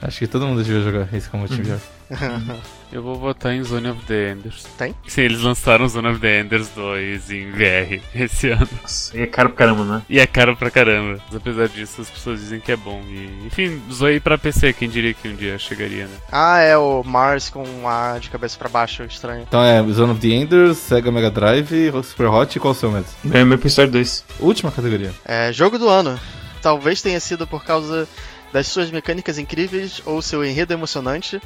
Acho 0.00 0.20
que 0.20 0.28
todo 0.28 0.46
mundo 0.46 0.62
devia 0.62 0.80
jogar 0.80 1.12
esse 1.12 1.28
Combat 1.28 1.52
em 1.52 1.62
VR. 1.62 1.80
Eu 2.92 3.02
vou 3.02 3.14
votar 3.14 3.54
em 3.54 3.64
Zone 3.64 3.88
of 3.88 4.04
the 4.04 4.32
Enders. 4.32 4.64
Tem? 4.76 4.94
Sim, 5.06 5.22
eles 5.22 5.40
lançaram 5.40 5.88
Zone 5.88 6.08
of 6.08 6.20
the 6.20 6.40
Enders 6.40 6.68
2 6.76 7.30
em 7.30 7.50
VR 7.50 8.02
esse 8.14 8.50
ano. 8.50 8.68
Nossa, 8.82 9.16
e 9.16 9.22
é 9.22 9.26
caro 9.26 9.48
pra 9.48 9.58
caramba, 9.66 9.84
né? 9.84 10.02
E 10.10 10.20
é 10.20 10.26
caro 10.26 10.54
pra 10.54 10.70
caramba. 10.70 11.18
Mas 11.26 11.36
apesar 11.36 11.68
disso, 11.68 12.02
as 12.02 12.10
pessoas 12.10 12.40
dizem 12.40 12.60
que 12.60 12.70
é 12.70 12.76
bom. 12.76 13.02
E, 13.08 13.46
enfim, 13.46 13.80
zoei 13.90 14.20
pra 14.20 14.36
PC, 14.36 14.74
quem 14.74 14.90
diria 14.90 15.14
que 15.14 15.26
um 15.26 15.34
dia 15.34 15.58
chegaria, 15.58 16.06
né? 16.06 16.14
Ah, 16.30 16.58
é 16.58 16.76
o 16.76 17.02
Mars 17.02 17.48
com 17.48 17.64
A 17.88 18.18
de 18.18 18.28
cabeça 18.28 18.58
pra 18.58 18.68
baixo, 18.68 19.02
estranho. 19.04 19.46
Então 19.48 19.64
é 19.64 19.82
Zone 19.90 20.12
of 20.12 20.20
the 20.20 20.28
Enders, 20.28 20.76
Sega 20.76 21.10
Mega 21.10 21.30
Drive, 21.30 21.90
Super 22.04 22.26
Hot 22.26 22.54
e 22.54 22.60
qual 22.60 22.72
o 22.72 22.76
seu 22.76 22.90
mesmo? 22.90 23.08
É 23.32 23.42
meu 23.42 23.58
Story 23.64 23.90
2. 23.90 24.24
Última 24.38 24.70
categoria. 24.70 25.14
É, 25.24 25.50
jogo 25.50 25.78
do 25.78 25.88
ano. 25.88 26.20
Talvez 26.60 27.00
tenha 27.00 27.18
sido 27.20 27.46
por 27.46 27.64
causa 27.64 28.06
das 28.52 28.66
suas 28.66 28.90
mecânicas 28.90 29.38
incríveis 29.38 30.02
ou 30.04 30.20
seu 30.20 30.44
enredo 30.44 30.74
emocionante, 30.74 31.40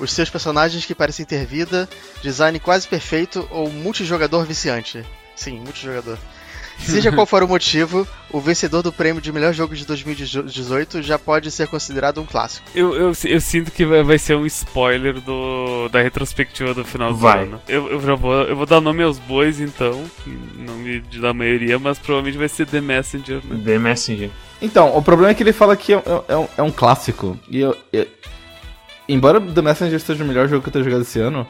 os 0.00 0.12
seus 0.12 0.28
personagens 0.30 0.84
que 0.84 0.94
parecem 0.94 1.24
ter 1.24 1.44
vida, 1.46 1.88
design 2.22 2.58
quase 2.58 2.88
perfeito 2.88 3.46
ou 3.50 3.70
multijogador 3.70 4.44
viciante. 4.44 5.04
Sim, 5.36 5.60
multijogador. 5.60 6.18
Seja 6.78 7.12
qual 7.12 7.26
for 7.26 7.42
o 7.42 7.48
motivo, 7.48 8.08
o 8.30 8.40
vencedor 8.40 8.82
do 8.82 8.90
prêmio 8.90 9.20
de 9.20 9.30
melhor 9.30 9.52
jogo 9.52 9.74
de 9.74 9.84
2018 9.84 11.02
já 11.02 11.18
pode 11.18 11.50
ser 11.50 11.68
considerado 11.68 12.20
um 12.20 12.24
clássico. 12.24 12.66
Eu, 12.74 12.94
eu, 12.94 13.12
eu 13.24 13.40
sinto 13.40 13.70
que 13.70 13.84
vai, 13.84 14.18
ser 14.18 14.34
um 14.36 14.46
spoiler 14.46 15.20
do, 15.20 15.88
da 15.90 16.00
retrospectiva 16.00 16.72
do 16.72 16.84
final 16.84 17.12
do 17.12 17.18
Vai. 17.18 17.42
ano. 17.42 17.60
Eu, 17.68 17.90
eu 17.90 18.00
já 18.00 18.14
vou, 18.14 18.32
eu 18.32 18.56
vou 18.56 18.64
dar 18.66 18.80
nome 18.80 19.02
aos 19.02 19.18
bois, 19.18 19.60
então, 19.60 20.02
que 20.24 20.30
não 20.56 20.74
me 20.76 21.00
da 21.20 21.34
maioria, 21.34 21.78
mas 21.78 21.98
provavelmente 21.98 22.38
vai 22.38 22.48
ser 22.48 22.66
The 22.66 22.80
Messenger, 22.80 23.40
né? 23.44 23.62
The 23.64 23.78
Messenger. 23.78 24.30
Então, 24.62 24.96
o 24.96 25.02
problema 25.02 25.32
é 25.32 25.34
que 25.34 25.42
ele 25.42 25.52
fala 25.52 25.76
que 25.76 25.92
é, 25.92 25.96
é- 25.96 26.32
é 26.32 26.36
um, 26.36 26.48
é 26.58 26.62
um 26.62 26.70
clássico. 26.70 27.38
E 27.48 27.60
eu, 27.60 27.76
eu- 27.92 28.06
Embora 29.12 29.40
The 29.40 29.60
Messenger 29.60 30.00
seja 30.00 30.22
o 30.22 30.26
melhor 30.26 30.48
jogo 30.48 30.62
que 30.62 30.68
eu 30.68 30.72
tenho 30.72 30.84
jogado 30.84 31.02
esse 31.02 31.18
ano, 31.18 31.46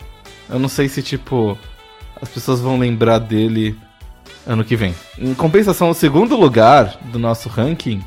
eu 0.48 0.58
não 0.58 0.68
sei 0.68 0.88
se, 0.88 1.02
tipo, 1.02 1.58
as 2.20 2.28
pessoas 2.28 2.60
vão 2.60 2.78
lembrar 2.78 3.18
dele 3.18 3.78
ano 4.46 4.64
que 4.64 4.74
vem. 4.74 4.94
Em 5.18 5.34
compensação, 5.34 5.90
o 5.90 5.94
segundo 5.94 6.36
lugar 6.36 6.96
do 7.12 7.18
nosso 7.18 7.48
ranking 7.48 8.02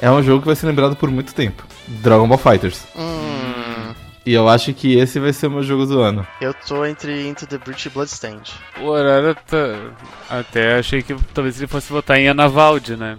é 0.00 0.10
um 0.10 0.22
jogo 0.22 0.40
que 0.40 0.46
vai 0.46 0.56
ser 0.56 0.66
lembrado 0.66 0.96
por 0.96 1.10
muito 1.10 1.34
tempo. 1.34 1.64
Dragon 1.86 2.26
Ball 2.26 2.38
Fighters. 2.38 2.86
Hum. 2.96 3.92
E 4.24 4.32
eu 4.32 4.48
acho 4.48 4.72
que 4.72 4.96
esse 4.96 5.20
vai 5.20 5.34
ser 5.34 5.48
o 5.48 5.50
meu 5.50 5.62
jogo 5.62 5.84
do 5.84 6.00
ano. 6.00 6.26
Eu 6.40 6.54
tô 6.54 6.84
entre 6.86 7.28
Into 7.28 7.46
the 7.46 7.58
Breach 7.58 7.86
e 7.86 7.90
Bloodstained. 7.90 8.52
O 8.80 8.86
horário 8.86 9.34
tá... 9.34 9.92
Até 10.30 10.78
achei 10.78 11.02
que 11.02 11.14
talvez 11.34 11.58
ele 11.58 11.66
fosse 11.66 11.92
votar 11.92 12.18
em 12.18 12.28
Anavaldi, 12.28 12.96
né? 12.96 13.18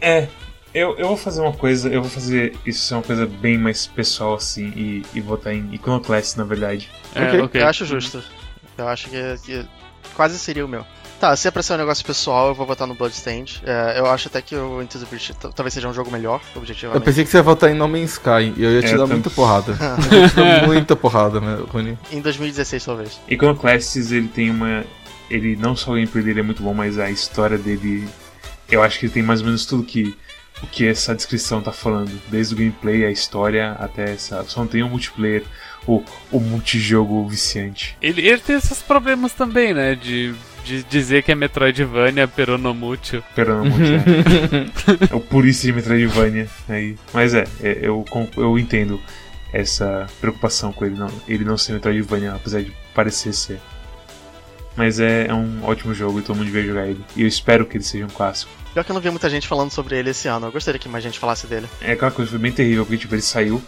É, 0.00 0.28
eu, 0.78 0.96
eu 0.98 1.08
vou 1.08 1.16
fazer 1.16 1.40
uma 1.40 1.52
coisa, 1.52 1.88
eu 1.88 2.02
vou 2.02 2.10
fazer 2.10 2.54
isso 2.66 2.82
ser 2.86 2.94
uma 2.94 3.02
coisa 3.02 3.26
bem 3.26 3.56
mais 3.58 3.86
pessoal 3.86 4.34
assim 4.34 4.66
e, 4.76 5.02
e 5.14 5.20
votar 5.20 5.54
em 5.54 5.74
Iconoclast, 5.74 6.36
na 6.36 6.44
verdade. 6.44 6.90
É, 7.14 7.22
Ok. 7.24 7.40
ok. 7.42 7.62
Eu 7.62 7.66
acho 7.68 7.84
justo. 7.86 8.22
Eu 8.76 8.86
acho 8.88 9.08
que, 9.08 9.16
que 9.44 9.66
quase 10.14 10.38
seria 10.38 10.64
o 10.64 10.68
meu. 10.68 10.84
Tá, 11.18 11.34
se 11.34 11.48
é 11.48 11.50
pra 11.50 11.62
ser 11.62 11.72
um 11.72 11.76
negócio 11.78 12.04
pessoal, 12.04 12.48
eu 12.48 12.54
vou 12.54 12.66
votar 12.66 12.86
no 12.86 12.94
Bloodstained. 12.94 13.62
É, 13.64 13.98
eu 13.98 14.04
acho 14.04 14.28
até 14.28 14.42
que 14.42 14.54
o 14.54 14.82
Into 14.82 14.98
the 14.98 15.06
Breach 15.06 15.32
talvez 15.54 15.72
seja 15.72 15.88
um 15.88 15.94
jogo 15.94 16.10
melhor, 16.10 16.42
Eu 16.54 16.60
objetivamente. 16.60 17.02
pensei 17.06 17.24
que 17.24 17.30
você 17.30 17.38
ia 17.38 17.42
votar 17.42 17.70
em 17.70 17.74
No 17.74 17.88
Man's 17.88 18.12
Sky 18.12 18.52
e 18.54 18.62
eu 18.62 18.70
ia 18.72 18.82
te 18.82 18.88
É, 18.88 18.94
eu 18.94 18.98
dar 18.98 19.06
muita 19.06 19.30
porrada. 19.30 19.74
eu 20.12 20.18
ia 20.20 20.28
te 20.28 20.34
dar 20.36 20.66
muita 20.66 20.94
porrada, 20.94 21.40
né, 21.40 21.58
Rony. 21.72 21.98
Em 22.12 22.20
2016, 22.20 22.84
talvez. 22.84 23.18
Iconoclasts, 23.28 24.12
ele 24.12 24.28
tem 24.28 24.50
uma. 24.50 24.84
Ele 25.30 25.56
não 25.56 25.74
só 25.74 25.92
o 25.92 25.94
gameplay 25.94 26.22
dele 26.22 26.40
é 26.40 26.42
muito 26.42 26.62
bom, 26.62 26.74
mas 26.74 26.98
a 26.98 27.08
história 27.10 27.56
dele. 27.56 28.06
Eu 28.70 28.82
acho 28.82 28.98
que 28.98 29.06
ele 29.06 29.12
tem 29.14 29.22
mais 29.22 29.40
ou 29.40 29.46
menos 29.46 29.64
tudo 29.64 29.84
que. 29.84 30.14
O 30.62 30.66
que 30.66 30.86
essa 30.86 31.14
descrição 31.14 31.60
tá 31.60 31.72
falando. 31.72 32.10
Desde 32.28 32.54
o 32.54 32.56
gameplay, 32.56 33.04
a 33.04 33.10
história, 33.10 33.72
até 33.72 34.12
essa. 34.12 34.42
Só 34.44 34.60
não 34.60 34.66
tem 34.66 34.82
o 34.82 34.88
multiplayer, 34.88 35.44
o, 35.86 36.02
o 36.32 36.40
multijogo 36.40 37.26
viciante. 37.28 37.96
Ele, 38.00 38.26
ele 38.26 38.40
tem 38.40 38.56
esses 38.56 38.80
problemas 38.82 39.32
também, 39.32 39.74
né? 39.74 39.94
De, 39.94 40.34
de 40.64 40.82
dizer 40.84 41.22
que 41.22 41.30
é 41.30 41.34
Metroidvania 41.34 42.26
peronomútil. 42.26 43.22
Peronomútil, 43.34 43.96
é. 43.96 45.12
é 45.12 45.14
o 45.14 45.20
purista 45.20 45.66
de 45.66 45.72
Metroidvania. 45.74 46.48
Aí. 46.68 46.96
Mas 47.12 47.34
é, 47.34 47.44
é, 47.62 47.78
eu, 47.82 48.04
eu 48.36 48.58
entendo 48.58 49.00
essa 49.52 50.06
preocupação 50.20 50.72
com 50.72 50.84
ele 50.84 50.96
não, 50.96 51.10
ele 51.28 51.44
não 51.44 51.56
ser 51.56 51.74
Metroidvania, 51.74 52.32
apesar 52.32 52.62
de 52.62 52.72
parecer 52.94 53.32
ser. 53.32 53.60
Mas 54.76 55.00
é, 55.00 55.26
é 55.26 55.34
um 55.34 55.64
ótimo 55.64 55.94
jogo 55.94 56.18
e 56.18 56.22
todo 56.22 56.36
mundo 56.36 56.46
devia 56.46 56.62
jogar 56.62 56.86
ele. 56.86 57.02
E 57.16 57.22
eu 57.22 57.28
espero 57.28 57.64
que 57.64 57.76
ele 57.76 57.84
seja 57.84 58.04
um 58.04 58.10
clássico. 58.10 58.50
Pior 58.76 58.84
que 58.84 58.90
eu 58.90 58.94
não 58.94 59.00
vi 59.00 59.08
muita 59.08 59.30
gente 59.30 59.48
falando 59.48 59.70
sobre 59.70 59.98
ele 59.98 60.10
esse 60.10 60.28
ano. 60.28 60.48
Eu 60.48 60.52
gostaria 60.52 60.78
que 60.78 60.86
mais 60.86 61.02
gente 61.02 61.18
falasse 61.18 61.46
dele. 61.46 61.66
É 61.80 61.92
aquela 61.92 62.10
coisa 62.10 62.30
foi 62.30 62.38
bem 62.38 62.52
terrível, 62.52 62.84
porque 62.84 62.98
tipo, 62.98 63.14
ele 63.14 63.22
saiu. 63.22 63.62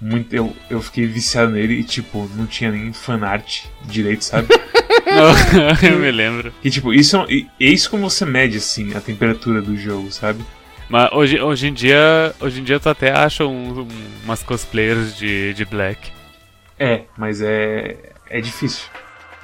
Muito, 0.00 0.34
eu, 0.34 0.56
eu 0.70 0.80
fiquei 0.80 1.04
viciado 1.06 1.50
nele 1.50 1.74
e 1.74 1.84
tipo, 1.84 2.26
não 2.34 2.46
tinha 2.46 2.70
nem 2.70 2.90
fanart 2.94 3.64
direito, 3.84 4.24
sabe? 4.24 4.48
Eu 5.86 5.98
me 5.98 6.10
lembro. 6.10 6.50
e 6.64 6.70
tipo, 6.70 6.94
isso 6.94 7.18
é, 7.18 7.24
é 7.60 7.68
isso 7.68 7.90
como 7.90 8.08
você 8.08 8.24
mede 8.24 8.56
assim 8.56 8.94
a 8.96 9.02
temperatura 9.02 9.60
do 9.60 9.76
jogo, 9.76 10.10
sabe? 10.10 10.42
Mas 10.88 11.12
hoje, 11.12 11.38
hoje 11.38 11.66
em 11.68 11.74
dia, 11.74 12.34
hoje 12.40 12.60
em 12.62 12.64
dia 12.64 12.80
tu 12.80 12.88
até 12.88 13.12
acha 13.12 13.44
um- 13.44 13.80
um- 13.80 13.88
umas 14.24 14.42
cosplayers 14.42 15.14
de, 15.14 15.52
de 15.52 15.66
Black. 15.66 16.10
É, 16.78 17.02
mas 17.18 17.42
é. 17.42 17.98
é 18.30 18.40
difícil. 18.40 18.84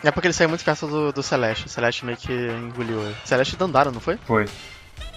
É 0.02 0.10
porque 0.10 0.28
ele 0.28 0.34
saiu 0.34 0.48
muito 0.48 0.64
perto 0.64 0.86
do, 0.86 1.12
do 1.12 1.22
Celeste. 1.22 1.66
O 1.66 1.68
Celeste 1.68 2.06
meio 2.06 2.16
que 2.16 2.32
engoliu 2.32 3.02
ele. 3.02 3.14
Celeste 3.24 3.54
Dandara, 3.56 3.90
não 3.90 4.00
foi? 4.00 4.18
Foi. 4.26 4.46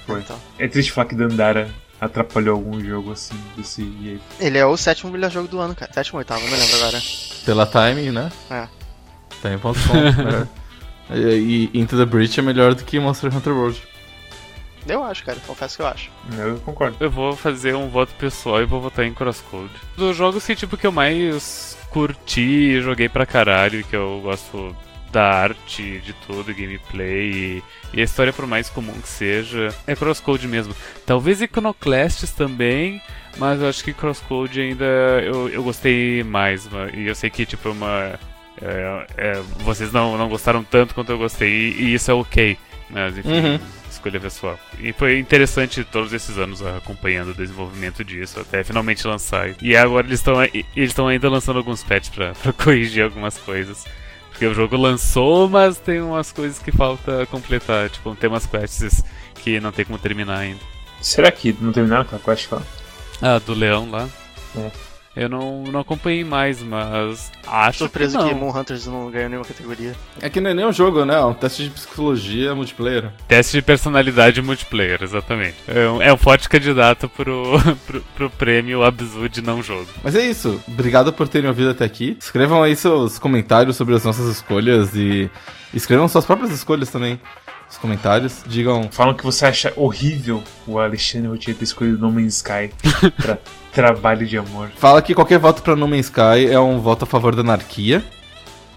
Foi. 0.07 0.21
Então. 0.21 0.39
É 0.57 0.67
triste 0.67 0.91
falar 0.91 1.07
que 1.07 1.15
Dandara 1.15 1.69
atrapalhou 1.99 2.55
algum 2.55 2.79
jogo 2.83 3.11
assim, 3.11 3.35
desse 3.55 3.83
jeito. 4.01 4.23
Ele 4.39 4.57
é 4.57 4.65
o 4.65 4.77
sétimo 4.77 5.11
melhor 5.11 5.29
jogo 5.29 5.47
do 5.47 5.59
ano, 5.59 5.75
cara. 5.75 5.91
Sétimo 5.93 6.17
ou 6.17 6.19
oitavo, 6.19 6.41
não 6.47 6.57
lembro 6.57 6.75
agora. 6.77 6.99
Pela 7.45 7.65
time, 7.65 8.11
né? 8.11 8.31
É. 8.49 8.67
Time.com. 9.41 9.73
melhor. 10.23 10.47
E, 11.09 11.69
e 11.73 11.79
Into 11.79 11.97
the 11.97 12.05
Breach 12.05 12.39
é 12.39 12.43
melhor 12.43 12.73
do 12.73 12.83
que 12.83 12.99
Monster 12.99 13.35
Hunter 13.35 13.53
World. 13.53 13.81
Eu 14.87 15.03
acho, 15.03 15.23
cara. 15.23 15.37
Confesso 15.45 15.75
que 15.75 15.81
eu 15.81 15.87
acho. 15.87 16.09
Eu 16.37 16.57
concordo. 16.59 16.95
Eu 16.99 17.11
vou 17.11 17.35
fazer 17.35 17.75
um 17.75 17.89
voto 17.89 18.13
pessoal 18.15 18.61
e 18.61 18.65
vou 18.65 18.79
votar 18.79 19.05
em 19.05 19.13
Crosscode. 19.13 19.71
Dos 19.97 20.15
jogos 20.15 20.45
que 20.45 20.55
tipo 20.55 20.77
que 20.77 20.87
eu 20.87 20.91
mais 20.91 21.77
curti 21.89 22.41
e 22.41 22.81
joguei 22.81 23.09
pra 23.09 23.25
caralho, 23.25 23.83
que 23.83 23.95
eu 23.95 24.21
gosto 24.23 24.75
da 25.11 25.23
arte, 25.23 25.99
de 25.99 26.13
tudo, 26.25 26.53
gameplay 26.53 27.31
e, 27.31 27.63
e 27.93 28.01
a 28.01 28.03
história 28.03 28.33
por 28.33 28.45
mais 28.47 28.69
comum 28.69 28.93
que 28.93 29.07
seja, 29.07 29.73
é 29.85 29.95
Crosscode 29.95 30.47
mesmo. 30.47 30.75
Talvez 31.05 31.41
Iconoclasts 31.41 32.31
também, 32.31 33.01
mas 33.37 33.61
eu 33.61 33.67
acho 33.69 33.83
que 33.83 33.93
Crosscode 33.93 34.59
ainda 34.59 34.85
eu, 35.23 35.49
eu 35.49 35.63
gostei 35.63 36.23
mais, 36.23 36.67
ma- 36.67 36.89
e 36.93 37.07
eu 37.07 37.15
sei 37.15 37.29
que 37.29 37.45
tipo 37.45 37.69
uma 37.69 38.19
é, 38.61 39.07
é, 39.17 39.41
vocês 39.59 39.91
não, 39.91 40.17
não 40.17 40.27
gostaram 40.29 40.63
tanto 40.63 40.93
quanto 40.95 41.11
eu 41.11 41.17
gostei 41.17 41.49
e, 41.49 41.81
e 41.83 41.93
isso 41.93 42.09
é 42.09 42.13
ok, 42.13 42.57
mas 42.89 43.17
enfim 43.17 43.29
Uhum. 43.29 43.59
escolha 43.89 44.19
pessoal. 44.19 44.59
E 44.79 44.91
foi 44.93 45.19
interessante 45.19 45.83
todos 45.83 46.11
esses 46.13 46.37
anos 46.37 46.61
acompanhando 46.65 47.29
o 47.31 47.33
desenvolvimento 47.33 48.03
disso, 48.03 48.39
até 48.39 48.63
finalmente 48.63 49.05
lançar. 49.07 49.49
E 49.61 49.75
agora 49.75 50.05
eles 50.07 50.19
estão 50.19 50.41
eles 50.43 50.65
estão 50.75 51.07
ainda 51.07 51.29
lançando 51.29 51.57
alguns 51.57 51.83
patches 51.83 52.09
pra 52.09 52.33
corrigir 52.63 53.03
algumas 53.03 53.37
coisas. 53.37 53.85
Porque 54.37 54.45
o 54.45 54.53
jogo 54.53 54.77
lançou, 54.77 55.49
mas 55.49 55.79
tem 55.79 55.99
umas 55.99 56.31
coisas 56.31 56.59
que 56.59 56.71
falta 56.71 57.25
completar, 57.25 57.89
tipo, 57.89 58.15
tem 58.15 58.29
umas 58.29 58.45
quests 58.45 59.03
que 59.33 59.59
não 59.59 59.71
tem 59.71 59.83
como 59.83 59.97
terminar 59.97 60.37
ainda. 60.37 60.59
Será 61.01 61.31
que 61.31 61.57
não 61.59 61.71
terminaram 61.71 62.05
com 62.05 62.17
a 62.17 62.19
quest 62.19 62.51
lá? 62.51 62.61
Ah, 63.19 63.39
do 63.39 63.55
leão 63.55 63.89
lá. 63.89 64.07
É. 64.55 64.71
Eu 65.17 65.27
não, 65.27 65.63
não 65.63 65.79
acompanhei 65.79 66.23
mais, 66.23 66.61
mas 66.61 67.31
acho 67.47 67.79
Surpreso 67.79 68.19
que 68.19 68.23
que, 68.25 68.33
não. 68.33 68.39
Moon 68.39 68.55
Hunters 68.55 68.85
não 68.85 69.09
ganhou 69.09 69.29
nenhuma 69.29 69.47
categoria. 69.47 69.95
É 70.21 70.29
que 70.29 70.39
não 70.39 70.51
é 70.51 70.53
nem 70.53 70.65
um 70.65 70.71
jogo, 70.71 71.03
né? 71.05 71.15
É 71.15 71.25
um 71.25 71.33
teste 71.33 71.63
de 71.63 71.69
psicologia 71.71 72.53
multiplayer. 72.53 73.11
Teste 73.27 73.57
de 73.57 73.63
personalidade 73.63 74.41
multiplayer, 74.43 75.01
exatamente. 75.01 75.55
É 75.67 75.89
um, 75.89 76.01
é 76.01 76.13
um 76.13 76.17
forte 76.17 76.47
candidato 76.47 77.09
pro, 77.09 77.43
pro, 77.87 78.01
pro 78.15 78.29
prêmio 78.29 78.83
Abzu 78.83 79.27
de 79.27 79.41
não 79.41 79.63
jogo. 79.63 79.87
Mas 80.03 80.15
é 80.15 80.23
isso. 80.23 80.61
Obrigado 80.67 81.11
por 81.11 81.27
terem 81.27 81.49
ouvido 81.49 81.71
até 81.71 81.83
aqui. 81.83 82.15
Escrevam 82.19 82.61
aí 82.61 82.75
seus 82.75 83.17
comentários 83.17 83.75
sobre 83.75 83.95
as 83.95 84.03
nossas 84.03 84.27
escolhas 84.27 84.93
e 84.95 85.31
escrevam 85.73 86.07
suas 86.07 86.25
próprias 86.25 86.51
escolhas 86.51 86.91
também 86.91 87.19
nos 87.67 87.77
comentários. 87.77 88.43
Digam. 88.45 88.89
Falam 88.91 89.13
que 89.13 89.23
você 89.23 89.45
acha 89.45 89.73
horrível 89.75 90.43
o 90.65 90.79
Alexandre 90.79 91.27
Rotier 91.27 91.55
ter 91.55 91.63
escolhido 91.63 91.97
No 91.97 92.11
Man's 92.11 92.35
Sky 92.37 92.71
pra 93.21 93.37
trabalho 93.77 94.25
de 94.25 94.35
amor. 94.37 94.71
Fala 94.75 95.03
que 95.03 95.13
qualquer 95.13 95.37
voto 95.37 95.61
pra 95.61 95.75
No 95.75 95.87
Man's 95.87 96.07
Sky 96.07 96.47
é 96.49 96.59
um 96.59 96.79
voto 96.79 97.03
a 97.03 97.05
favor 97.05 97.35
da 97.35 97.41
anarquia. 97.41 98.03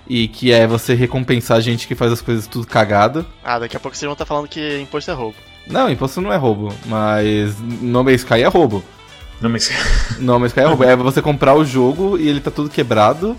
E 0.07 0.29
que 0.29 0.53
é 0.53 0.67
você 0.67 0.93
recompensar 0.95 1.57
a 1.57 1.61
gente 1.61 1.87
que 1.89 1.95
faz 1.95 2.13
as 2.13 2.21
coisas 2.21 2.47
tudo 2.47 2.67
cagado. 2.67 3.25
Ah, 3.43 3.59
daqui 3.59 3.77
a 3.77 3.81
pouco 3.81 3.97
vocês 3.97 4.07
vão 4.07 4.13
estar 4.13 4.27
falando 4.27 4.49
que 4.49 4.79
imposto 4.79 5.11
é 5.11 5.15
roubo. 5.15 5.37
Não, 5.67 5.89
imposto 5.89 6.21
não 6.21 6.33
é 6.33 6.37
roubo, 6.37 6.75
mas 6.87 7.59
No 7.61 8.05
Man's 8.05 8.23
Sky 8.23 8.43
é 8.43 8.49
roubo. 8.49 8.85
Não, 9.41 9.49
mas. 9.49 9.71
No 10.19 10.39
Man's 10.39 10.51
Sky 10.51 10.61
é 10.61 10.65
roubo. 10.65 10.85
É 10.85 10.95
você 10.97 11.23
comprar 11.23 11.55
o 11.55 11.65
jogo 11.65 12.19
e 12.19 12.29
ele 12.29 12.41
tá 12.41 12.51
tudo 12.51 12.69
quebrado. 12.69 13.37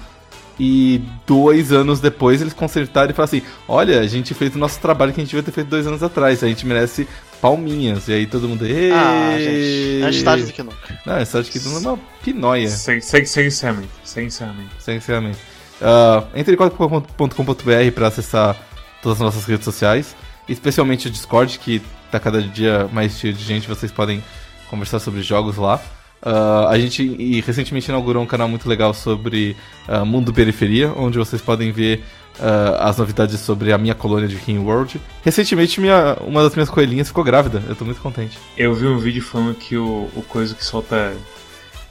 E 0.60 1.02
dois 1.28 1.72
anos 1.72 2.00
depois 2.00 2.42
eles 2.42 2.54
consertaram 2.54 3.12
e 3.12 3.14
falaram 3.14 3.38
assim: 3.38 3.44
Olha, 3.68 4.00
a 4.00 4.08
gente 4.08 4.34
fez 4.34 4.56
o 4.56 4.60
nosso 4.60 4.80
trabalho 4.80 5.14
que 5.14 5.20
a 5.20 5.24
gente 5.24 5.32
devia 5.32 5.44
ter 5.44 5.52
feito 5.52 5.68
dois 5.68 5.86
anos 5.86 6.02
atrás. 6.02 6.44
A 6.44 6.48
gente 6.48 6.66
merece 6.66 7.08
palminhas. 7.42 8.08
E 8.08 8.14
aí 8.14 8.26
todo 8.28 8.48
mundo. 8.48 8.66
"Ê!" 8.66 8.92
Ah, 8.92 9.36
gente. 9.38 10.04
Antes 10.04 10.24
tarde 10.24 10.44
do 10.46 10.54
que 10.54 10.64
nunca. 10.64 11.02
Não, 11.06 11.18
é 11.18 11.26
só 11.26 11.42
de 11.42 11.50
que 11.50 11.60
tudo 11.60 11.76
é 11.76 11.80
uma 11.80 12.00
pinóia. 12.24 12.70
Segue, 12.70 13.02
segue, 13.02 13.26
segue 13.26 13.48
encerramento. 13.48 13.90
Segue 14.04 14.28
encerramento. 14.28 14.70
Sinceramente. 14.80 15.40
Uh, 15.82 16.28
entre 16.36 16.56
quadro.com.br 16.56 17.92
para 17.96 18.08
acessar 18.08 18.56
todas 19.02 19.18
as 19.18 19.24
nossas 19.24 19.46
redes 19.46 19.66
sociais, 19.66 20.16
especialmente 20.48 21.08
o 21.08 21.12
Discord, 21.12 21.58
que 21.58 21.82
tá 22.12 22.20
cada 22.20 22.40
dia 22.42 22.88
mais 22.94 23.18
cheio 23.18 23.34
de 23.34 23.44
gente, 23.44 23.68
vocês 23.68 23.92
podem 23.92 24.24
conversar 24.70 25.00
sobre 25.00 25.24
jogos 25.24 25.58
lá. 25.58 25.82
Uh, 26.24 26.68
a 26.68 26.78
gente 26.78 27.02
e 27.02 27.42
recentemente 27.42 27.90
inaugurou 27.90 28.22
um 28.22 28.28
canal 28.28 28.48
muito 28.48 28.70
legal 28.70 28.94
sobre 28.94 29.58
uh, 29.90 30.06
Mundo 30.06 30.32
Periferia, 30.32 30.94
onde 30.96 31.18
vocês 31.18 31.42
podem 31.42 31.72
ver 31.72 32.04
uh, 32.42 32.76
as 32.82 32.98
novidades 32.98 33.40
sobre 33.40 33.72
a 33.72 33.78
minha 33.78 33.96
colônia 33.96 34.28
de 34.28 34.36
King 34.38 34.60
World. 34.60 35.00
Recentemente, 35.24 35.80
minha, 35.80 36.18
uma 36.22 36.44
das 36.44 36.54
minhas 36.56 36.70
coelhinhas 36.70 37.08
ficou 37.08 37.24
grávida, 37.24 37.62
eu 37.68 37.76
tô 37.76 37.86
muito 37.86 38.02
contente. 38.02 38.38
Eu 38.58 38.74
vi 38.74 38.86
um 38.88 38.98
vídeo 38.98 39.22
falando 39.24 39.56
que 39.56 39.78
o, 39.78 40.10
o 40.16 40.22
coisa 40.28 40.54
que 40.56 40.64
solta. 40.66 41.14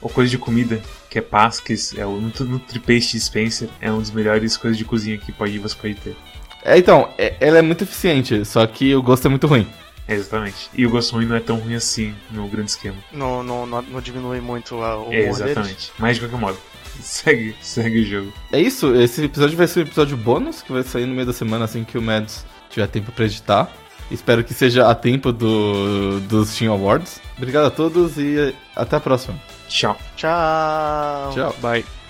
O 0.01 0.09
coisa 0.09 0.31
de 0.31 0.37
comida, 0.39 0.81
que 1.11 1.19
é 1.19 1.21
Pasques, 1.21 1.93
é 1.95 2.03
o 2.03 2.13
Nutri- 2.19 2.43
Nutripaste 2.45 3.11
Dispenser, 3.17 3.69
é 3.79 3.91
um 3.91 3.99
dos 3.99 4.09
melhores 4.09 4.57
coisas 4.57 4.75
de 4.75 4.83
cozinha 4.83 5.15
que 5.15 5.31
pode, 5.31 5.59
você 5.59 5.75
pode 5.75 5.93
ter. 5.93 6.15
É, 6.65 6.75
então, 6.75 7.07
é- 7.19 7.35
ela 7.39 7.59
é 7.59 7.61
muito 7.61 7.83
eficiente, 7.83 8.43
só 8.43 8.65
que 8.65 8.95
o 8.95 9.01
gosto 9.03 9.27
é 9.27 9.29
muito 9.29 9.45
ruim. 9.45 9.67
É, 10.07 10.15
exatamente. 10.15 10.71
E 10.73 10.87
o 10.87 10.89
gosto 10.89 11.13
ruim 11.13 11.27
não 11.27 11.35
é 11.35 11.39
tão 11.39 11.57
ruim 11.57 11.75
assim 11.75 12.15
no 12.31 12.47
grande 12.47 12.71
esquema. 12.71 12.97
Não, 13.13 13.43
não, 13.43 13.67
não, 13.67 13.81
não 13.83 14.01
diminui 14.01 14.41
muito 14.41 14.81
a- 14.81 14.97
o 14.97 15.01
humor 15.03 15.13
É, 15.13 15.17
deles. 15.21 15.39
exatamente. 15.39 15.91
Mas 15.99 16.15
de 16.17 16.23
qualquer 16.23 16.39
modo, 16.39 16.57
segue, 17.05 17.55
segue 17.61 18.01
o 18.01 18.05
jogo. 18.05 18.33
É 18.51 18.59
isso, 18.59 18.95
esse 18.95 19.25
episódio 19.25 19.57
vai 19.57 19.67
ser 19.67 19.79
um 19.79 19.83
episódio 19.83 20.17
bônus, 20.17 20.61
que 20.61 20.71
vai 20.71 20.83
sair 20.83 21.05
no 21.05 21.13
meio 21.13 21.25
da 21.25 21.33
semana 21.33 21.65
assim 21.65 21.83
que 21.83 21.97
o 21.97 22.01
Mads 22.01 22.45
tiver 22.69 22.87
tempo 22.87 23.11
pra 23.11 23.25
editar. 23.25 23.71
Espero 24.09 24.43
que 24.43 24.53
seja 24.53 24.89
a 24.89 24.95
tempo 24.95 25.31
do, 25.31 26.19
dos 26.21 26.49
Steam 26.49 26.71
Awards. 26.71 27.21
Obrigado 27.37 27.67
a 27.67 27.71
todos 27.71 28.17
e 28.17 28.53
até 28.75 28.97
a 28.97 28.99
próxima. 28.99 29.39
Tchau. 29.69 29.97
Tchau. 30.17 31.31
Tchau. 31.33 31.55
Bye. 31.61 32.00